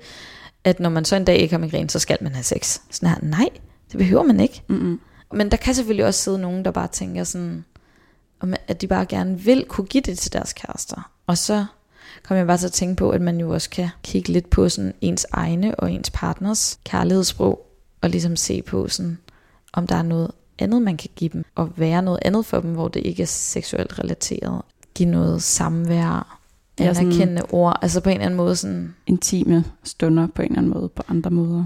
at 0.64 0.80
når 0.80 0.90
man 0.90 1.04
så 1.04 1.16
en 1.16 1.24
dag 1.24 1.36
ikke 1.36 1.52
har 1.54 1.58
migræne, 1.58 1.90
så 1.90 1.98
skal 1.98 2.18
man 2.20 2.32
have 2.32 2.42
sex. 2.44 2.78
Sådan 2.90 3.08
her, 3.08 3.16
nej, 3.22 3.48
det 3.92 3.98
behøver 3.98 4.22
man 4.22 4.40
ikke. 4.40 4.62
Mm-mm. 4.68 5.00
Men 5.32 5.50
der 5.50 5.56
kan 5.56 5.74
selvfølgelig 5.74 6.06
også 6.06 6.20
sidde 6.22 6.38
nogen, 6.38 6.64
der 6.64 6.70
bare 6.70 6.88
tænker 6.88 7.24
sådan, 7.24 7.64
at 8.68 8.80
de 8.80 8.86
bare 8.86 9.06
gerne 9.06 9.40
vil 9.40 9.64
kunne 9.68 9.86
give 9.86 10.00
det 10.00 10.18
til 10.18 10.32
deres 10.32 10.52
kærester. 10.52 11.10
Og 11.26 11.38
så 11.38 11.64
kommer 12.22 12.38
jeg 12.38 12.46
bare 12.46 12.58
til 12.58 12.66
at 12.66 12.72
tænke 12.72 12.96
på, 12.96 13.10
at 13.10 13.20
man 13.20 13.40
jo 13.40 13.50
også 13.50 13.70
kan 13.70 13.88
kigge 14.02 14.32
lidt 14.32 14.50
på 14.50 14.68
sådan 14.68 14.94
ens 15.00 15.26
egne 15.32 15.74
og 15.74 15.92
ens 15.92 16.10
partners 16.10 16.78
kærlighedssprog, 16.84 17.66
og 18.00 18.10
ligesom 18.10 18.36
se 18.36 18.62
på 18.62 18.88
sådan, 18.88 19.18
om 19.72 19.86
der 19.86 19.96
er 19.96 20.02
noget 20.02 20.30
andet, 20.58 20.82
man 20.82 20.96
kan 20.96 21.10
give 21.16 21.30
dem, 21.32 21.44
og 21.54 21.70
være 21.76 22.02
noget 22.02 22.18
andet 22.22 22.46
for 22.46 22.60
dem, 22.60 22.70
hvor 22.70 22.88
det 22.88 23.06
ikke 23.06 23.22
er 23.22 23.26
seksuelt 23.26 23.98
relateret. 23.98 24.62
Give 24.94 25.08
noget 25.08 25.42
samvær, 25.42 26.38
Ja, 26.80 26.84
anerkendende 26.84 27.42
ord, 27.50 27.78
altså 27.82 28.00
på 28.00 28.08
en 28.08 28.14
eller 28.14 28.24
anden 28.26 28.36
måde 28.36 28.56
sådan, 28.56 28.94
Intime 29.06 29.64
stunder 29.84 30.26
på 30.26 30.42
en 30.42 30.48
eller 30.48 30.58
anden 30.58 30.72
måde, 30.72 30.88
på 30.88 31.02
andre 31.08 31.30
måder. 31.30 31.64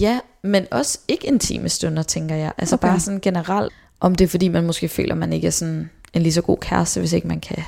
Ja, 0.00 0.20
men 0.42 0.66
også 0.70 0.98
ikke 1.08 1.26
intime 1.26 1.68
stunder, 1.68 2.02
tænker 2.02 2.34
jeg. 2.34 2.52
Altså 2.58 2.74
okay. 2.74 2.88
bare 2.88 3.00
sådan 3.00 3.20
generelt, 3.20 3.72
om 4.00 4.14
det 4.14 4.24
er 4.24 4.28
fordi, 4.28 4.48
man 4.48 4.66
måske 4.66 4.88
føler, 4.88 5.14
man 5.14 5.32
ikke 5.32 5.46
er 5.46 5.50
sådan 5.50 5.90
en 6.12 6.22
lige 6.22 6.32
så 6.32 6.42
god 6.42 6.56
kæreste, 6.60 7.00
hvis 7.00 7.12
ikke 7.12 7.28
man 7.28 7.40
kan 7.40 7.62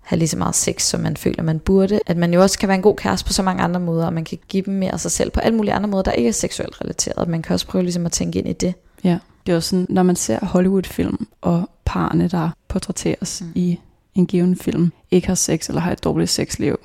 have 0.00 0.18
lige 0.18 0.28
så 0.28 0.38
meget 0.38 0.54
sex, 0.54 0.82
som 0.82 1.00
man 1.00 1.16
føler, 1.16 1.42
man 1.42 1.58
burde. 1.58 2.00
At 2.06 2.16
man 2.16 2.34
jo 2.34 2.42
også 2.42 2.58
kan 2.58 2.68
være 2.68 2.76
en 2.76 2.82
god 2.82 2.96
kæreste 2.96 3.26
på 3.26 3.32
så 3.32 3.42
mange 3.42 3.62
andre 3.62 3.80
måder, 3.80 4.06
og 4.06 4.12
man 4.12 4.24
kan 4.24 4.38
give 4.48 4.62
dem 4.62 4.74
mere 4.74 4.92
af 4.92 5.00
sig 5.00 5.10
selv 5.10 5.30
på 5.30 5.40
alle 5.40 5.56
mulige 5.56 5.72
andre 5.72 5.88
måder, 5.88 6.02
der 6.02 6.12
ikke 6.12 6.28
er 6.28 6.32
seksuelt 6.32 6.80
relateret. 6.80 7.28
Man 7.28 7.42
kan 7.42 7.54
også 7.54 7.66
prøve 7.66 7.82
ligesom 7.82 8.06
at 8.06 8.12
tænke 8.12 8.38
ind 8.38 8.48
i 8.48 8.52
det. 8.52 8.74
Ja, 9.04 9.18
det 9.48 9.52
er 9.52 9.56
også 9.56 9.68
sådan, 9.68 9.86
når 9.88 10.02
man 10.02 10.16
ser 10.16 10.46
Hollywood-film, 10.46 11.28
og 11.40 11.70
parerne, 11.84 12.28
der 12.28 12.50
portrætteres 12.68 13.40
mm. 13.40 13.46
Mm. 13.46 13.52
i 13.54 13.78
en 14.14 14.26
given 14.26 14.56
film, 14.56 14.92
ikke 15.10 15.26
har 15.26 15.34
sex 15.34 15.68
eller 15.68 15.80
har 15.80 15.92
et 15.92 16.04
dårligt 16.04 16.30
sexliv, 16.30 16.76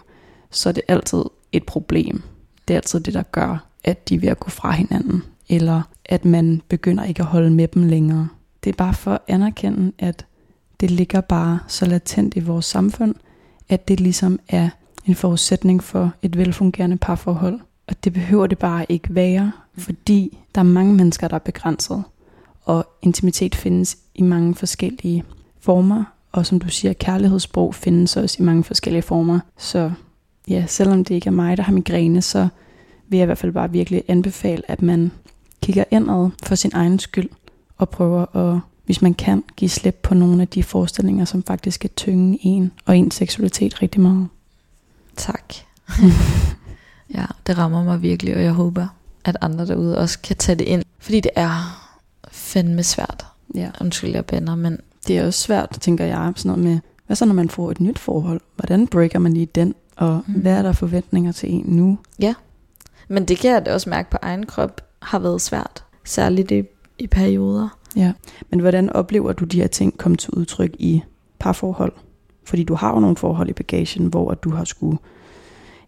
så 0.51 0.69
er 0.69 0.73
det 0.73 0.83
altid 0.87 1.23
et 1.51 1.65
problem. 1.65 2.21
Det 2.67 2.73
er 2.73 2.77
altid 2.77 2.99
det, 2.99 3.13
der 3.13 3.23
gør, 3.23 3.67
at 3.83 4.09
de 4.09 4.15
er 4.15 4.19
ved 4.19 4.29
at 4.29 4.39
gå 4.39 4.49
fra 4.49 4.71
hinanden, 4.71 5.23
eller 5.49 5.81
at 6.05 6.25
man 6.25 6.61
begynder 6.69 7.03
ikke 7.03 7.21
at 7.21 7.25
holde 7.25 7.51
med 7.51 7.67
dem 7.67 7.83
længere. 7.83 8.27
Det 8.63 8.69
er 8.69 8.77
bare 8.77 8.93
for 8.93 9.11
at 9.11 9.21
anerkende, 9.27 9.91
at 9.99 10.25
det 10.79 10.91
ligger 10.91 11.21
bare 11.21 11.59
så 11.67 11.85
latent 11.85 12.35
i 12.35 12.39
vores 12.39 12.65
samfund, 12.65 13.15
at 13.69 13.87
det 13.87 13.99
ligesom 13.99 14.39
er 14.49 14.69
en 15.05 15.15
forudsætning 15.15 15.83
for 15.83 16.11
et 16.21 16.37
velfungerende 16.37 16.97
parforhold. 16.97 17.59
Og 17.87 18.03
det 18.03 18.13
behøver 18.13 18.47
det 18.47 18.57
bare 18.57 18.85
ikke 18.89 19.15
være, 19.15 19.51
fordi 19.77 20.37
der 20.55 20.61
er 20.61 20.65
mange 20.65 20.93
mennesker, 20.93 21.27
der 21.27 21.35
er 21.35 21.39
begrænset. 21.39 22.03
Og 22.65 22.85
intimitet 23.01 23.55
findes 23.55 23.97
i 24.15 24.21
mange 24.21 24.55
forskellige 24.55 25.23
former. 25.59 26.03
Og 26.31 26.45
som 26.45 26.59
du 26.59 26.69
siger, 26.69 26.93
kærlighedssprog 26.93 27.75
findes 27.75 28.17
også 28.17 28.37
i 28.39 28.43
mange 28.45 28.63
forskellige 28.63 29.01
former. 29.01 29.39
Så 29.57 29.91
ja, 30.47 30.65
selvom 30.67 31.05
det 31.05 31.15
ikke 31.15 31.27
er 31.27 31.31
mig, 31.31 31.57
der 31.57 31.63
har 31.63 31.73
migræne, 31.73 32.21
så 32.21 32.47
vil 33.07 33.17
jeg 33.17 33.23
i 33.23 33.25
hvert 33.25 33.37
fald 33.37 33.51
bare 33.51 33.71
virkelig 33.71 34.03
anbefale, 34.07 34.71
at 34.71 34.81
man 34.81 35.11
kigger 35.61 35.83
indad 35.91 36.29
for 36.43 36.55
sin 36.55 36.71
egen 36.73 36.99
skyld. 36.99 37.29
Og 37.77 37.89
prøver 37.89 38.35
at, 38.35 38.59
hvis 38.85 39.01
man 39.01 39.13
kan, 39.13 39.43
give 39.55 39.69
slip 39.69 39.99
på 40.03 40.13
nogle 40.13 40.41
af 40.41 40.47
de 40.47 40.63
forestillinger, 40.63 41.25
som 41.25 41.43
faktisk 41.43 41.79
kan 41.79 41.89
tynge 41.95 42.39
en 42.41 42.71
og 42.85 42.97
ens 42.97 43.15
seksualitet 43.15 43.81
rigtig 43.81 44.01
meget. 44.01 44.27
Tak. 45.15 45.53
ja, 47.15 47.25
det 47.47 47.57
rammer 47.57 47.83
mig 47.83 48.01
virkelig, 48.01 48.35
og 48.35 48.43
jeg 48.43 48.51
håber, 48.51 48.87
at 49.25 49.37
andre 49.41 49.67
derude 49.67 49.97
også 49.97 50.19
kan 50.19 50.35
tage 50.35 50.55
det 50.55 50.65
ind. 50.65 50.83
Fordi 50.99 51.19
det 51.19 51.31
er 51.35 51.82
fandme 52.31 52.83
svært. 52.83 53.25
Ja. 53.55 53.71
Undskyld, 53.81 54.11
jeg 54.11 54.25
bænder, 54.25 54.55
men 54.55 54.79
Det 55.07 55.17
er 55.17 55.25
også 55.25 55.39
svært, 55.39 55.77
tænker 55.81 56.05
jeg, 56.05 56.33
sådan 56.35 56.49
noget 56.49 56.63
med, 56.63 56.79
hvad 57.07 57.15
så 57.15 57.25
når 57.25 57.33
man 57.33 57.49
får 57.49 57.71
et 57.71 57.79
nyt 57.79 57.99
forhold? 57.99 58.41
Hvordan 58.55 58.87
breaker 58.87 59.19
man 59.19 59.33
lige 59.33 59.45
den? 59.45 59.75
Og 59.95 60.21
mm. 60.27 60.33
Hvad 60.33 60.57
er 60.57 60.61
der 60.61 60.71
forventninger 60.71 61.31
til 61.31 61.53
en 61.53 61.63
nu? 61.67 61.97
Men 63.07 63.25
det 63.25 63.37
kan 63.37 63.51
jeg 63.51 63.65
da 63.65 63.73
også 63.73 63.89
mærke 63.89 64.09
på 64.09 64.17
egen 64.21 64.45
krop 64.45 64.81
har 65.01 65.19
været 65.19 65.41
svært. 65.41 65.83
Særligt 66.05 66.51
i, 66.51 66.63
i 66.99 67.07
perioder. 67.07 67.77
Ja. 67.95 68.13
Men 68.49 68.59
hvordan 68.59 68.89
oplever 68.89 69.33
du 69.33 69.45
de 69.45 69.61
her 69.61 69.67
ting 69.67 69.97
komme 69.97 70.17
til 70.17 70.31
udtryk 70.31 70.75
i 70.79 71.03
parforhold? 71.39 71.93
Fordi 72.45 72.63
du 72.63 72.75
har 72.75 72.93
jo 72.93 72.99
nogle 72.99 73.17
forhold 73.17 73.49
i 73.49 73.53
bagagen, 73.53 74.05
hvor 74.05 74.33
du 74.33 74.49
har 74.49 74.63
skulle 74.63 74.97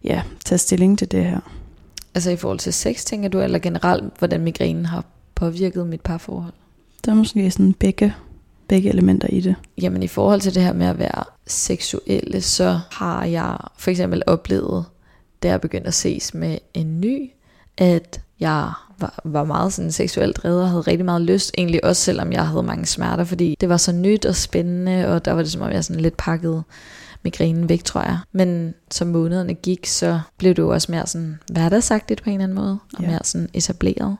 ja, 0.04 0.22
tage 0.44 0.58
stilling 0.58 0.98
til 0.98 1.10
det 1.10 1.24
her. 1.24 1.40
Altså 2.14 2.30
i 2.30 2.36
forhold 2.36 2.58
til 2.58 2.72
sex, 2.72 3.04
tænker 3.04 3.28
du, 3.28 3.40
eller 3.40 3.58
generelt, 3.58 4.18
hvordan 4.18 4.40
migrænen 4.40 4.86
har 4.86 5.04
påvirket 5.36 5.86
mit 5.86 6.00
parforhold? 6.00 6.52
Der 7.04 7.12
er 7.12 7.16
måske 7.16 7.50
sådan 7.50 7.72
begge, 7.72 8.14
begge 8.68 8.88
elementer 8.88 9.28
i 9.28 9.40
det. 9.40 9.54
Jamen 9.82 10.02
i 10.02 10.06
forhold 10.08 10.40
til 10.40 10.54
det 10.54 10.62
her 10.62 10.72
med 10.72 10.86
at 10.86 10.98
være 10.98 11.24
seksuelle, 11.46 12.40
så 12.40 12.80
har 12.90 13.24
jeg 13.24 13.56
for 13.78 13.90
eksempel 13.90 14.22
oplevet, 14.26 14.84
da 15.42 15.48
jeg 15.48 15.60
begyndte 15.60 15.88
at 15.88 15.94
ses 15.94 16.34
med 16.34 16.58
en 16.74 17.00
ny, 17.00 17.30
at 17.78 18.20
jeg 18.40 18.70
var, 18.98 19.20
var 19.24 19.44
meget 19.44 19.72
sådan 19.72 19.92
seksuelt 19.92 20.36
drevet 20.36 20.62
og 20.62 20.68
havde 20.68 20.80
rigtig 20.80 21.04
meget 21.04 21.22
lyst, 21.22 21.52
egentlig 21.58 21.84
også 21.84 22.02
selvom 22.02 22.32
jeg 22.32 22.48
havde 22.48 22.62
mange 22.62 22.86
smerter, 22.86 23.24
fordi 23.24 23.56
det 23.60 23.68
var 23.68 23.76
så 23.76 23.92
nyt 23.92 24.26
og 24.26 24.36
spændende, 24.36 25.08
og 25.08 25.24
der 25.24 25.32
var 25.32 25.42
det 25.42 25.52
som 25.52 25.62
om 25.62 25.70
jeg 25.70 25.84
sådan 25.84 26.02
lidt 26.02 26.16
pakket 26.16 26.62
migrænen 27.22 27.68
væk, 27.68 27.84
tror 27.84 28.00
jeg. 28.00 28.18
Men 28.32 28.74
som 28.90 29.08
månederne 29.08 29.54
gik, 29.54 29.86
så 29.86 30.20
blev 30.38 30.54
det 30.54 30.62
jo 30.62 30.68
også 30.68 30.92
mere 30.92 31.06
sådan 31.06 31.38
hverdagsagtigt 31.52 32.22
på 32.22 32.30
en 32.30 32.34
eller 32.34 32.44
anden 32.44 32.56
måde, 32.56 32.78
og 32.96 33.02
Ja. 33.02 33.08
mere 33.08 33.20
sådan 33.24 33.48
etableret. 33.54 34.16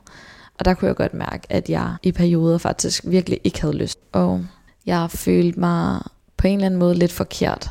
Og 0.59 0.65
der 0.65 0.73
kunne 0.73 0.87
jeg 0.87 0.95
godt 0.95 1.13
mærke, 1.13 1.47
at 1.49 1.69
jeg 1.69 1.95
i 2.03 2.11
perioder 2.11 2.57
faktisk 2.57 3.03
virkelig 3.07 3.39
ikke 3.43 3.61
havde 3.61 3.75
lyst. 3.77 3.99
Og 4.11 4.45
jeg 4.85 5.11
følte 5.11 5.59
mig 5.59 6.01
på 6.37 6.47
en 6.47 6.53
eller 6.53 6.65
anden 6.65 6.79
måde 6.79 6.95
lidt 6.95 7.11
forkert, 7.11 7.69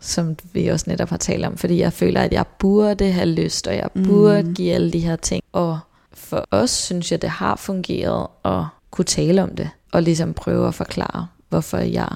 som 0.00 0.36
vi 0.52 0.66
også 0.66 0.84
netop 0.88 1.08
har 1.10 1.16
talt 1.16 1.44
om, 1.44 1.56
fordi 1.56 1.80
jeg 1.80 1.92
føler, 1.92 2.20
at 2.20 2.32
jeg 2.32 2.46
burde 2.58 3.12
have 3.12 3.28
lyst, 3.28 3.66
og 3.66 3.74
jeg 3.76 3.90
burde 4.04 4.42
Mm. 4.42 4.54
give 4.54 4.72
alle 4.72 4.92
de 4.92 4.98
her 4.98 5.16
ting. 5.16 5.44
Og 5.52 5.78
for 6.12 6.44
os 6.50 6.70
synes 6.70 7.12
jeg, 7.12 7.22
det 7.22 7.30
har 7.30 7.56
fungeret 7.56 8.26
at 8.44 8.62
kunne 8.90 9.04
tale 9.04 9.42
om 9.42 9.56
det, 9.56 9.70
og 9.92 10.02
ligesom 10.02 10.34
prøve 10.34 10.68
at 10.68 10.74
forklare, 10.74 11.26
hvorfor 11.48 11.78
jeg 11.78 12.08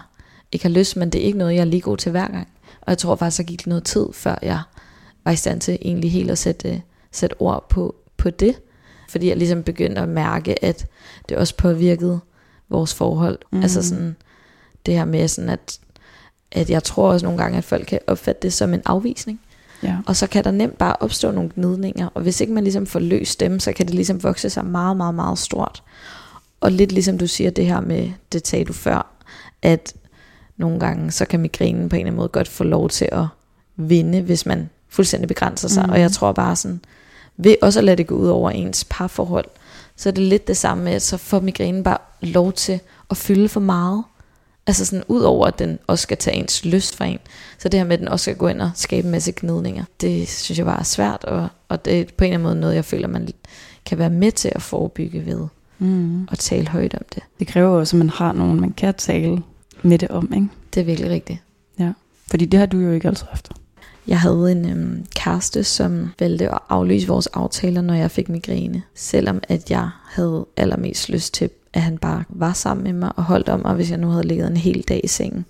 ikke 0.52 0.64
har 0.64 0.70
lyst, 0.70 0.96
men 0.96 1.10
det 1.10 1.20
er 1.20 1.24
ikke 1.24 1.38
noget, 1.38 1.54
jeg 1.54 1.60
er 1.60 1.64
lige 1.64 1.80
god 1.80 1.96
til 1.96 2.10
hver 2.10 2.28
gang. 2.28 2.48
Og 2.80 2.90
jeg 2.90 2.98
tror 2.98 3.16
faktisk, 3.16 3.38
der 3.38 3.44
gik 3.44 3.66
noget 3.66 3.84
tid, 3.84 4.06
før 4.12 4.38
jeg 4.42 4.60
var 5.24 5.32
i 5.32 5.36
stand 5.36 5.60
til 5.60 5.78
egentlig 5.82 6.12
helt 6.12 6.30
at 6.30 6.38
sætte, 6.38 6.82
sætte 7.12 7.40
ord 7.40 7.66
på, 7.68 7.94
på 8.16 8.30
det. 8.30 8.54
Fordi 9.08 9.28
jeg 9.28 9.36
ligesom 9.36 9.62
begyndte 9.62 10.00
at 10.00 10.08
mærke, 10.08 10.64
at 10.64 10.86
det 11.28 11.36
også 11.36 11.56
påvirkede 11.56 12.20
vores 12.68 12.94
forhold. 12.94 13.38
Mm. 13.52 13.62
Altså 13.62 13.82
sådan 13.82 14.16
det 14.86 14.94
her 14.94 15.04
med 15.04 15.28
sådan, 15.28 15.50
at, 15.50 15.78
at 16.52 16.70
jeg 16.70 16.84
tror 16.84 17.12
også 17.12 17.26
nogle 17.26 17.42
gange, 17.42 17.58
at 17.58 17.64
folk 17.64 17.86
kan 17.86 17.98
opfatte 18.06 18.42
det 18.42 18.52
som 18.52 18.74
en 18.74 18.82
afvisning. 18.84 19.40
Ja. 19.82 19.96
Og 20.06 20.16
så 20.16 20.26
kan 20.26 20.44
der 20.44 20.50
nemt 20.50 20.78
bare 20.78 20.96
opstå 21.00 21.30
nogle 21.30 21.50
gnidninger, 21.54 22.08
og 22.14 22.22
hvis 22.22 22.40
ikke 22.40 22.52
man 22.52 22.64
ligesom 22.64 22.86
får 22.86 23.00
løst 23.00 23.40
dem, 23.40 23.60
så 23.60 23.72
kan 23.72 23.86
det 23.86 23.94
ligesom 23.94 24.22
vokse 24.22 24.50
sig 24.50 24.64
meget, 24.64 24.96
meget, 24.96 25.14
meget 25.14 25.38
stort. 25.38 25.82
Og 26.60 26.72
lidt 26.72 26.92
ligesom 26.92 27.18
du 27.18 27.26
siger 27.26 27.50
det 27.50 27.66
her 27.66 27.80
med, 27.80 28.10
det 28.32 28.46
sagde 28.46 28.64
du 28.64 28.72
før, 28.72 29.14
at 29.62 29.94
nogle 30.56 30.80
gange, 30.80 31.10
så 31.10 31.24
kan 31.24 31.40
migrænen 31.40 31.88
på 31.88 31.96
en 31.96 32.00
eller 32.00 32.06
anden 32.06 32.16
måde 32.16 32.28
godt 32.28 32.48
få 32.48 32.64
lov 32.64 32.88
til 32.88 33.08
at 33.12 33.26
vinde, 33.76 34.20
hvis 34.20 34.46
man 34.46 34.70
fuldstændig 34.88 35.28
begrænser 35.28 35.68
sig. 35.68 35.86
Mm. 35.86 35.92
Og 35.92 36.00
jeg 36.00 36.12
tror 36.12 36.32
bare 36.32 36.56
sådan, 36.56 36.80
ved 37.38 37.56
også 37.62 37.80
at 37.80 37.84
lade 37.84 37.96
det 37.96 38.06
gå 38.06 38.14
ud 38.14 38.28
over 38.28 38.50
ens 38.50 38.86
parforhold, 38.90 39.44
så 39.96 40.08
er 40.08 40.12
det 40.12 40.24
lidt 40.24 40.48
det 40.48 40.56
samme 40.56 40.84
med, 40.84 40.92
at 40.92 41.02
så 41.02 41.16
får 41.16 41.40
migrænen 41.40 41.82
bare 41.82 41.98
lov 42.20 42.52
til 42.52 42.80
at 43.10 43.16
fylde 43.16 43.48
for 43.48 43.60
meget. 43.60 44.04
Altså 44.66 44.84
sådan 44.84 45.04
ud 45.08 45.20
over, 45.20 45.46
at 45.46 45.58
den 45.58 45.78
også 45.86 46.02
skal 46.02 46.16
tage 46.16 46.36
ens 46.36 46.64
lyst 46.64 46.96
fra 46.96 47.04
en. 47.04 47.18
Så 47.58 47.68
det 47.68 47.80
her 47.80 47.84
med, 47.84 47.92
at 47.92 47.98
den 48.00 48.08
også 48.08 48.22
skal 48.24 48.36
gå 48.36 48.48
ind 48.48 48.62
og 48.62 48.70
skabe 48.74 49.04
en 49.04 49.10
masse 49.10 49.32
gnidninger, 49.36 49.84
det 50.00 50.28
synes 50.28 50.58
jeg 50.58 50.66
bare 50.66 50.78
er 50.80 50.84
svært, 50.84 51.24
og, 51.24 51.48
og 51.68 51.84
det 51.84 52.00
er 52.00 52.04
på 52.16 52.24
en 52.24 52.32
eller 52.32 52.34
anden 52.34 52.42
måde 52.42 52.60
noget, 52.60 52.74
jeg 52.74 52.84
føler, 52.84 53.08
man 53.08 53.28
kan 53.86 53.98
være 53.98 54.10
med 54.10 54.32
til 54.32 54.52
at 54.54 54.62
forebygge 54.62 55.26
ved 55.26 55.46
Mm. 55.80 56.28
at 56.32 56.38
tale 56.38 56.68
højt 56.68 56.94
om 56.94 57.04
det. 57.14 57.22
Det 57.38 57.46
kræver 57.46 57.68
også, 57.78 57.96
at 57.96 57.98
man 57.98 58.10
har 58.10 58.32
nogen, 58.32 58.60
man 58.60 58.72
kan 58.72 58.94
tale 58.94 59.42
med 59.82 59.98
det 59.98 60.08
om, 60.08 60.32
ikke? 60.34 60.48
Det 60.74 60.80
er 60.80 60.84
virkelig 60.84 61.10
rigtigt. 61.10 61.38
Fordi 62.30 62.44
det 62.44 62.58
har 62.60 62.66
du 62.66 62.78
jo 62.78 62.92
ikke 62.92 63.08
altid 63.08 63.26
haft. 63.30 63.48
Jeg 64.08 64.20
havde 64.20 64.52
en 64.52 64.70
øhm, 64.70 65.06
kæreste, 65.16 65.64
som 65.64 66.08
valgte 66.20 66.48
at 66.50 66.58
aflyse 66.68 67.08
vores 67.08 67.26
aftaler, 67.26 67.80
når 67.80 67.94
jeg 67.94 68.10
fik 68.10 68.28
migræne. 68.28 68.82
Selvom 68.94 69.40
at 69.48 69.70
jeg 69.70 69.88
havde 70.10 70.46
allermest 70.56 71.08
lyst 71.08 71.34
til, 71.34 71.50
at 71.72 71.82
han 71.82 71.98
bare 71.98 72.24
var 72.28 72.52
sammen 72.52 72.84
med 72.84 72.92
mig 72.92 73.12
og 73.16 73.24
holdt 73.24 73.48
om 73.48 73.60
mig, 73.60 73.74
hvis 73.74 73.90
jeg 73.90 73.98
nu 73.98 74.08
havde 74.08 74.26
ligget 74.26 74.50
en 74.50 74.56
hel 74.56 74.84
dag 74.88 75.00
i 75.04 75.06
sengen, 75.06 75.44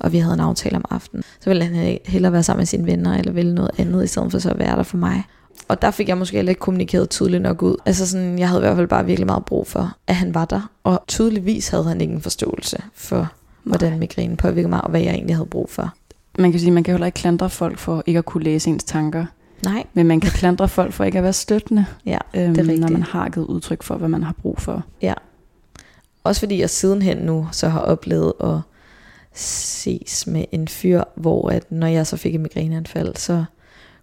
og 0.00 0.12
vi 0.12 0.18
havde 0.18 0.34
en 0.34 0.40
aftale 0.40 0.76
om 0.76 0.84
aftenen. 0.90 1.22
Så 1.40 1.50
ville 1.50 1.64
han 1.64 1.98
hellere 2.06 2.32
være 2.32 2.42
sammen 2.42 2.60
med 2.60 2.66
sine 2.66 2.86
venner, 2.86 3.14
eller 3.18 3.32
ville 3.32 3.54
noget 3.54 3.70
andet, 3.78 4.04
i 4.04 4.06
stedet 4.06 4.30
for 4.30 4.38
så 4.38 4.50
at 4.50 4.58
være 4.58 4.76
der 4.76 4.82
for 4.82 4.96
mig. 4.96 5.22
Og 5.68 5.82
der 5.82 5.90
fik 5.90 6.08
jeg 6.08 6.18
måske 6.18 6.36
heller 6.36 6.50
ikke 6.50 6.60
kommunikeret 6.60 7.10
tydeligt 7.10 7.42
nok 7.42 7.62
ud. 7.62 7.76
Altså 7.86 8.06
sådan, 8.06 8.38
jeg 8.38 8.48
havde 8.48 8.60
i 8.60 8.64
hvert 8.64 8.76
fald 8.76 8.88
bare 8.88 9.06
virkelig 9.06 9.26
meget 9.26 9.44
brug 9.44 9.66
for, 9.66 9.96
at 10.06 10.14
han 10.14 10.34
var 10.34 10.44
der. 10.44 10.70
Og 10.84 11.04
tydeligvis 11.08 11.68
havde 11.68 11.84
han 11.84 12.00
ikke 12.00 12.14
en 12.14 12.20
forståelse 12.20 12.82
for, 12.94 13.32
hvordan 13.62 13.98
migrænen 13.98 14.36
påvirker 14.36 14.68
mig, 14.68 14.84
og 14.84 14.90
hvad 14.90 15.00
jeg 15.00 15.14
egentlig 15.14 15.36
havde 15.36 15.48
brug 15.48 15.70
for. 15.70 15.94
Man 16.38 16.50
kan 16.50 16.60
sige, 16.60 16.70
man 16.70 16.82
kan 16.84 16.92
heller 16.94 17.06
ikke 17.06 17.16
klandre 17.16 17.50
folk 17.50 17.78
for 17.78 18.02
ikke 18.06 18.18
at 18.18 18.24
kunne 18.24 18.44
læse 18.44 18.70
ens 18.70 18.84
tanker. 18.84 19.26
Nej, 19.64 19.84
Men 19.94 20.06
man 20.06 20.20
kan 20.20 20.30
klandre 20.30 20.68
folk 20.68 20.92
for 20.92 21.04
ikke 21.04 21.18
at 21.18 21.24
være 21.24 21.32
støttende, 21.32 21.86
ja. 22.06 22.18
øhm, 22.34 22.54
Det 22.54 22.60
er 22.60 22.64
når 22.64 22.72
rigtigt. 22.72 22.90
man 22.92 23.02
har 23.02 23.28
givet 23.28 23.46
udtryk 23.46 23.82
for, 23.82 23.94
hvad 23.96 24.08
man 24.08 24.22
har 24.22 24.32
brug 24.42 24.60
for. 24.60 24.84
Også 26.24 26.40
fordi 26.40 26.60
jeg 26.60 26.70
sidenhen 26.70 27.16
nu 27.16 27.48
så 27.52 27.68
har 27.68 27.80
oplevet 27.80 28.32
at 28.40 28.56
ses 29.34 30.26
med 30.26 30.44
en 30.52 30.68
fyr, 30.68 31.02
hvor 31.16 31.48
at 31.50 31.72
når 31.72 31.86
jeg 31.86 32.06
så 32.06 32.16
fik 32.16 32.34
et 32.34 32.40
migræneanfald, 32.40 33.16
så 33.16 33.44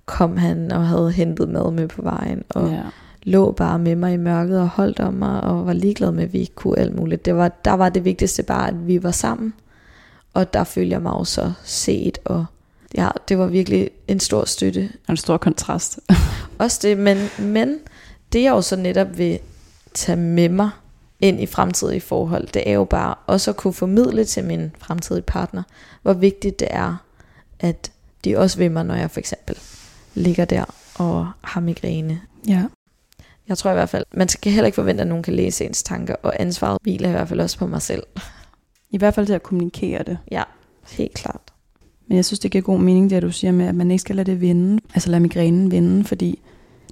kom 0.06 0.38
han 0.38 0.72
og 0.72 0.88
havde 0.88 1.12
hentet 1.12 1.50
mad 1.50 1.72
med 1.72 1.88
på 1.88 2.02
vejen, 2.02 2.44
og 2.50 2.68
ja. 2.70 2.76
ja. 2.76 2.82
lå 3.24 3.52
bare 3.52 3.80
med 3.80 3.96
mig 3.96 4.14
i 4.14 4.18
mørket 4.18 4.60
og 4.60 4.68
holdt 4.70 5.00
om 5.00 5.14
mig, 5.14 5.42
og 5.44 5.66
var 5.66 5.74
ligeglad 5.74 6.12
med, 6.12 6.24
at 6.24 6.34
vi 6.34 6.38
ikke 6.40 6.56
kunne 6.56 6.80
alt 6.80 6.96
muligt. 6.96 7.26
Det 7.26 7.36
var, 7.36 7.48
der 7.66 7.74
var 7.74 7.90
det 7.90 8.06
vigtigste 8.06 8.44
bare, 8.44 8.68
at 8.68 8.88
vi 8.88 9.04
var 9.04 9.12
sammen, 9.12 9.54
og 10.34 10.54
der 10.54 10.64
følte 10.64 10.92
jeg 10.92 11.02
mig 11.02 11.14
også 11.14 11.34
så 11.34 11.54
set, 11.64 12.18
og 12.26 12.46
ja, 12.96 13.10
det 13.28 13.38
var 13.38 13.48
virkelig 13.48 13.90
en 14.08 14.20
stor 14.20 14.46
støtte 14.46 14.90
Og 15.08 15.12
en 15.12 15.18
stor 15.18 15.38
kontrast. 15.38 16.00
også 16.60 16.80
det, 16.82 16.98
men, 16.98 17.18
men 17.40 17.80
det 18.34 18.44
jeg 18.44 18.52
jo 18.52 18.62
så 18.62 18.76
netop 18.76 19.18
vil 19.18 19.40
tage 19.94 20.16
med 20.16 20.50
mig 20.50 20.70
ind 21.20 21.42
i 21.42 21.46
fremtidige 21.46 22.02
forhold, 22.02 22.48
det 22.48 22.70
er 22.70 22.74
jo 22.74 22.84
bare 22.84 23.16
også 23.28 23.52
at 23.52 23.58
kunne 23.58 23.74
formidle 23.74 24.26
til 24.26 24.44
min 24.44 24.72
fremtidige 24.80 25.24
partner, 25.24 25.64
hvor 26.02 26.14
vigtigt 26.14 26.60
det 26.60 26.68
er, 26.72 26.96
at 27.60 27.92
de 28.26 28.38
også 28.38 28.58
vil 28.58 28.72
mig, 28.72 28.86
når 28.86 28.96
jeg 28.96 29.12
for 29.12 29.20
eksempel 29.20 29.58
ligger 30.14 30.46
der 30.46 30.66
og 30.96 31.32
har 31.42 31.62
migræne. 31.62 32.22
ja. 32.48 32.64
Jeg 33.48 33.58
tror 33.58 33.72
i 33.72 33.74
hvert 33.74 33.90
fald, 33.90 34.06
man 34.14 34.30
skal 34.30 34.52
heller 34.52 34.66
ikke 34.66 34.76
forvente, 34.76 35.02
at 35.02 35.08
nogen 35.08 35.24
kan 35.24 35.34
læse 35.34 35.66
ens 35.66 35.84
tanker, 35.84 36.16
og 36.24 36.42
ansvaret 36.42 36.78
hviler 36.82 37.10
i 37.10 37.12
hvert 37.12 37.28
fald 37.28 37.40
også 37.40 37.58
på 37.58 37.68
mig 37.68 37.82
selv. 37.82 38.04
I 38.92 38.98
hvert 38.98 39.14
fald 39.14 39.26
til 39.26 39.34
at 39.34 39.44
kommunikere 39.44 40.04
det. 40.04 40.18
Ja, 40.32 40.44
helt 40.92 41.14
klart. 41.14 41.42
Men 42.08 42.16
jeg 42.16 42.26
synes, 42.26 42.40
det 42.40 42.52
giver 42.52 42.62
god 42.62 42.80
mening, 42.80 43.10
det 43.10 43.22
du 43.24 43.32
siger 43.32 43.52
med, 43.52 43.66
at 43.66 43.76
man 43.76 43.92
ikke 43.92 44.02
skal 44.02 44.16
lade 44.16 44.32
det 44.32 44.42
vinde. 44.42 44.82
Altså 44.94 45.10
lade 45.10 45.22
migrænen 45.22 45.72
vinde, 45.72 46.04
fordi 46.04 46.40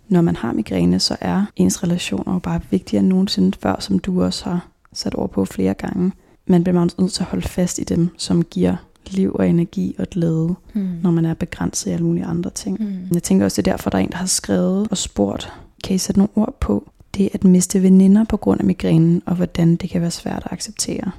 når 0.09 0.21
man 0.21 0.35
har 0.35 0.53
migræne, 0.53 0.99
så 0.99 1.17
er 1.21 1.45
ens 1.55 1.83
relationer 1.83 2.33
jo 2.33 2.39
bare 2.39 2.61
vigtigere 2.71 2.99
end 2.99 3.07
nogensinde 3.09 3.57
før, 3.61 3.75
som 3.79 3.99
du 3.99 4.23
også 4.23 4.43
har 4.45 4.67
sat 4.93 5.15
ord 5.17 5.31
på 5.31 5.45
flere 5.45 5.73
gange. 5.73 6.11
Man 6.47 6.63
bliver 6.63 6.73
meget 6.73 6.95
nødt 6.99 7.11
til 7.11 7.23
at 7.23 7.27
holde 7.29 7.47
fast 7.47 7.79
i 7.79 7.83
dem, 7.83 8.09
som 8.17 8.43
giver 8.43 8.75
liv 9.11 9.35
og 9.39 9.49
energi 9.49 9.95
og 9.99 10.07
glæde, 10.09 10.55
Mm. 10.73 10.87
når 11.03 11.11
man 11.11 11.25
er 11.25 11.33
begrænset 11.33 11.89
i 11.91 11.93
alle 11.93 12.05
mulige 12.05 12.25
andre 12.25 12.49
ting. 12.49 12.83
Mm. 12.83 12.97
Jeg 13.13 13.23
tænker 13.23 13.45
også, 13.45 13.61
det 13.61 13.67
er 13.67 13.71
derfor, 13.71 13.89
der 13.89 13.97
er 13.97 14.01
en, 14.01 14.09
der 14.11 14.17
har 14.17 14.25
skrevet 14.25 14.87
og 14.91 14.97
spurgt, 14.97 15.53
kan 15.83 15.95
I 15.95 15.97
sætte 15.97 16.19
nogle 16.19 16.31
ord 16.35 16.55
på 16.59 16.89
det 17.17 17.29
at 17.33 17.43
miste 17.43 17.83
veninder 17.83 18.23
på 18.23 18.37
grund 18.37 18.59
af 18.59 18.65
migrænen, 18.65 19.21
og 19.25 19.35
hvordan 19.35 19.75
det 19.75 19.89
kan 19.89 20.01
være 20.01 20.11
svært 20.11 20.41
at 20.45 20.51
acceptere? 20.53 21.11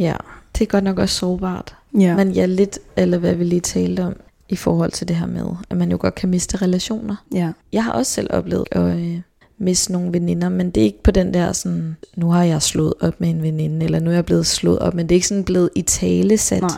Ja, 0.00 0.14
det 0.58 0.62
er 0.62 0.66
godt 0.66 0.84
nok 0.84 0.98
også 0.98 1.14
sårbart. 1.14 1.74
Ja, 1.98 2.16
Men 2.16 2.30
ja, 2.32 2.46
lidt, 2.46 2.78
eller 2.96 3.18
hvad 3.18 3.34
vi 3.34 3.44
lige 3.44 3.60
talte 3.60 4.04
om, 4.04 4.16
i 4.48 4.56
forhold 4.56 4.90
til 4.90 5.08
det 5.08 5.16
her 5.16 5.26
med, 5.26 5.46
at 5.70 5.76
man 5.76 5.90
jo 5.90 5.96
godt 6.00 6.14
kan 6.14 6.28
miste 6.28 6.56
relationer. 6.56 7.16
ja, 7.34 7.52
Jeg 7.72 7.84
har 7.84 7.92
også 7.92 8.12
selv 8.12 8.26
oplevet 8.30 8.64
at 8.72 8.96
øh, 8.98 9.20
miste 9.58 9.92
nogle 9.92 10.12
veninder, 10.12 10.48
men 10.48 10.70
det 10.70 10.80
er 10.80 10.84
ikke 10.84 11.02
på 11.02 11.10
den 11.10 11.34
der 11.34 11.52
sådan, 11.52 11.96
nu 12.16 12.30
har 12.30 12.42
jeg 12.44 12.62
slået 12.62 12.94
op 13.00 13.20
med 13.20 13.30
en 13.30 13.42
veninde, 13.42 13.84
eller 13.84 14.00
nu 14.00 14.10
er 14.10 14.14
jeg 14.14 14.24
blevet 14.26 14.46
slået 14.46 14.78
op, 14.78 14.94
men 14.94 15.08
det 15.08 15.14
er 15.14 15.16
ikke 15.16 15.28
sådan 15.28 15.44
blevet 15.44 15.70
i 15.74 15.82
tale 15.82 16.38
sat. 16.38 16.62
nej. 16.62 16.70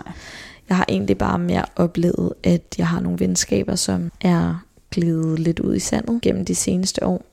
Jeg 0.69 0.77
har 0.77 0.85
egentlig 0.89 1.19
bare 1.19 1.39
mere 1.39 1.65
oplevet, 1.77 2.33
at 2.45 2.63
jeg 2.79 2.87
har 2.89 3.01
nogle 3.01 3.21
venskaber, 3.21 3.75
som 3.75 4.11
er 4.21 4.65
glidet 4.91 5.39
lidt 5.39 5.61
ud 5.61 5.75
i 5.75 5.79
sandet 5.79 6.21
gennem 6.23 6.45
de 6.45 6.55
seneste 6.55 7.07
år. 7.07 7.25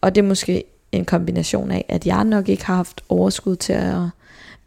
Og 0.00 0.14
det 0.14 0.24
er 0.24 0.28
måske 0.28 0.64
en 0.92 1.04
kombination 1.04 1.70
af, 1.70 1.84
at 1.88 2.06
jeg 2.06 2.24
nok 2.24 2.48
ikke 2.48 2.66
har 2.66 2.76
haft 2.76 3.00
overskud 3.08 3.56
til 3.56 3.72
at 3.72 3.94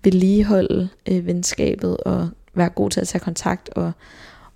vedligeholde 0.06 0.89
øh, 1.12 1.26
venskabet 1.26 1.97
og 1.97 2.30
være 2.53 2.70
god 2.70 2.89
til 2.89 3.01
at 3.01 3.08
tage 3.08 3.20
kontakt. 3.20 3.70
Og 3.70 3.91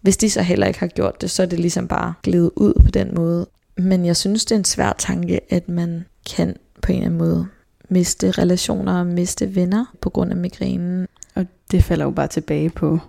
hvis 0.02 0.18
de 0.18 0.30
så 0.30 0.41
heller 0.41 0.68
ikke 0.68 0.80
har 0.80 0.88
gjort 0.88 1.22
det, 1.22 1.32
så 1.32 1.43
er 1.43 1.47
det 1.47 1.60
ligesom 1.60 1.88
bare 1.88 2.14
glidet 2.24 2.52
ud 2.56 2.74
på 2.86 2.91
den 2.91 3.16
måde. 3.16 3.47
Men 3.78 4.06
jeg 4.06 4.18
synes, 4.18 4.45
det 4.45 4.56
er 4.56 4.60
en 4.60 4.66
svær 4.66 4.93
tanke, 4.97 5.54
at 5.54 5.70
man 5.70 6.06
kan 6.36 6.56
på 6.82 6.91
en 6.91 6.97
eller 6.97 7.06
anden 7.06 7.18
måde 7.18 7.47
miste 7.89 8.32
relationer 8.32 9.00
og 9.00 9.06
miste 9.08 9.56
venner 9.56 9.86
på 10.02 10.10
grund 10.10 10.32
af 10.32 10.38
migrænen. 10.38 11.08
Og 11.36 11.45
det 11.72 11.84
falder 11.84 12.06
jo 12.06 12.12
bare 12.12 12.28
tilbage 12.28 12.70
på 12.70 13.00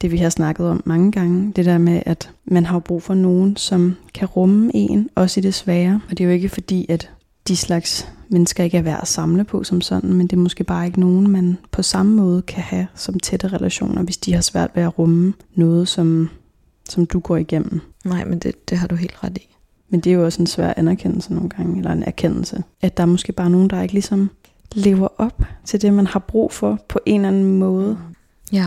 det, 0.00 0.12
vi 0.12 0.16
har 0.16 0.30
snakket 0.30 0.66
om 0.66 0.82
mange 0.84 1.12
gange. 1.12 1.52
Det 1.56 1.64
der 1.64 1.78
med, 1.78 2.02
at 2.06 2.30
man 2.44 2.66
har 2.66 2.78
brug 2.78 3.02
for 3.02 3.14
nogen, 3.14 3.56
som 3.56 3.96
kan 4.14 4.26
rumme 4.26 4.70
en, 4.74 5.10
også 5.14 5.40
i 5.40 5.42
det 5.42 5.54
svære. 5.54 6.00
Og 6.10 6.18
det 6.18 6.24
er 6.24 6.28
jo 6.28 6.34
ikke 6.34 6.48
fordi, 6.48 6.86
at 6.88 7.10
de 7.48 7.56
slags 7.56 8.08
mennesker 8.28 8.64
ikke 8.64 8.78
er 8.78 8.82
værd 8.82 8.98
at 9.02 9.08
samle 9.08 9.44
på 9.44 9.64
som 9.64 9.80
sådan, 9.80 10.12
men 10.12 10.26
det 10.26 10.36
er 10.36 10.40
måske 10.40 10.64
bare 10.64 10.86
ikke 10.86 11.00
nogen, 11.00 11.30
man 11.30 11.58
på 11.70 11.82
samme 11.82 12.14
måde 12.14 12.42
kan 12.42 12.62
have 12.62 12.86
som 12.94 13.20
tætte 13.20 13.48
relationer, 13.48 14.02
hvis 14.02 14.16
de 14.16 14.34
har 14.34 14.40
svært 14.40 14.70
ved 14.74 14.82
at 14.82 14.98
rumme 14.98 15.34
noget, 15.54 15.88
som, 15.88 16.30
som 16.88 17.06
du 17.06 17.18
går 17.18 17.36
igennem. 17.36 17.80
Nej, 18.04 18.24
men 18.24 18.38
det, 18.38 18.70
det 18.70 18.78
har 18.78 18.86
du 18.86 18.94
helt 18.94 19.24
ret 19.24 19.38
i. 19.38 19.48
Men 19.88 20.00
det 20.00 20.10
er 20.10 20.14
jo 20.14 20.24
også 20.24 20.42
en 20.42 20.46
svær 20.46 20.74
anerkendelse 20.76 21.34
nogle 21.34 21.48
gange, 21.48 21.78
eller 21.78 21.92
en 21.92 22.02
erkendelse, 22.02 22.62
at 22.80 22.96
der 22.96 23.02
er 23.02 23.06
måske 23.06 23.32
bare 23.32 23.50
nogen, 23.50 23.70
der 23.70 23.82
ikke 23.82 23.94
ligesom 23.94 24.30
lever 24.74 25.08
op 25.18 25.42
til 25.64 25.82
det, 25.82 25.92
man 25.92 26.06
har 26.06 26.20
brug 26.20 26.52
for 26.52 26.80
på 26.88 27.00
en 27.06 27.20
eller 27.20 27.28
anden 27.28 27.58
måde. 27.58 27.98
Ja. 28.52 28.66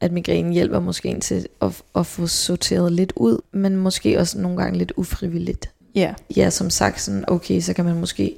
At 0.00 0.12
migrænen 0.12 0.52
hjælper 0.52 0.80
måske 0.80 1.08
en 1.08 1.20
til 1.20 1.46
at, 1.60 1.82
at 1.94 2.06
få 2.06 2.26
sorteret 2.26 2.92
lidt 2.92 3.12
ud, 3.16 3.38
men 3.52 3.76
måske 3.76 4.18
også 4.20 4.38
nogle 4.38 4.56
gange 4.56 4.78
lidt 4.78 4.92
ufrivilligt. 4.96 5.70
Ja. 5.94 6.14
Ja, 6.36 6.50
som 6.50 6.70
sagt, 6.70 7.00
sådan, 7.00 7.24
okay, 7.28 7.60
så 7.60 7.72
kan 7.72 7.84
man 7.84 8.00
måske 8.00 8.36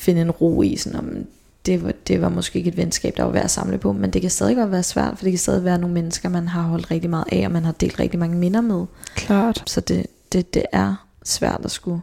finde 0.00 0.20
en 0.20 0.30
ro 0.30 0.62
i, 0.62 0.76
sådan, 0.76 0.98
om 0.98 1.26
det 1.66 1.84
var, 1.84 1.92
det 2.08 2.20
var 2.20 2.28
måske 2.28 2.58
ikke 2.58 2.68
et 2.68 2.76
venskab, 2.76 3.16
der 3.16 3.22
var 3.22 3.30
værd 3.30 3.44
at 3.44 3.50
samle 3.50 3.78
på, 3.78 3.92
men 3.92 4.10
det 4.10 4.20
kan 4.20 4.30
stadig 4.30 4.56
godt 4.56 4.70
være 4.70 4.82
svært, 4.82 5.18
for 5.18 5.24
det 5.24 5.32
kan 5.32 5.38
stadig 5.38 5.64
være 5.64 5.78
nogle 5.78 5.94
mennesker, 5.94 6.28
man 6.28 6.48
har 6.48 6.62
holdt 6.62 6.90
rigtig 6.90 7.10
meget 7.10 7.24
af, 7.32 7.46
og 7.46 7.52
man 7.52 7.64
har 7.64 7.72
delt 7.72 7.98
rigtig 8.00 8.20
mange 8.20 8.36
minder 8.36 8.60
med. 8.60 8.86
Klart. 9.14 9.62
Så 9.66 9.80
det, 9.80 10.06
det, 10.32 10.54
det 10.54 10.62
er 10.72 11.06
svært 11.24 11.60
at 11.64 11.70
skulle 11.70 12.00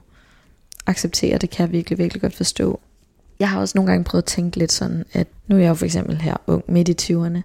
acceptere, 0.88 1.38
det 1.38 1.50
kan 1.50 1.66
jeg 1.66 1.72
virkelig, 1.72 1.98
virkelig 1.98 2.22
godt 2.22 2.36
forstå. 2.36 2.80
Jeg 3.39 3.50
har 3.50 3.60
også 3.60 3.78
nogle 3.78 3.91
gange 3.91 4.04
prøvet 4.04 4.22
at 4.22 4.26
tænke 4.26 4.58
lidt 4.58 4.72
sådan, 4.72 5.06
at 5.14 5.28
nu 5.48 5.56
er 5.56 5.60
jeg 5.60 5.70
jo 5.70 5.74
for 5.74 5.86
eksempel 5.86 6.18
her 6.18 6.36
ung 6.48 6.64
midt 6.68 6.89
i 6.89 7.14
20'erne, 7.14 7.41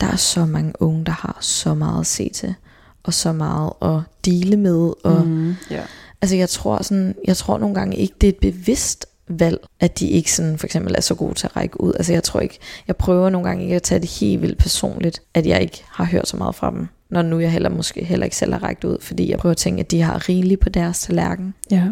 der 0.00 0.06
er 0.06 0.16
så 0.16 0.46
mange 0.46 0.72
unge, 0.82 1.04
der 1.04 1.12
har 1.12 1.38
så 1.40 1.74
meget 1.74 2.00
at 2.00 2.06
se 2.06 2.28
til, 2.28 2.54
og 3.02 3.14
så 3.14 3.32
meget 3.32 3.72
at 3.82 4.00
dele 4.24 4.56
med, 4.56 4.92
og 5.04 5.26
Mm, 5.26 5.54
ja. 5.70 5.82
Altså 6.22 6.36
jeg 6.36 6.48
tror 6.48 6.82
sådan, 6.82 7.14
jeg 7.24 7.36
tror 7.36 7.58
nogle 7.58 7.74
gange 7.74 7.96
ikke, 7.96 8.14
det 8.20 8.26
er 8.26 8.32
et 8.32 8.54
bevidst 8.54 9.06
valg, 9.38 9.58
at 9.80 9.98
de 9.98 10.08
ikke 10.08 10.32
sådan 10.32 10.58
for 10.58 10.66
eksempel 10.66 10.94
er 10.96 11.00
så 11.00 11.14
gode 11.14 11.34
til 11.34 11.46
at 11.46 11.56
række 11.56 11.80
ud. 11.80 11.92
Altså 11.96 12.12
jeg 12.12 12.22
tror 12.22 12.40
ikke, 12.40 12.58
jeg 12.88 12.96
prøver 12.96 13.30
nogle 13.30 13.48
gange 13.48 13.62
ikke 13.64 13.76
at 13.76 13.82
tage 13.82 14.00
det 14.00 14.10
helt 14.10 14.42
vildt 14.42 14.58
personligt, 14.58 15.22
at 15.34 15.46
jeg 15.46 15.62
ikke 15.62 15.84
har 15.88 16.04
hørt 16.04 16.28
så 16.28 16.36
meget 16.36 16.54
fra 16.54 16.70
dem. 16.70 16.88
Når 17.10 17.22
nu 17.22 17.38
jeg 17.38 17.52
heller 17.52 17.70
måske 17.70 18.04
heller 18.04 18.24
ikke 18.24 18.36
selv 18.36 18.52
har 18.52 18.62
rækket 18.62 18.84
ud, 18.88 18.96
fordi 19.00 19.30
jeg 19.30 19.38
prøver 19.38 19.50
at 19.50 19.56
tænke, 19.56 19.80
at 19.80 19.90
de 19.90 20.02
har 20.02 20.28
rigeligt 20.28 20.60
på 20.60 20.68
deres 20.68 21.00
tallerken. 21.00 21.54
Ja. 21.70 21.84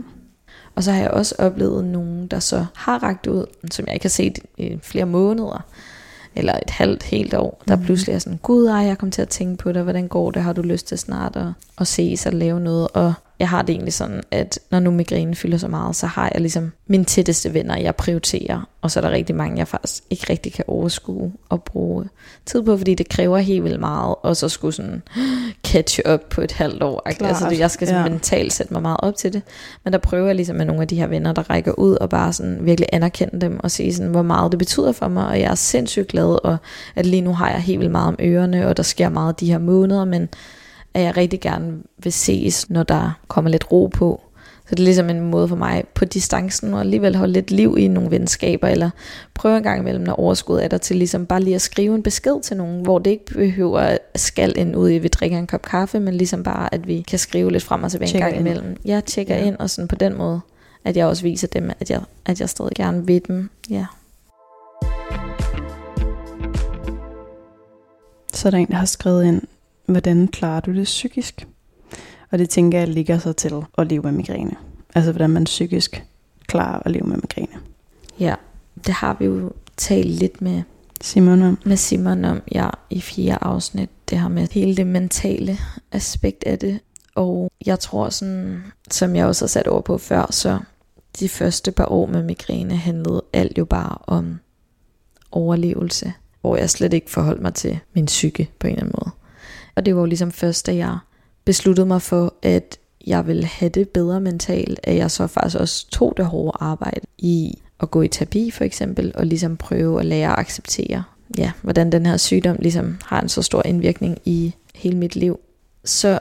Og 0.75 0.85
så 0.85 0.93
har 0.93 1.01
jeg 1.01 1.11
også 1.11 1.35
oplevet 1.39 1.85
nogen, 1.85 2.27
der 2.27 2.39
så 2.39 2.67
har 2.75 3.03
rækket 3.03 3.27
ud, 3.31 3.45
som 3.71 3.87
jeg 3.87 3.95
ikke 3.95 4.05
har 4.05 4.11
set 4.11 4.39
i 4.59 4.79
flere 4.83 5.07
måneder, 5.07 5.65
eller 6.37 6.53
et 6.53 6.71
halvt, 6.71 7.03
helt 7.03 7.35
år, 7.35 7.63
der 7.69 7.77
Mhm. 7.77 7.85
pludselig 7.85 8.15
er 8.15 8.19
sådan, 8.19 8.39
gud 8.43 8.67
ej, 8.67 8.77
jeg 8.77 8.99
kom 8.99 9.11
til 9.11 9.23
at 9.23 9.29
tænke 9.29 9.57
på 9.63 9.73
dig, 9.73 9.83
hvordan 9.83 10.09
går 10.09 10.31
det, 10.31 10.43
har 10.43 10.53
du 10.53 10.63
lyst 10.63 10.87
til 10.87 10.99
snart 10.99 11.37
at, 11.37 11.47
at 11.81 11.87
ses 11.87 12.27
og 12.27 12.33
lave 12.33 12.61
noget, 12.61 12.89
og 12.95 13.13
jeg 13.39 13.49
har 13.49 13.63
det 13.63 13.73
egentlig 13.73 13.93
sådan, 13.93 14.23
at 14.31 14.59
når 14.71 14.81
nu 14.81 14.91
migrænen 14.91 15.35
fylder 15.35 15.59
så 15.59 15.69
meget, 15.69 15.97
så 15.97 16.07
har 16.07 16.31
jeg 16.35 16.41
ligesom 16.41 16.73
mine 16.87 17.05
tætteste 17.05 17.55
venner, 17.55 17.77
jeg 17.77 17.97
prioriterer, 17.97 18.69
og 18.83 18.91
så 18.91 19.01
er 19.01 19.05
der 19.05 19.11
rigtig 19.11 19.37
mange, 19.37 19.59
jeg 19.59 19.69
faktisk 19.69 20.03
ikke 20.11 20.27
rigtig 20.31 20.53
kan 20.53 20.65
overskue 20.69 21.33
og 21.49 21.63
bruge 21.63 22.05
tid 22.47 22.63
på, 22.63 22.77
fordi 22.77 22.95
det 22.95 23.09
kræver 23.09 23.39
helt 23.39 23.65
vildt 23.65 23.81
meget, 23.81 24.15
og 24.23 24.37
så 24.37 24.49
skulle 24.49 24.75
sådan 24.75 25.03
catch 25.67 26.01
up 26.15 26.21
på 26.31 26.41
et 26.41 26.53
halvt 26.53 26.83
år. 26.83 27.03
Klart, 27.05 27.29
Altså, 27.29 27.49
det, 27.51 27.59
jeg 27.59 27.71
skal 27.71 27.87
sådan 27.87 28.03
ja. 28.03 28.11
mentalt 28.11 28.53
sætte 28.53 28.73
mig 28.73 28.83
meget 28.83 29.01
op 29.03 29.17
til 29.17 29.33
det, 29.33 29.43
men 29.85 29.93
der 29.93 29.99
prøver 29.99 30.27
jeg 30.27 30.35
ligesom 30.35 30.57
med 30.57 30.65
nogle 30.65 30.83
af 30.83 30.89
de 30.89 30.97
her 30.97 31.07
venner, 31.07 31.33
der 31.33 31.51
rækker 31.51 31.73
ud 31.73 31.95
og 31.95 32.09
bare 32.09 32.33
sådan 32.33 32.59
virkelig 32.61 32.89
anerkende 32.93 33.41
dem 33.41 33.61
og 33.61 33.71
sige 33.71 33.95
sådan, 33.95 34.11
hvor 34.11 34.23
meget 34.23 34.53
det 34.53 34.59
betyder 34.59 34.93
for 34.93 35.09
mig, 35.09 35.27
og 35.27 35.41
jeg 35.41 35.51
er 35.51 35.55
sindssygt 35.55 36.09
glad, 36.09 36.45
og 36.45 36.57
at 36.95 37.07
lige 37.07 37.23
nu 37.23 37.35
har 37.35 37.51
jeg 37.51 37.61
helt 37.61 37.79
vildt 37.81 37.93
meget 37.93 38.09
om 38.09 38.17
ørerne, 38.21 38.69
og 38.69 38.77
der 38.77 38.83
sker 38.83 39.09
meget 39.09 39.41
de 39.41 39.51
her 39.51 39.59
måneder, 39.59 40.05
men 40.05 40.29
at 40.99 41.05
jeg 41.05 41.17
rigtig 41.17 41.41
gerne 41.41 41.83
vil 42.03 42.13
ses, 42.13 42.71
når 42.71 42.83
der 42.83 43.19
kommer 43.29 43.51
lidt 43.51 43.73
ro 43.73 43.87
på. 43.87 44.21
Så 44.69 44.75
det 44.75 44.81
er 44.81 44.85
ligesom 44.85 45.11
en 45.11 45.21
måde 45.21 45.49
for 45.49 45.57
mig 45.57 45.85
på 45.95 46.05
distancen 46.05 46.75
og 46.75 46.81
alligevel 46.81 47.17
holde 47.17 47.33
lidt 47.33 47.51
liv 47.51 47.77
i 47.79 47.89
nogle 47.89 48.11
venskaber, 48.11 48.69
eller 48.69 48.91
prøve 49.35 49.57
en 49.57 49.63
gang 49.63 49.81
imellem, 49.81 50.05
når 50.05 50.13
overskud 50.21 50.59
er 50.59 50.69
der 50.69 50.79
til 50.79 50.97
ligesom 50.97 51.27
bare 51.27 51.41
lige 51.41 51.55
at 51.55 51.63
skrive 51.63 51.95
en 51.95 52.03
besked 52.03 52.43
til 52.43 52.57
nogen, 52.57 52.83
hvor 52.83 52.99
det 52.99 53.11
ikke 53.11 53.25
behøver 53.25 53.81
at 53.81 53.99
skal 54.17 54.59
ind 54.59 54.77
ud 54.77 54.89
i, 54.89 54.97
at 54.97 55.03
vi 55.03 55.09
drikker 55.09 55.39
en 55.39 55.47
kop 55.47 55.63
kaffe, 55.63 56.01
men 56.01 56.15
ligesom 56.15 56.43
bare, 56.43 56.75
at 56.75 56.87
vi 56.87 57.05
kan 57.09 57.19
skrive 57.19 57.53
lidt 57.53 57.63
frem 57.63 57.83
og 57.83 57.91
tilbage 57.91 58.09
en 58.09 58.13
Tjekker 58.13 58.27
gang 58.29 58.37
ind. 58.39 58.49
imellem. 58.49 58.77
Jeg 58.85 59.05
tjekker 59.05 59.37
ja. 59.37 59.45
ind, 59.45 59.57
og 59.59 59.71
sådan 59.71 59.89
på 59.89 59.97
den 59.97 60.19
måde, 60.19 60.41
at 60.85 60.97
jeg 60.97 61.07
også 61.07 61.23
viser 61.23 61.49
dem, 61.49 61.71
at 61.81 61.91
jeg, 61.91 62.01
at 62.27 62.41
jeg 62.41 62.49
stadig 62.49 62.73
gerne 62.77 63.07
vil 63.07 63.23
dem. 63.29 63.51
Ja. 63.71 63.87
Så 68.35 68.49
er 68.49 68.51
der 68.51 68.59
en, 68.59 68.67
der 68.69 68.75
har 68.75 68.87
skrevet 68.87 69.25
ind, 69.25 69.43
hvordan 69.89 70.29
klarer 70.29 70.61
du 70.61 70.75
det 70.75 70.85
psykisk? 70.85 71.47
Og 72.31 72.39
det 72.39 72.51
tænker 72.51 72.79
jeg 72.79 72.89
ligger 72.89 73.19
sig 73.19 73.37
til 73.37 73.55
at 73.79 73.87
leve 73.87 74.03
med 74.03 74.13
migræne. 74.13 74.57
Altså 74.95 75.13
hvordan 75.13 75.31
man 75.31 75.45
psykisk 75.45 76.05
klarer 76.47 76.83
at 76.85 76.91
leve 76.91 77.07
med 77.07 77.17
migræne. 77.17 77.61
ja, 78.21 78.35
det 78.87 78.95
har 78.95 79.17
vi 79.19 79.25
jo 79.25 79.53
talt 79.77 80.11
lidt 80.11 80.43
med 80.43 80.63
Simon 81.01 81.43
om. 81.43 81.59
med 81.65 81.77
Simon 81.77 82.25
om, 82.25 82.43
ja, 82.53 82.69
i 82.91 83.01
fire 83.01 83.45
afsnit, 83.45 83.91
det 84.11 84.21
her 84.21 84.29
med 84.29 84.49
hele 84.53 84.77
det 84.77 84.87
mentale 84.87 85.59
aspekt 85.93 86.45
af 86.45 86.59
det. 86.59 86.81
Og 87.15 87.51
jeg 87.67 87.81
tror 87.81 88.09
sådan, 88.09 88.63
som 88.91 89.17
jeg 89.17 89.27
også 89.27 89.45
har 89.45 89.49
sat 89.49 89.67
over 89.67 89.81
på 89.81 89.99
før, 89.99 90.27
så 90.31 90.59
de 91.21 91.29
første 91.29 91.73
par 91.73 91.87
år 91.93 92.07
med 92.07 92.23
migræne 92.23 92.77
handlede 92.77 93.23
alt 93.33 93.59
jo 93.59 93.65
bare 93.65 93.99
om 94.07 94.41
overlevelse, 95.31 96.13
hvor 96.41 96.57
jeg 96.57 96.71
slet 96.71 96.93
ikke 96.93 97.11
forholdt 97.11 97.43
mig 97.43 97.55
til 97.55 97.79
min 97.95 98.07
psyke 98.07 98.51
på 98.59 98.67
en 98.67 98.73
eller 98.73 98.83
anden 98.83 98.95
måde. 99.05 99.11
Og 99.79 99.87
det 99.87 99.95
var 99.95 100.01
jo 100.01 100.07
ligesom 100.07 100.33
først, 100.33 100.67
da 100.67 100.77
jeg 100.77 100.99
besluttede 101.45 101.87
mig 101.87 102.03
for, 102.03 102.35
at 102.43 102.79
jeg 103.07 103.27
ville 103.27 103.45
have 103.45 103.69
det 103.69 103.89
bedre 103.89 104.21
mentalt, 104.21 104.81
at 104.83 104.97
jeg 104.97 105.11
så 105.11 105.27
faktisk 105.27 105.57
også 105.57 105.91
tog 105.91 106.15
det 106.17 106.27
hårde 106.27 106.59
arbejde 106.61 107.01
i 107.19 107.59
at 107.81 107.91
gå 107.91 108.03
i 108.03 108.09
terapi 108.09 108.51
for 108.51 108.65
eksempel, 108.65 109.13
og 109.15 109.27
ligesom 109.27 109.57
prøve 109.57 110.01
at 110.01 110.07
lære 110.07 110.33
at 110.33 110.39
acceptere, 110.39 111.05
ja, 111.39 111.53
hvordan 111.63 111.93
den 111.93 112.07
her 112.07 112.17
sygdom 112.17 112.57
ligesom 112.59 112.99
har 113.05 113.21
en 113.21 113.29
så 113.29 113.43
stor 113.43 113.63
indvirkning 113.67 114.19
i 114.25 114.55
hele 114.75 114.97
mit 114.97 115.17
liv. 115.17 115.41
Så 115.85 116.19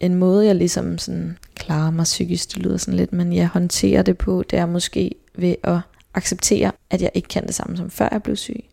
en 0.00 0.14
måde, 0.14 0.46
jeg 0.46 0.54
ligesom 0.54 0.98
sådan 0.98 1.38
klarer 1.54 1.90
mig 1.90 2.04
psykisk, 2.04 2.54
det 2.54 2.58
lyder 2.58 2.76
sådan 2.76 2.96
lidt, 2.96 3.12
men 3.12 3.32
jeg 3.32 3.48
håndterer 3.48 4.02
det 4.02 4.18
på, 4.18 4.42
det 4.50 4.58
er 4.58 4.66
måske 4.66 5.14
ved 5.34 5.54
at 5.62 5.78
acceptere, 6.14 6.72
at 6.90 7.02
jeg 7.02 7.10
ikke 7.14 7.28
kan 7.28 7.46
det 7.46 7.54
samme 7.54 7.76
som 7.76 7.90
før 7.90 8.08
jeg 8.12 8.22
blev 8.22 8.36
syg, 8.36 8.64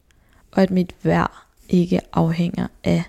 og 0.52 0.62
at 0.62 0.72
mit 0.72 0.96
værd 1.04 1.32
ikke 1.70 2.00
afhænger 2.14 2.68
af 2.84 3.04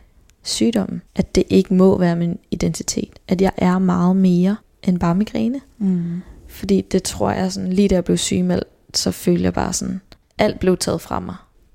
sygdommen. 0.45 1.03
At 1.17 1.35
det 1.35 1.45
ikke 1.51 1.75
må 1.75 1.99
være 1.99 2.17
min 2.17 2.39
identitet. 2.51 3.19
At 3.29 3.41
jeg 3.43 3.53
er 3.57 3.79
meget 3.79 4.17
mere 4.17 4.57
end 4.83 5.01
bare 5.01 5.15
migræne. 5.15 5.61
Mm. 5.79 6.23
Fordi 6.49 6.81
det 6.81 7.03
tror 7.03 7.31
jeg 7.31 7.53
sådan, 7.53 7.73
lige 7.73 7.89
da 7.89 7.95
jeg 7.95 8.05
blev 8.05 8.17
sygemeldt, 8.17 8.69
så 8.95 9.11
følte 9.11 9.45
jeg 9.45 9.55
bare 9.55 9.73
sådan, 9.73 10.01
alt 10.39 10.61
blev 10.61 10.77
taget 10.77 11.01
fra 11.01 11.21
mig. 11.21 11.35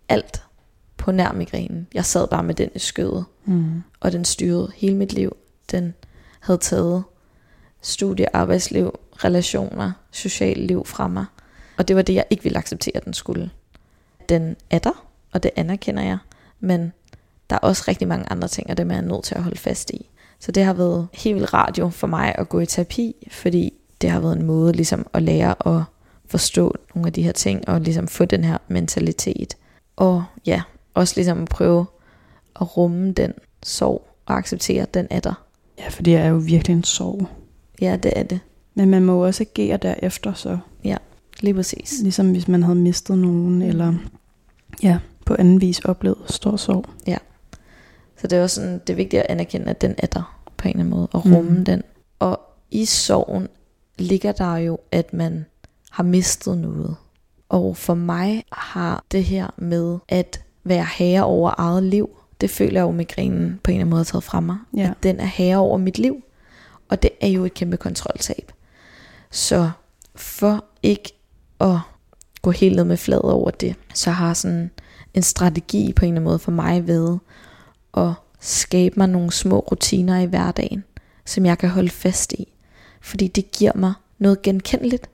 Alt 0.09 0.43
på 0.97 1.11
nær 1.11 1.31
migrænen. 1.31 1.87
Jeg 1.93 2.05
sad 2.05 2.27
bare 2.27 2.43
med 2.43 2.55
den 2.55 2.69
i 2.75 2.79
skødet, 2.79 3.25
Mm. 3.45 3.81
og 3.99 4.11
den 4.11 4.25
styrede 4.25 4.71
hele 4.75 4.95
mit 4.95 5.13
liv. 5.13 5.37
Den 5.71 5.93
havde 6.39 6.59
taget 6.59 7.03
studie, 7.81 8.35
arbejdsliv, 8.35 8.99
relationer, 9.15 9.91
socialt 10.11 10.61
liv 10.67 10.85
fra 10.85 11.07
mig. 11.07 11.25
Og 11.77 11.87
det 11.87 11.95
var 11.95 12.01
det, 12.01 12.13
jeg 12.13 12.25
ikke 12.29 12.43
ville 12.43 12.57
acceptere, 12.57 12.97
at 12.97 13.05
den 13.05 13.13
skulle. 13.13 13.49
Den 14.29 14.55
er 14.69 14.79
der, 14.79 15.05
og 15.31 15.43
det 15.43 15.51
anerkender 15.55 16.03
jeg. 16.03 16.17
Men 16.59 16.93
der 17.49 17.55
er 17.55 17.59
også 17.59 17.83
rigtig 17.87 18.07
mange 18.07 18.25
andre 18.31 18.47
ting, 18.47 18.69
og 18.69 18.77
dem 18.77 18.91
er 18.91 18.95
jeg 18.95 19.03
nødt 19.05 19.23
til 19.23 19.35
at 19.35 19.43
holde 19.43 19.57
fast 19.57 19.89
i. 19.89 20.09
Så 20.39 20.51
det 20.51 20.63
har 20.63 20.73
været 20.73 21.07
helt 21.13 21.35
vildt 21.35 21.53
radio 21.53 21.89
for 21.89 22.07
mig 22.07 22.35
at 22.37 22.49
gå 22.49 22.59
i 22.59 22.65
terapi, 22.65 23.15
fordi 23.31 23.73
det 24.01 24.09
har 24.09 24.19
været 24.19 24.37
en 24.37 24.45
måde 24.45 24.73
ligesom 24.73 25.07
at 25.13 25.23
lære 25.23 25.75
at 25.77 25.83
forstå 26.27 26.75
nogle 26.95 27.07
af 27.07 27.13
de 27.13 27.21
her 27.21 27.31
ting, 27.31 27.69
og 27.69 27.81
ligesom 27.81 28.07
få 28.07 28.25
den 28.25 28.43
her 28.43 28.57
mentalitet. 28.67 29.57
Og 29.95 30.23
ja, 30.45 30.61
også 30.93 31.13
ligesom 31.15 31.41
at 31.41 31.49
prøve 31.49 31.85
at 32.61 32.77
rumme 32.77 33.11
den 33.11 33.33
sorg, 33.63 34.07
og 34.25 34.37
acceptere, 34.37 34.81
at 34.81 34.93
den 34.93 35.07
er 35.09 35.19
der. 35.19 35.43
Ja, 35.79 35.87
for 35.87 36.03
det 36.03 36.15
er 36.15 36.27
jo 36.27 36.35
virkelig 36.35 36.75
en 36.75 36.83
sorg. 36.83 37.27
Ja, 37.81 37.97
det 38.03 38.13
er 38.15 38.23
det. 38.23 38.39
Men 38.75 38.89
man 38.89 39.03
må 39.03 39.13
jo 39.13 39.21
også 39.21 39.43
agere 39.43 39.77
derefter, 39.77 40.33
så 40.33 40.57
Lige 41.41 41.53
præcis. 41.53 41.99
ligesom 42.01 42.31
hvis 42.31 42.47
man 42.47 42.63
havde 42.63 42.75
mistet 42.75 43.17
nogen, 43.17 43.61
eller 43.61 43.93
ja, 44.83 44.99
på 45.25 45.35
anden 45.39 45.61
vis 45.61 45.79
oplevet 45.79 46.17
stor 46.25 46.55
sorg. 46.55 46.85
Så 48.21 48.27
det 48.27 48.37
er 48.37 48.43
også 48.43 48.55
sådan, 48.55 48.79
det 48.79 48.89
er 48.89 48.95
vigtigt 48.95 49.23
at 49.23 49.25
anerkende, 49.29 49.69
at 49.69 49.81
den 49.81 49.95
er 49.97 50.07
der 50.07 50.41
på 50.57 50.67
en 50.67 50.69
eller 50.69 50.79
anden 50.79 50.95
måde, 50.95 51.07
og 51.11 51.25
rumme 51.25 51.57
mm. 51.57 51.65
den. 51.65 51.83
Og 52.19 52.39
i 52.71 52.85
sorgen 52.85 53.47
ligger 53.97 54.31
der 54.31 54.55
jo, 54.55 54.79
at 54.91 55.13
man 55.13 55.45
har 55.91 56.03
mistet 56.03 56.57
noget. 56.57 56.95
Og 57.49 57.77
for 57.77 57.93
mig 57.93 58.43
har 58.51 59.03
det 59.11 59.23
her 59.23 59.47
med 59.57 59.97
at 60.09 60.41
være 60.63 60.85
herre 60.97 61.23
over 61.23 61.53
eget 61.57 61.83
liv, 61.83 62.09
det 62.41 62.49
føler 62.49 62.79
jeg 62.79 62.87
jo 62.87 62.91
migrænen 62.91 63.59
på 63.63 63.71
en 63.71 63.75
eller 63.75 63.81
anden 63.81 63.89
måde 63.89 63.99
har 63.99 64.03
taget 64.03 64.23
fra 64.23 64.39
mig. 64.39 64.57
Ja. 64.77 64.81
At 64.81 65.03
den 65.03 65.19
er 65.19 65.25
herre 65.25 65.57
over 65.57 65.77
mit 65.77 65.99
liv. 65.99 66.23
Og 66.89 67.03
det 67.03 67.11
er 67.21 67.27
jo 67.27 67.45
et 67.45 67.53
kæmpe 67.53 67.77
kontroltab. 67.77 68.51
Så 69.31 69.71
for 70.15 70.65
ikke 70.83 71.13
at 71.59 71.77
gå 72.41 72.51
helt 72.51 72.75
ned 72.75 72.83
med 72.83 72.97
flad 72.97 73.23
over 73.23 73.51
det, 73.51 73.75
så 73.93 74.11
har 74.11 74.33
sådan 74.33 74.71
en 75.13 75.23
strategi 75.23 75.93
på 75.93 76.05
en 76.05 76.09
eller 76.09 76.21
anden 76.21 76.29
måde 76.29 76.39
for 76.39 76.51
mig 76.51 76.87
været 76.87 77.19
at 77.97 78.11
skabe 78.39 78.95
mig 78.97 79.07
nogle 79.09 79.31
små 79.31 79.59
rutiner 79.59 80.19
i 80.19 80.25
hverdagen, 80.25 80.83
som 81.25 81.45
jeg 81.45 81.57
kan 81.57 81.69
holde 81.69 81.89
fast 81.89 82.33
i. 82.33 82.53
Fordi 83.01 83.27
det 83.27 83.51
giver 83.51 83.71
mig 83.75 83.93
noget 84.19 84.41
genkendeligt. 84.41 85.09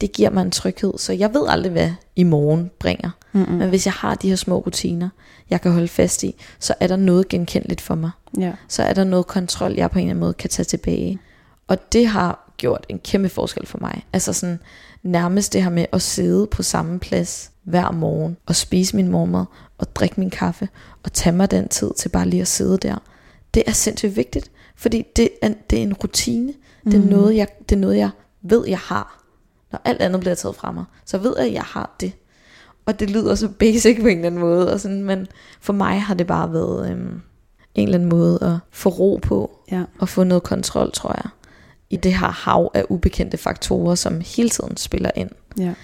det 0.00 0.12
giver 0.12 0.30
mig 0.30 0.42
en 0.42 0.50
tryghed. 0.50 0.92
Så 0.98 1.12
jeg 1.12 1.34
ved 1.34 1.46
aldrig, 1.48 1.72
hvad 1.72 1.90
i 2.16 2.22
morgen 2.22 2.70
bringer. 2.78 3.10
Mm-mm. 3.32 3.52
Men 3.54 3.68
hvis 3.68 3.86
jeg 3.86 3.92
har 3.92 4.14
de 4.14 4.28
her 4.28 4.36
små 4.36 4.58
rutiner, 4.58 5.08
jeg 5.50 5.60
kan 5.60 5.72
holde 5.72 5.88
fast 5.88 6.22
i, 6.22 6.34
så 6.58 6.74
er 6.80 6.86
der 6.86 6.96
noget 6.96 7.28
genkendeligt 7.28 7.80
for 7.80 7.94
mig. 7.94 8.10
Ja. 8.38 8.52
Så 8.68 8.82
er 8.82 8.92
der 8.94 9.04
noget 9.04 9.26
kontrol, 9.26 9.72
jeg 9.72 9.90
på 9.90 9.98
en 9.98 10.04
eller 10.04 10.10
anden 10.10 10.20
måde 10.20 10.34
kan 10.34 10.50
tage 10.50 10.64
tilbage. 10.64 11.18
Og 11.66 11.92
det 11.92 12.06
har 12.06 12.52
gjort 12.56 12.86
en 12.88 12.98
kæmpe 12.98 13.28
forskel 13.28 13.66
for 13.66 13.78
mig. 13.80 14.06
Altså 14.12 14.32
sådan 14.32 14.58
nærmest 15.02 15.52
det 15.52 15.62
her 15.62 15.70
med 15.70 15.86
at 15.92 16.02
sidde 16.02 16.46
på 16.46 16.62
samme 16.62 16.98
plads 16.98 17.50
hver 17.68 17.90
morgen 17.90 18.36
og 18.46 18.56
spise 18.56 18.96
min 18.96 19.08
morgenmad 19.08 19.44
og 19.78 19.96
drikke 19.96 20.20
min 20.20 20.30
kaffe 20.30 20.68
og 21.04 21.12
tage 21.12 21.36
mig 21.36 21.50
den 21.50 21.68
tid 21.68 21.90
til 21.96 22.08
bare 22.08 22.28
lige 22.28 22.40
at 22.42 22.48
sidde 22.48 22.78
der. 22.78 22.96
Det 23.54 23.62
er 23.66 23.72
sindssygt 23.72 24.16
vigtigt, 24.16 24.50
fordi 24.76 25.04
det 25.16 25.28
er, 25.42 25.50
det 25.70 25.78
er 25.78 25.82
en 25.82 25.94
rutine. 25.94 26.52
Det 26.84 26.94
er, 26.94 26.98
Mhm. 26.98 27.08
noget, 27.08 27.36
jeg, 27.36 27.48
det 27.68 27.76
er 27.76 27.80
noget, 27.80 27.96
jeg 27.96 28.10
ved, 28.42 28.64
jeg 28.68 28.78
har. 28.78 29.24
Når 29.72 29.80
alt 29.84 30.00
andet 30.02 30.20
bliver 30.20 30.34
taget 30.34 30.56
fra 30.56 30.72
mig, 30.72 30.84
så 31.04 31.18
ved 31.18 31.34
jeg, 31.38 31.46
at 31.46 31.52
jeg 31.52 31.62
har 31.62 31.96
det. 32.00 32.12
Og 32.86 33.00
det 33.00 33.10
lyder 33.10 33.34
så 33.34 33.48
basic 33.48 34.00
på 34.00 34.06
en 34.06 34.16
eller 34.16 34.26
anden 34.26 34.40
måde, 34.40 34.72
og 34.72 34.80
sådan, 34.80 35.02
men 35.02 35.26
for 35.60 35.72
mig 35.72 36.02
har 36.02 36.14
det 36.14 36.26
bare 36.26 36.52
været 36.52 36.90
øhm, 36.90 37.20
en 37.74 37.84
eller 37.88 37.98
anden 37.98 38.08
måde 38.08 38.38
at 38.42 38.56
få 38.70 38.88
ro 38.88 39.18
på, 39.22 39.58
Ja. 39.72 39.82
og 39.98 40.08
få 40.08 40.24
noget 40.24 40.42
kontrol, 40.42 40.92
tror 40.92 41.14
jeg, 41.24 41.30
i 41.90 41.96
det 41.96 42.14
her 42.14 42.28
hav 42.30 42.70
af 42.74 42.84
ubekendte 42.88 43.36
faktorer, 43.36 43.94
som 43.94 44.20
hele 44.36 44.48
tiden 44.50 44.76
spiller 44.76 45.10
ind. 45.16 45.30
Ja. 45.58 45.74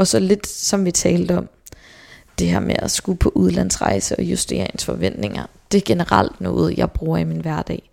Og 0.00 0.06
så 0.06 0.18
lidt 0.18 0.46
som 0.46 0.84
vi 0.84 0.90
talte 0.90 1.38
om, 1.38 1.48
det 2.38 2.48
her 2.48 2.60
med 2.60 2.74
at 2.78 2.90
skulle 2.90 3.18
på 3.18 3.32
udlandsrejse 3.34 4.16
og 4.18 4.24
justere 4.24 4.72
ens 4.72 4.84
forventninger, 4.84 5.46
det 5.72 5.78
er 5.78 5.82
generelt 5.86 6.40
noget, 6.40 6.78
jeg 6.78 6.90
bruger 6.90 7.18
i 7.18 7.24
min 7.24 7.40
hverdag. 7.40 7.90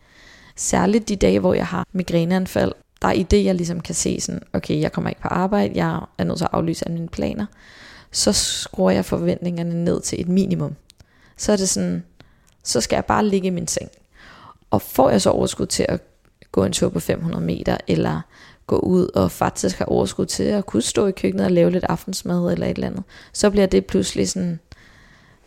Særligt 0.56 1.10
de 1.10 1.16
dage, 1.16 1.40
hvor 1.40 1.54
jeg 1.54 1.68
har 1.68 1.88
migræneanfald, 1.92 2.72
der 3.02 3.08
er 3.08 3.12
i 3.12 3.24
det, 3.24 3.46
jeg 3.46 3.56
ligesom 3.56 3.80
kan 3.82 3.96
se 3.96 4.22
sådan, 4.22 4.42
okay, 4.54 4.82
jeg 4.82 4.92
kommer 4.92 5.10
ikke 5.10 5.22
på 5.22 5.28
arbejde, 5.28 5.74
jeg 5.76 6.00
er 6.18 6.24
nødt 6.24 6.38
til 6.38 6.46
at 6.46 6.50
aflyse 6.54 6.86
alle 6.86 6.94
mine 6.94 7.08
planer, 7.08 7.46
så 8.12 8.34
skruer 8.34 8.92
jeg 8.92 9.06
forventningerne 9.06 9.84
ned 9.84 10.02
til 10.02 10.22
et 10.22 10.28
minimum. 10.28 10.76
Så 11.38 11.52
er 11.52 11.58
det 11.58 11.70
sådan, 11.70 12.04
så 12.64 12.82
skal 12.82 12.96
jeg 12.96 13.06
bare 13.06 13.26
ligge 13.26 13.48
i 13.48 13.52
min 13.52 13.68
seng. 13.68 13.90
Og 14.72 14.82
får 14.82 15.10
jeg 15.10 15.22
så 15.22 15.30
overskud 15.30 15.66
til 15.66 15.86
at 15.90 16.02
gå 16.52 16.64
en 16.64 16.74
tur 16.74 16.90
på 16.90 17.00
500 17.00 17.44
meter, 17.44 17.78
eller 17.88 18.22
gå 18.68 18.80
ud 18.80 19.08
og 19.16 19.32
faktisk 19.32 19.78
have 19.78 19.90
overskud 19.90 20.26
til 20.26 20.44
at 20.44 20.66
kunne 20.66 20.82
stå 20.82 21.08
i 21.08 21.12
køkkenet 21.12 21.46
og 21.46 21.52
lave 21.52 21.72
lidt 21.72 21.84
aftensmad 21.84 22.52
eller 22.52 22.68
et 22.68 22.76
eller 22.76 22.88
andet, 22.88 23.04
så 23.34 23.50
bliver 23.50 23.66
det 23.66 23.86
pludselig 23.86 24.30
sådan 24.30 24.60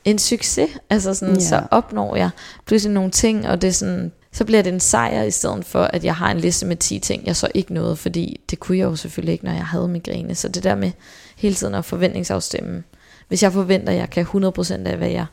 en 0.05 0.19
succes. 0.19 0.71
Altså 0.91 1.15
sådan, 1.15 1.35
Ja. 1.35 1.41
så 1.41 1.63
opnår 1.71 2.17
jeg 2.17 2.31
pludselig 2.67 2.95
nogle 2.95 3.11
ting, 3.11 3.49
og 3.49 3.63
det 3.63 3.69
er 3.69 3.73
sådan, 3.73 4.13
så 4.33 4.45
bliver 4.45 4.63
det 4.63 4.73
en 4.73 4.81
sejr, 4.81 5.23
i 5.23 5.31
stedet 5.31 5.65
for, 5.65 5.83
at 5.83 6.05
jeg 6.05 6.15
har 6.15 6.31
en 6.31 6.39
liste 6.39 6.67
med 6.67 6.77
10 6.77 6.99
ting, 6.99 7.27
jeg 7.27 7.37
så 7.37 7.49
ikke 7.55 7.75
nåede, 7.75 7.97
fordi 7.97 8.41
det 8.51 8.61
kunne 8.61 8.79
jeg 8.79 8.85
jo 8.85 8.97
selvfølgelig 8.97 9.33
ikke, 9.33 9.45
når 9.45 9.53
jeg 9.53 9.67
havde 9.67 9.89
migræne. 9.89 10.35
Så 10.35 10.49
det 10.49 10.65
der 10.65 10.75
med 10.75 10.91
hele 11.37 11.55
tiden 11.55 11.75
at 11.75 11.85
forventningsafstemme. 11.85 12.83
Hvis 13.29 13.43
jeg 13.43 13.53
forventer, 13.53 13.93
at 13.93 13.99
jeg 13.99 14.11
kan 14.11 14.27
100% 14.27 14.87
af, 14.87 14.97
hvad 14.97 15.09
jeg 15.11 15.27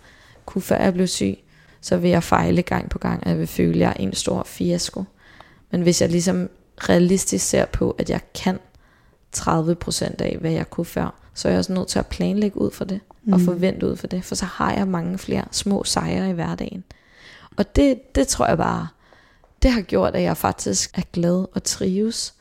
kunne, 0.45 0.61
før 0.61 0.77
jeg 0.77 0.93
blev 0.93 1.07
syg, 1.07 1.37
så 1.81 1.97
vil 1.97 2.09
jeg 2.09 2.23
fejle 2.23 2.61
gang 2.61 2.89
på 2.89 2.97
gang, 2.97 3.23
og 3.23 3.29
jeg 3.29 3.39
vil 3.39 3.47
føle, 3.47 3.73
at 3.73 3.79
jeg 3.79 3.89
er 3.89 3.93
en 3.93 4.13
stor 4.15 4.43
fiasko. 4.45 5.03
Men 5.71 5.81
hvis 5.81 6.01
jeg 6.01 6.09
ligesom 6.09 6.49
realistisk 6.77 7.49
ser 7.49 7.65
på, 7.65 7.91
at 7.91 8.09
jeg 8.09 8.21
kan 8.33 8.59
30% 9.37 10.21
af, 10.21 10.37
hvad 10.39 10.51
jeg 10.51 10.69
kunne 10.69 10.85
før, 10.85 11.13
så 11.33 11.47
er 11.47 11.51
jeg 11.51 11.59
også 11.59 11.73
nødt 11.73 11.87
til 11.87 11.99
at 11.99 12.07
planlægge 12.07 12.61
ud 12.61 12.71
for 12.71 12.85
det, 12.85 12.99
mm. 13.23 13.33
og 13.33 13.41
forvente 13.41 13.87
ud 13.87 13.95
for 13.95 14.07
det, 14.07 14.23
for 14.23 14.35
så 14.35 14.45
har 14.45 14.73
jeg 14.73 14.87
mange 14.87 15.17
flere 15.17 15.45
små 15.51 15.83
sejre 15.83 16.29
i 16.29 16.33
hverdagen. 16.33 16.83
Og 17.57 17.75
det, 17.75 18.15
det 18.15 18.27
tror 18.27 18.47
jeg 18.47 18.57
bare, 18.57 18.87
det 19.61 19.71
har 19.71 19.81
gjort, 19.81 20.15
at 20.15 20.21
jeg 20.21 20.37
faktisk 20.37 20.97
er 20.97 21.01
glad 21.13 21.45
og 21.53 21.63
trives, 21.63 22.33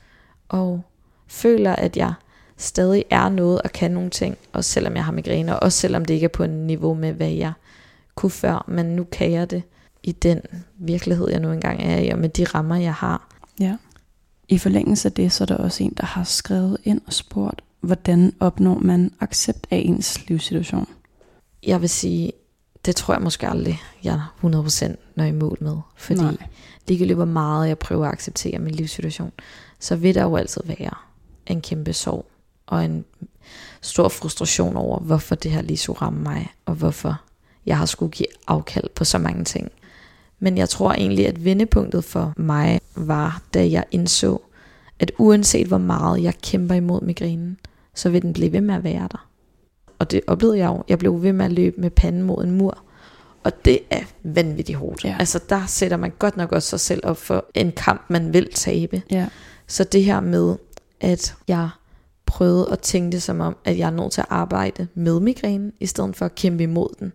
og 0.49 0.83
føler, 1.27 1.77
at 1.77 1.97
jeg 1.97 2.15
stadig 2.57 3.05
er 3.11 3.29
noget 3.29 3.63
og 3.63 3.73
kan 3.73 3.91
nogle 3.91 4.11
ting, 4.11 4.39
også 4.53 4.71
selvom 4.71 4.97
jeg 4.97 5.05
har 5.05 5.13
migræne, 5.13 5.57
og 5.57 5.63
også 5.63 5.79
selvom 5.79 6.05
det 6.05 6.15
ikke 6.15 6.25
er 6.25 6.29
på 6.29 6.43
en 6.43 6.67
niveau 6.67 6.95
med, 6.95 7.13
hvad 7.13 7.31
jeg 7.31 7.53
kunne 8.15 8.31
før, 8.31 8.65
men 8.69 8.87
nu 8.87 9.05
kan 9.05 9.33
jeg 9.33 9.51
det 9.51 9.63
i 10.03 10.13
den 10.13 10.41
virkelighed, 10.77 11.31
jeg 11.31 11.41
nu 11.41 11.53
engang 11.53 11.83
er 11.83 11.99
i, 11.99 12.09
og 12.09 12.19
med 12.19 12.29
de 12.29 12.45
rammer, 12.45 12.77
jeg 12.77 12.95
har. 12.95 13.29
Ja. 13.61 13.77
I 14.49 14.59
forlængelse 14.59 15.09
af 15.09 15.13
det, 15.13 15.33
så 15.33 15.45
er 15.45 15.47
der 15.47 15.57
også 15.57 15.85
en, 15.85 15.95
der 15.97 16.07
har 16.07 16.25
skrevet 16.25 16.79
ind 16.85 17.01
og 17.07 17.13
spurgt, 17.13 17.63
hvordan 17.81 18.35
opnår 18.41 18.79
man 18.79 19.13
accept 19.21 19.67
af 19.71 19.83
ens 19.85 20.29
livssituation? 20.29 20.89
Jeg 21.63 21.81
vil 21.81 21.89
sige, 21.89 22.33
det 22.85 22.97
tror 22.97 23.15
jeg 23.15 23.23
måske 23.23 23.49
aldrig, 23.49 23.81
jeg 24.05 24.23
100% 24.43 24.95
når 25.15 25.25
i 25.25 25.33
mål 25.33 25.59
med, 25.61 25.77
fordi 25.97 26.21
Nej. 26.21 26.37
ligegyldigt 26.89 27.17
hvor 27.17 27.25
meget 27.25 27.69
jeg 27.69 27.79
prøver 27.79 28.07
at 28.07 28.13
acceptere 28.13 28.59
min 28.59 28.75
livssituation, 28.75 29.33
så 29.81 29.97
vil 29.97 30.15
der 30.15 30.23
jo 30.23 30.37
altid 30.37 30.61
være 30.65 30.95
en 31.47 31.61
kæmpe 31.61 31.93
sorg 31.93 32.27
og 32.67 32.85
en 32.85 33.05
stor 33.81 34.09
frustration 34.09 34.77
over, 34.77 34.99
hvorfor 34.99 35.35
det 35.35 35.51
her 35.51 35.63
lige 35.63 35.77
skulle 35.77 36.01
ramme 36.03 36.21
mig, 36.23 36.49
og 36.67 36.75
hvorfor 36.75 37.21
jeg 37.67 37.79
har 37.79 37.87
skulle 37.87 38.13
give 38.13 38.27
afkald 38.47 38.89
på 38.95 39.05
så 39.05 39.19
mange 39.19 39.45
ting. 39.45 39.73
Men 40.39 40.59
jeg 40.59 40.69
tror 40.69 40.93
egentlig, 40.93 41.29
at 41.29 41.45
vendepunktet 41.45 42.05
for 42.05 42.33
mig 42.37 42.81
var, 42.95 43.43
da 43.55 43.71
jeg 43.71 43.85
indså, 43.91 44.39
at 44.99 45.13
uanset 45.19 45.67
hvor 45.67 45.79
meget 45.79 46.23
jeg 46.23 46.35
kæmper 46.43 46.75
imod 46.75 47.01
migrænen, 47.01 47.59
så 47.95 48.11
vil 48.11 48.23
den 48.23 48.33
blive 48.33 48.53
ved 48.53 48.61
med 48.61 48.75
at 48.75 48.85
være 48.85 49.09
der. 49.13 49.29
Og 49.99 50.11
det 50.11 50.21
oplevede 50.27 50.59
jeg 50.59 50.67
jo. 50.67 50.83
Jeg 50.89 50.99
blev 50.99 51.23
ved 51.23 51.33
med 51.33 51.45
at 51.45 51.53
løbe 51.53 51.81
med 51.81 51.91
panden 51.91 52.23
mod 52.23 52.45
en 52.45 52.51
mur. 52.51 52.79
Og 53.45 53.65
det 53.65 53.79
er 53.91 54.03
vanvittigt 54.23 54.79
hårdt. 54.79 55.05
Ja. 55.05 55.17
Altså 55.19 55.41
der 55.49 55.67
sætter 55.67 55.97
man 55.97 56.13
godt 56.19 56.37
nok 56.37 56.53
også 56.53 56.69
sig 56.69 56.81
selv 56.81 57.01
op 57.05 57.17
for 57.17 57.45
en 57.55 57.73
kamp, 57.73 58.05
man 58.09 58.33
vil 58.33 58.53
tabe. 58.55 59.03
Ja. 59.11 59.29
Så 59.67 59.85
det 59.85 60.05
her 60.05 60.21
med, 60.21 60.57
at 61.01 61.35
jeg 61.49 61.69
prøvede 62.27 62.69
at 62.73 62.79
tænke 62.79 63.13
det 63.13 63.23
som 63.23 63.41
om, 63.41 63.57
at 63.65 63.79
jeg 63.79 63.87
er 63.87 63.91
nødt 63.91 64.13
til 64.13 64.21
at 64.21 64.27
arbejde 64.31 64.87
med 64.95 65.21
migrænen, 65.21 65.73
i 65.81 65.87
stedet 65.87 66.17
for 66.17 66.25
at 66.25 66.35
kæmpe 66.35 66.63
imod 66.63 66.89
den. 67.01 67.13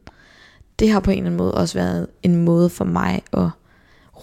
Det 0.81 0.91
har 0.91 0.99
på 0.99 1.11
en 1.11 1.17
eller 1.17 1.25
anden 1.25 1.37
måde 1.37 1.53
også 1.53 1.73
været 1.79 2.07
en 2.23 2.35
måde 2.35 2.69
for 2.69 2.85
mig 2.85 3.21
at 3.33 3.47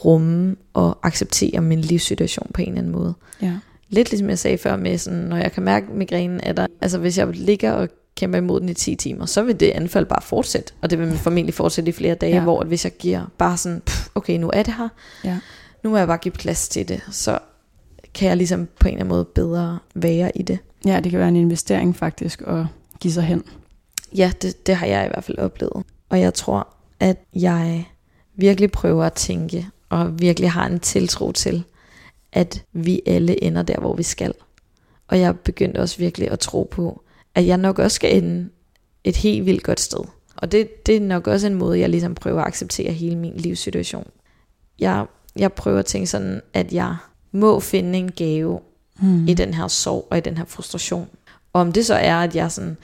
rumme 0.05 0.57
og 0.75 0.99
acceptere 1.03 1.61
min 1.61 1.81
livssituation 1.81 2.51
på 2.55 2.63
en 2.63 2.69
eller 2.69 2.79
anden 2.79 2.93
måde. 2.93 3.15
Ja. 3.43 3.53
Lidt 3.89 4.11
ligesom 4.11 4.29
jeg 4.29 4.39
sagde 4.39 4.59
før 4.59 4.77
med, 4.77 4.99
sådan, 4.99 5.19
når 5.19 5.37
jeg 5.37 5.53
kan 5.53 5.63
mærke 5.63 5.87
migrænen, 5.93 6.41
er 6.43 6.53
der, 6.53 6.67
altså 6.81 6.99
hvis 6.99 7.19
jeg 7.19 7.27
ligger 7.27 7.73
og 7.73 7.89
kæmper 8.17 8.39
imod 8.39 8.61
den 8.61 8.69
i 8.69 8.75
10 8.75 8.95
timer, 8.95 9.27
så 9.27 9.43
vil 9.43 9.61
det 9.61 9.71
anfald 9.71 10.07
bare 10.07 10.23
fortsætte, 10.23 10.73
og 10.83 10.91
det 10.91 10.99
vil 10.99 11.17
formentlig 11.19 11.55
fortsætte 11.55 11.89
i 11.89 11.93
flere 11.93 12.15
dage, 12.15 12.35
ja. 12.35 12.43
hvor 12.43 12.61
at 12.61 12.67
hvis 12.67 12.85
jeg 12.85 12.93
giver 12.99 13.25
bare 13.39 13.57
sådan, 13.57 13.81
pff, 13.87 14.09
okay, 14.15 14.39
nu 14.39 14.51
er 14.53 14.63
det 14.63 14.75
her, 14.75 14.89
Ja. 15.25 15.39
nu 15.85 15.91
må 15.91 15.97
jeg 15.97 16.07
bare 16.07 16.19
give 16.19 16.33
plads 16.33 16.69
til 16.69 16.89
det, 16.89 17.01
så 17.11 17.39
kan 18.15 18.29
jeg 18.29 18.37
ligesom 18.37 18.69
på 18.81 18.89
en 18.89 18.95
eller 18.95 19.05
anden 19.05 19.09
måde 19.17 19.25
bedre 19.25 19.79
være 19.95 20.39
i 20.39 20.43
det. 20.43 20.59
ja, 20.87 21.01
det 21.01 21.11
kan 21.11 21.19
være 21.21 21.29
en 21.29 21.37
investering 21.37 21.97
faktisk 21.97 22.43
at 22.47 22.65
give 23.01 23.13
sig 23.13 23.23
hen. 23.23 23.43
Ja, 24.17 24.33
det, 24.43 24.67
det 24.67 24.77
har 24.77 24.87
jeg 24.87 25.05
i 25.05 25.09
hvert 25.09 25.25
fald 25.25 25.39
oplevet. 25.39 25.83
Og 26.09 26.21
jeg 26.21 26.35
tror, 26.35 26.69
at 27.01 27.17
jeg 27.35 27.89
virkelig 28.37 28.73
prøver 28.73 29.05
at 29.05 29.13
tænke, 29.13 29.69
og 29.89 30.21
virkelig 30.21 30.51
har 30.51 30.67
en 30.67 30.81
tiltro 30.81 31.33
til, 31.33 31.65
at 32.33 32.65
vi 32.73 33.01
alle 33.07 33.45
ender 33.45 33.63
der, 33.63 33.81
hvor 33.81 33.95
vi 33.95 34.03
skal. 34.03 34.35
Og 35.09 35.21
jeg 35.21 35.39
begyndte 35.39 35.79
også 35.79 35.99
virkelig 35.99 36.31
at 36.31 36.39
tro 36.39 36.69
på, 36.71 37.03
at 37.35 37.47
jeg 37.47 37.57
nok 37.57 37.79
også 37.79 37.95
skal 37.95 38.17
ende 38.17 38.49
et 39.05 39.17
helt 39.17 39.47
vildt 39.47 39.63
godt 39.63 39.81
sted. 39.81 40.01
Og 40.37 40.53
det, 40.53 40.87
det 40.87 40.97
er 40.97 41.01
nok 41.01 41.27
også 41.27 41.47
en 41.47 41.55
måde, 41.55 41.81
jeg 41.81 41.89
ligesom 41.89 42.15
prøver 42.15 42.41
at 42.41 42.47
acceptere 42.47 42.93
hele 42.93 43.17
min 43.17 43.37
livssituation. 43.37 44.11
Jeg, 44.79 45.07
jeg 45.37 45.53
prøver 45.53 45.79
at 45.79 45.87
tænke 45.87 46.07
sådan, 46.07 46.41
at 46.55 46.73
jeg 46.73 46.97
må 47.33 47.61
finde 47.61 47.99
en 47.99 48.13
gave 48.13 48.61
Mm. 49.01 49.29
i 49.29 49.35
den 49.35 49.55
her 49.55 49.69
sorg 49.69 50.07
og 50.11 50.19
i 50.19 50.21
den 50.21 50.37
her 50.37 50.45
frustration. 50.45 51.09
Og 51.53 51.61
om 51.61 51.73
det 51.73 51.87
så 51.87 51.95
er, 51.95 52.17
at 52.17 52.37
jeg 52.37 52.53
sådan 52.53 52.77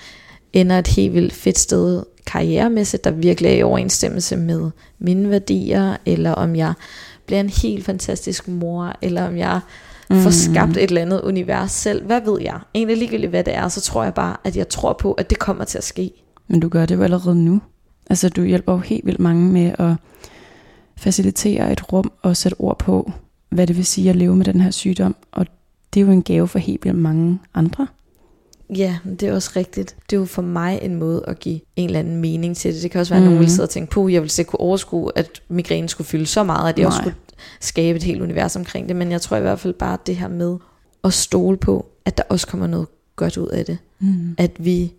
ender 0.52 0.78
et 0.78 0.86
helt 0.86 1.14
vildt 1.14 1.32
fedt 1.32 1.58
sted 1.58 2.02
karrieremæssigt, 2.26 3.04
der 3.04 3.10
virkelig 3.10 3.50
er 3.50 3.54
i 3.54 3.62
overensstemmelse 3.62 4.36
med 4.36 4.70
mine 4.98 5.30
værdier, 5.30 5.96
eller 6.06 6.32
om 6.32 6.56
jeg 6.56 6.72
bliver 7.26 7.40
en 7.40 7.48
helt 7.48 7.84
fantastisk 7.84 8.48
mor, 8.48 8.92
eller 9.02 9.26
om 9.26 9.36
jeg 9.36 9.60
mm. 10.10 10.20
får 10.20 10.30
skabt 10.30 10.76
et 10.76 10.82
eller 10.82 11.02
andet 11.02 11.20
univers 11.20 11.72
selv. 11.72 12.06
Hvad 12.06 12.20
ved 12.20 12.40
jeg? 12.40 12.58
Egentlig 12.74 12.96
ligegyldigt 12.96 13.30
hvad 13.30 13.44
det 13.44 13.54
er, 13.54 13.68
så 13.68 13.80
tror 13.80 14.04
jeg 14.04 14.14
bare, 14.14 14.36
at 14.44 14.56
jeg 14.56 14.68
tror 14.68 14.92
på, 14.92 15.12
at 15.12 15.30
det 15.30 15.38
kommer 15.38 15.64
til 15.64 15.78
at 15.78 15.84
ske. 15.84 16.10
Men 16.48 16.60
du 16.60 16.68
gør 16.68 16.86
det 16.86 16.94
jo 16.94 17.02
allerede 17.02 17.34
nu. 17.34 17.60
Altså, 18.10 18.28
du 18.28 18.42
hjælper 18.42 18.72
jo 18.72 18.78
helt 18.78 19.06
vildt 19.06 19.20
mange 19.20 19.52
med 19.52 19.72
at 19.78 19.94
facilitere 20.96 21.72
et 21.72 21.92
rum 21.92 22.12
og 22.22 22.36
sætte 22.36 22.60
ord 22.60 22.78
på, 22.78 23.12
hvad 23.48 23.66
det 23.66 23.76
vil 23.76 23.84
sige 23.84 24.10
at 24.10 24.16
leve 24.16 24.36
med 24.36 24.44
den 24.44 24.60
her 24.60 24.70
sygdom. 24.70 25.16
Og 25.32 25.46
det 25.94 26.00
er 26.00 26.04
jo 26.04 26.12
en 26.12 26.22
gave 26.22 26.48
for 26.48 26.58
helt 26.58 26.84
vildt 26.84 26.98
mange 26.98 27.38
andre. 27.54 27.86
Ja, 28.76 28.96
det 29.20 29.22
er 29.22 29.32
også 29.34 29.50
rigtigt. 29.56 29.96
Det 30.10 30.16
er 30.16 30.20
jo 30.20 30.26
for 30.26 30.42
mig 30.42 30.78
en 30.82 30.94
måde 30.94 31.24
at 31.28 31.38
give 31.38 31.60
en 31.76 31.84
eller 31.88 31.98
anden 31.98 32.16
mening 32.16 32.56
til 32.56 32.74
det. 32.74 32.82
Det 32.82 32.90
kan 32.90 33.00
også 33.00 33.14
være, 33.14 33.18
at 33.18 33.22
Mhm. 33.22 33.30
nogen 33.30 33.40
vil 33.40 33.50
sidde 33.50 33.66
og 33.66 33.70
tænke 33.70 33.90
på, 33.90 34.08
jeg 34.08 34.22
vil 34.22 34.32
ikke 34.38 34.48
kunne 34.50 34.60
overskue, 34.60 35.10
at 35.14 35.42
migrænen 35.48 35.88
skulle 35.88 36.06
fylde 36.06 36.26
så 36.26 36.42
meget, 36.44 36.68
at 36.72 36.78
jeg 36.78 36.86
også 36.86 36.98
Nej. 36.98 37.10
skulle 37.10 37.16
skabe 37.60 37.96
et 37.96 38.02
helt 38.02 38.22
univers 38.22 38.56
omkring 38.56 38.88
det. 38.88 38.96
Men 38.96 39.12
jeg 39.12 39.20
tror 39.20 39.36
i 39.36 39.40
hvert 39.40 39.60
fald 39.60 39.74
bare, 39.74 39.98
det 40.06 40.16
her 40.16 40.28
med 40.28 40.56
at 41.04 41.12
stole 41.12 41.56
på, 41.56 41.86
at 42.04 42.16
der 42.18 42.22
også 42.28 42.46
kommer 42.46 42.66
noget 42.66 42.86
godt 43.16 43.36
ud 43.36 43.48
af 43.48 43.64
det. 43.64 43.78
Mm. 44.00 44.34
At 44.38 44.50
vi 44.58 44.92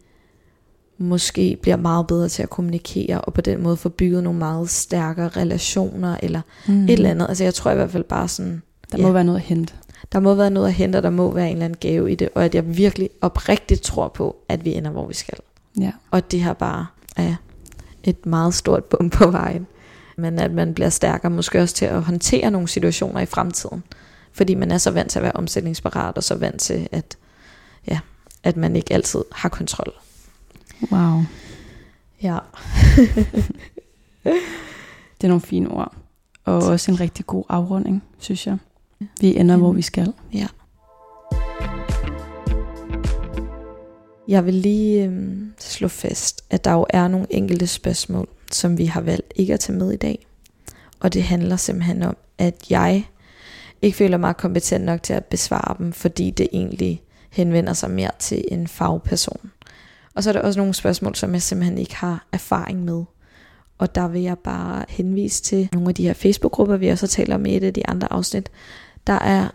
måske 0.97 1.57
bliver 1.61 1.75
meget 1.77 2.07
bedre 2.07 2.29
til 2.29 2.43
at 2.43 2.49
kommunikere, 2.49 3.21
og 3.21 3.33
på 3.33 3.41
den 3.41 3.63
måde 3.63 3.77
få 3.77 3.89
bygget 3.89 4.23
nogle 4.23 4.39
meget 4.39 4.69
stærkere 4.69 5.27
relationer, 5.27 6.17
eller 6.23 6.41
Mm. 6.67 6.83
et 6.83 6.89
eller 6.89 7.09
andet. 7.09 7.25
Altså 7.29 7.43
jeg 7.43 7.53
tror 7.53 7.71
i 7.71 7.75
hvert 7.75 7.91
fald 7.91 8.03
bare 8.03 8.27
sådan, 8.27 8.61
Der 8.91 8.97
Ja. 8.97 9.03
må 9.03 9.11
være 9.11 9.23
noget 9.23 9.39
at 9.39 9.45
hente. 9.45 9.73
Der 10.11 10.19
må 10.19 10.35
være 10.35 10.49
noget 10.49 10.67
at 10.67 10.73
hente, 10.73 10.97
og 10.97 11.03
der 11.03 11.09
må 11.09 11.31
være 11.31 11.45
en 11.45 11.51
eller 11.51 11.65
anden 11.65 11.77
gave 11.79 12.11
i 12.11 12.15
det, 12.15 12.29
og 12.35 12.45
at 12.45 12.55
jeg 12.55 12.77
virkelig 12.77 13.09
oprigtigt 13.21 13.81
tror 13.81 14.07
på, 14.07 14.35
at 14.49 14.65
vi 14.65 14.73
ender, 14.73 14.91
hvor 14.91 15.07
vi 15.07 15.13
skal. 15.13 15.37
Ja. 15.79 15.91
Og 16.11 16.31
det 16.31 16.43
her 16.43 16.53
bare 16.53 16.85
er 17.15 17.35
et 18.03 18.25
meget 18.25 18.53
stort 18.53 18.83
bum 18.83 19.09
på 19.09 19.31
vejen. 19.31 19.67
Men 20.17 20.39
at 20.39 20.51
man 20.51 20.73
bliver 20.73 20.89
stærkere 20.89 21.31
måske 21.31 21.61
også 21.61 21.75
til 21.75 21.85
at 21.85 22.03
håndtere 22.03 22.51
nogle 22.51 22.67
situationer 22.67 23.19
i 23.19 23.25
fremtiden. 23.25 23.83
Fordi 24.33 24.55
man 24.55 24.71
er 24.71 24.77
så 24.77 24.91
vant 24.91 25.11
til 25.11 25.19
at 25.19 25.23
være 25.23 25.35
omsætningsparat, 25.35 26.17
og 26.17 26.23
så 26.23 26.35
vant 26.35 26.61
til, 26.61 26.87
at, 26.91 27.17
ja, 27.87 27.99
at 28.43 28.57
man 28.57 28.75
ikke 28.75 28.93
altid 28.93 29.23
har 29.31 29.49
kontrol. 29.49 29.93
Wow. 30.91 31.21
Ja. 32.21 32.37
Det 35.21 35.23
er 35.23 35.27
nogle 35.27 35.41
fine 35.41 35.69
ord. 35.69 35.93
Og 36.45 36.57
også 36.57 36.91
en 36.91 36.99
rigtig 36.99 37.25
god 37.25 37.43
afrunding, 37.49 38.03
synes 38.19 38.47
jeg. 38.47 38.57
Vi 39.21 39.37
ender, 39.37 39.57
hvor 39.57 39.71
vi 39.71 39.81
skal. 39.81 40.13
Ja. 40.33 40.47
Jeg 44.27 44.45
vil 44.45 44.53
lige 44.53 45.03
øhm, 45.03 45.53
slå 45.59 45.87
fast, 45.87 46.45
at 46.49 46.65
der 46.65 46.71
jo 46.71 46.85
er 46.89 47.07
nogle 47.07 47.27
enkelte 47.29 47.67
spørgsmål, 47.67 48.27
som 48.51 48.77
vi 48.77 48.85
har 48.85 49.01
valgt 49.01 49.33
ikke 49.35 49.53
at 49.53 49.59
tage 49.59 49.77
med 49.77 49.91
i 49.91 49.97
dag. 49.97 50.25
Og 50.99 51.13
det 51.13 51.23
handler 51.23 51.55
simpelthen 51.55 52.03
om, 52.03 52.17
at 52.37 52.55
jeg 52.69 53.05
ikke 53.81 53.97
føler 53.97 54.17
mig 54.17 54.37
kompetent 54.37 54.85
nok 54.85 55.03
til 55.03 55.13
at 55.13 55.25
besvare 55.25 55.75
dem, 55.77 55.91
fordi 55.91 56.31
det 56.31 56.47
egentlig 56.53 57.01
henvender 57.29 57.73
sig 57.73 57.91
mere 57.91 58.11
til 58.19 58.45
en 58.51 58.67
fagperson. 58.67 59.51
Og 60.13 60.23
så 60.23 60.29
er 60.29 60.33
der 60.33 60.41
også 60.41 60.59
nogle 60.59 60.73
spørgsmål, 60.73 61.15
som 61.15 61.33
jeg 61.33 61.41
simpelthen 61.41 61.77
ikke 61.77 61.95
har 61.95 62.27
erfaring 62.31 62.83
med. 62.83 63.03
Og 63.77 63.95
der 63.95 64.07
vil 64.07 64.21
jeg 64.21 64.37
bare 64.37 64.85
henvise 64.89 65.43
til 65.43 65.69
nogle 65.73 65.89
af 65.89 65.95
de 65.95 66.03
her 66.03 66.13
Facebook-grupper, 66.13 66.77
vi 66.77 66.87
også 66.87 67.05
har 67.05 67.07
talt 67.07 67.33
om 67.33 67.45
i 67.45 67.55
et 67.55 67.63
af 67.63 67.73
de 67.73 67.87
andre 67.87 68.13
afsnit. 68.13 68.49
Der 69.07 69.13
er 69.19 69.49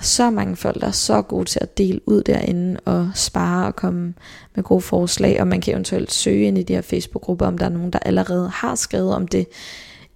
så 0.00 0.30
mange 0.30 0.56
folk, 0.56 0.80
der 0.80 0.86
er 0.86 0.90
så 0.90 1.22
gode 1.22 1.44
til 1.44 1.58
at 1.62 1.78
dele 1.78 2.00
ud 2.06 2.22
derinde 2.22 2.80
og 2.84 3.10
spare 3.14 3.66
og 3.66 3.76
komme 3.76 4.14
med 4.54 4.64
gode 4.64 4.80
forslag, 4.80 5.40
og 5.40 5.46
man 5.46 5.60
kan 5.60 5.72
eventuelt 5.74 6.12
søge 6.12 6.46
ind 6.46 6.58
i 6.58 6.62
de 6.62 6.74
her 6.74 6.82
Facebook-grupper, 6.82 7.46
om 7.46 7.58
der 7.58 7.64
er 7.64 7.70
nogen, 7.70 7.90
der 7.90 7.98
allerede 7.98 8.48
har 8.48 8.74
skrevet 8.74 9.14
om 9.14 9.28
det 9.28 9.46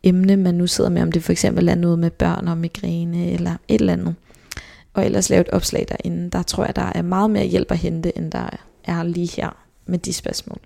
emne, 0.03 0.37
man 0.37 0.55
nu 0.55 0.67
sidder 0.67 0.91
med, 0.91 1.03
om 1.03 1.13
det 1.13 1.25
for 1.25 1.33
eksempel 1.33 1.69
er 1.69 1.75
noget 1.75 1.99
med 1.99 2.11
børn 2.11 2.49
og 2.49 2.59
migræne 2.59 3.31
eller 3.31 3.57
et 3.69 3.81
eller 3.81 3.93
andet. 3.93 4.15
Og 4.95 5.05
ellers 5.05 5.31
lave 5.31 5.41
et 5.41 5.49
opslag 5.49 5.87
derinde. 5.89 6.31
Der 6.31 6.43
tror 6.43 6.65
jeg, 6.65 6.77
der 6.77 6.93
er 6.95 7.03
meget 7.03 7.31
mere 7.31 7.45
hjælp 7.45 7.71
at 7.71 7.79
hente, 7.79 8.19
end 8.19 8.33
der 8.33 8.51
er 8.85 9.03
lige 9.03 9.31
her 9.37 9.57
med 9.87 9.99
de 9.99 10.13
spørgsmål. 10.13 10.59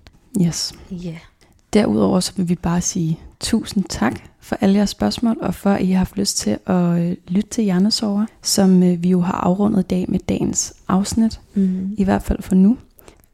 Yes. 0.47 0.73
Ja. 0.91 1.09
Yeah. 1.09 1.32
Derudover 1.73 2.21
så 2.21 2.33
vil 2.37 2.49
vi 2.49 2.55
bare 2.55 2.81
sige 2.81 3.19
tusind 3.41 3.85
tak 3.89 4.21
for 4.41 4.57
alle 4.61 4.77
jeres 4.77 4.91
spørgsmål, 4.91 5.37
og 5.41 5.55
for 5.55 5.71
at 5.71 5.83
I 5.83 5.91
har 5.91 5.99
haft 5.99 6.17
lyst 6.19 6.37
til 6.37 6.59
at 6.67 6.75
øh, 7.01 7.17
lytte 7.29 7.49
til 7.51 7.65
Hjernesover, 7.65 8.27
som 8.43 8.83
øh, 8.83 9.03
vi 9.03 9.09
jo 9.09 9.21
har 9.21 9.33
afrundet 9.33 9.81
i 9.81 9.87
dag 9.87 10.05
med 10.09 10.19
dagens 10.29 10.75
afsnit, 10.89 11.41
Mm. 11.55 11.95
i 11.99 12.05
hvert 12.05 12.23
fald 12.23 12.43
for 12.43 12.55
nu. 12.55 12.77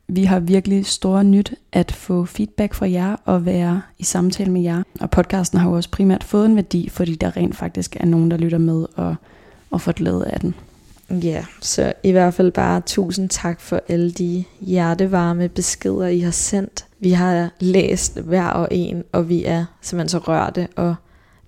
Vi 0.09 0.25
har 0.25 0.41
virkelig 0.41 0.87
store 0.87 1.25
nyt 1.25 1.55
at 1.73 1.93
få 1.93 2.25
feedback 2.25 2.75
fra 2.75 2.91
jer 2.91 3.17
og 3.25 3.45
være 3.47 3.83
i 3.99 4.05
samtale 4.05 4.51
med 4.53 4.63
jer. 4.63 4.83
Og 5.01 5.11
podcasten 5.11 5.59
har 5.59 5.69
jo 5.69 5.77
også 5.77 5.91
primært 5.91 6.25
fået 6.25 6.47
en 6.47 6.57
værdi, 6.57 6.89
fordi 6.89 7.15
der 7.15 7.37
rent 7.37 7.57
faktisk 7.57 7.97
er 8.01 8.07
nogen, 8.07 8.31
der 8.31 8.37
lytter 8.37 8.59
med 8.59 8.87
og, 8.97 9.15
og 9.71 9.81
får 9.81 9.93
glæde 9.93 10.27
af 10.27 10.41
den. 10.41 10.55
Ja, 11.11 11.45
så 11.61 11.93
i 12.03 12.11
hvert 12.11 12.35
fald 12.35 12.53
bare 12.53 12.81
tusind 12.87 13.29
tak 13.29 13.61
for 13.61 13.81
alle 13.89 14.11
de 14.11 14.45
hjertevarme 14.61 15.49
beskeder, 15.49 16.07
I 16.07 16.21
har 16.21 16.31
sendt. 16.31 16.85
Vi 17.01 17.11
har 17.11 17.51
læst 17.61 18.19
hver 18.21 18.47
og 18.47 18.69
en, 18.71 19.05
og 19.13 19.29
vi 19.29 19.45
er 19.45 19.65
simpelthen 19.81 20.09
så 20.09 20.19
rørte 20.19 20.69
og 20.77 20.95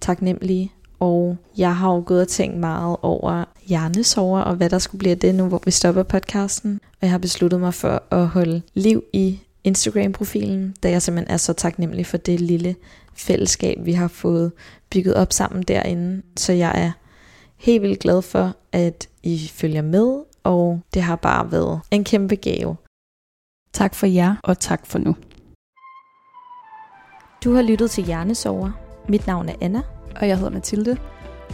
taknemmelige. 0.00 0.72
Og 1.00 1.36
jeg 1.56 1.76
har 1.76 1.94
jo 1.94 2.02
gået 2.06 2.20
og 2.20 2.28
tænkt 2.28 2.58
meget 2.58 2.96
over 3.02 3.44
hjernesover, 3.66 4.40
og 4.40 4.54
hvad 4.54 4.70
der 4.70 4.78
skulle 4.78 4.98
blive 4.98 5.10
af 5.10 5.18
det 5.18 5.34
nu, 5.34 5.46
hvor 5.46 5.62
vi 5.64 5.70
stopper 5.70 6.02
podcasten. 6.02 6.80
Og 6.92 6.98
jeg 7.00 7.10
har 7.10 7.18
besluttet 7.18 7.60
mig 7.60 7.74
for 7.74 8.02
at 8.10 8.28
holde 8.28 8.62
liv 8.74 9.04
i 9.12 9.40
Instagram-profilen, 9.64 10.74
da 10.82 10.90
jeg 10.90 11.02
simpelthen 11.02 11.34
er 11.34 11.36
så 11.36 11.52
taknemmelig 11.52 12.06
for 12.06 12.16
det 12.16 12.40
lille 12.40 12.76
fællesskab, 13.14 13.78
vi 13.84 13.92
har 13.92 14.08
fået 14.08 14.52
bygget 14.90 15.14
op 15.14 15.32
sammen 15.32 15.62
derinde. 15.62 16.22
Så 16.36 16.52
jeg 16.52 16.72
er 16.74 16.92
helt 17.56 17.82
vildt 17.82 17.98
glad 17.98 18.22
for, 18.22 18.56
at 18.72 19.08
I 19.22 19.50
følger 19.52 19.82
med, 19.82 20.22
og 20.44 20.80
det 20.94 21.02
har 21.02 21.16
bare 21.16 21.52
været 21.52 21.80
en 21.90 22.04
kæmpe 22.04 22.36
gave. 22.36 22.76
Tak 23.72 23.94
for 23.94 24.06
jer, 24.06 24.36
og 24.42 24.58
tak 24.58 24.86
for 24.86 24.98
nu. 24.98 25.16
Du 27.44 27.54
har 27.54 27.62
lyttet 27.62 27.90
til 27.90 28.04
Hjernesover. 28.04 28.70
Mit 29.08 29.26
navn 29.26 29.48
er 29.48 29.54
Anna. 29.60 29.82
Og 30.20 30.28
jeg 30.28 30.36
hedder 30.36 30.50
Mathilde. 30.50 30.96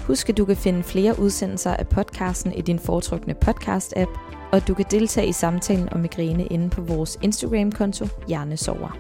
Husk, 0.07 0.29
at 0.29 0.37
du 0.37 0.45
kan 0.45 0.57
finde 0.57 0.83
flere 0.83 1.19
udsendelser 1.19 1.71
af 1.75 1.89
podcasten 1.89 2.53
i 2.53 2.61
din 2.61 2.79
foretrukne 2.79 3.35
podcast-app, 3.45 4.19
og 4.53 4.69
du 4.69 4.75
kan 4.75 4.85
deltage 4.91 5.29
i 5.29 5.33
samtalen 5.33 5.93
om 5.93 6.01
migræne 6.01 6.47
inde 6.47 6.71
på 6.71 6.81
vores 6.81 7.19
Instagram-konto 7.23 8.07
Hjernesover. 8.29 8.99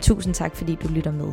Tusind 0.00 0.34
tak, 0.34 0.56
fordi 0.56 0.74
du 0.82 0.88
lytter 0.88 1.12
med. 1.12 1.32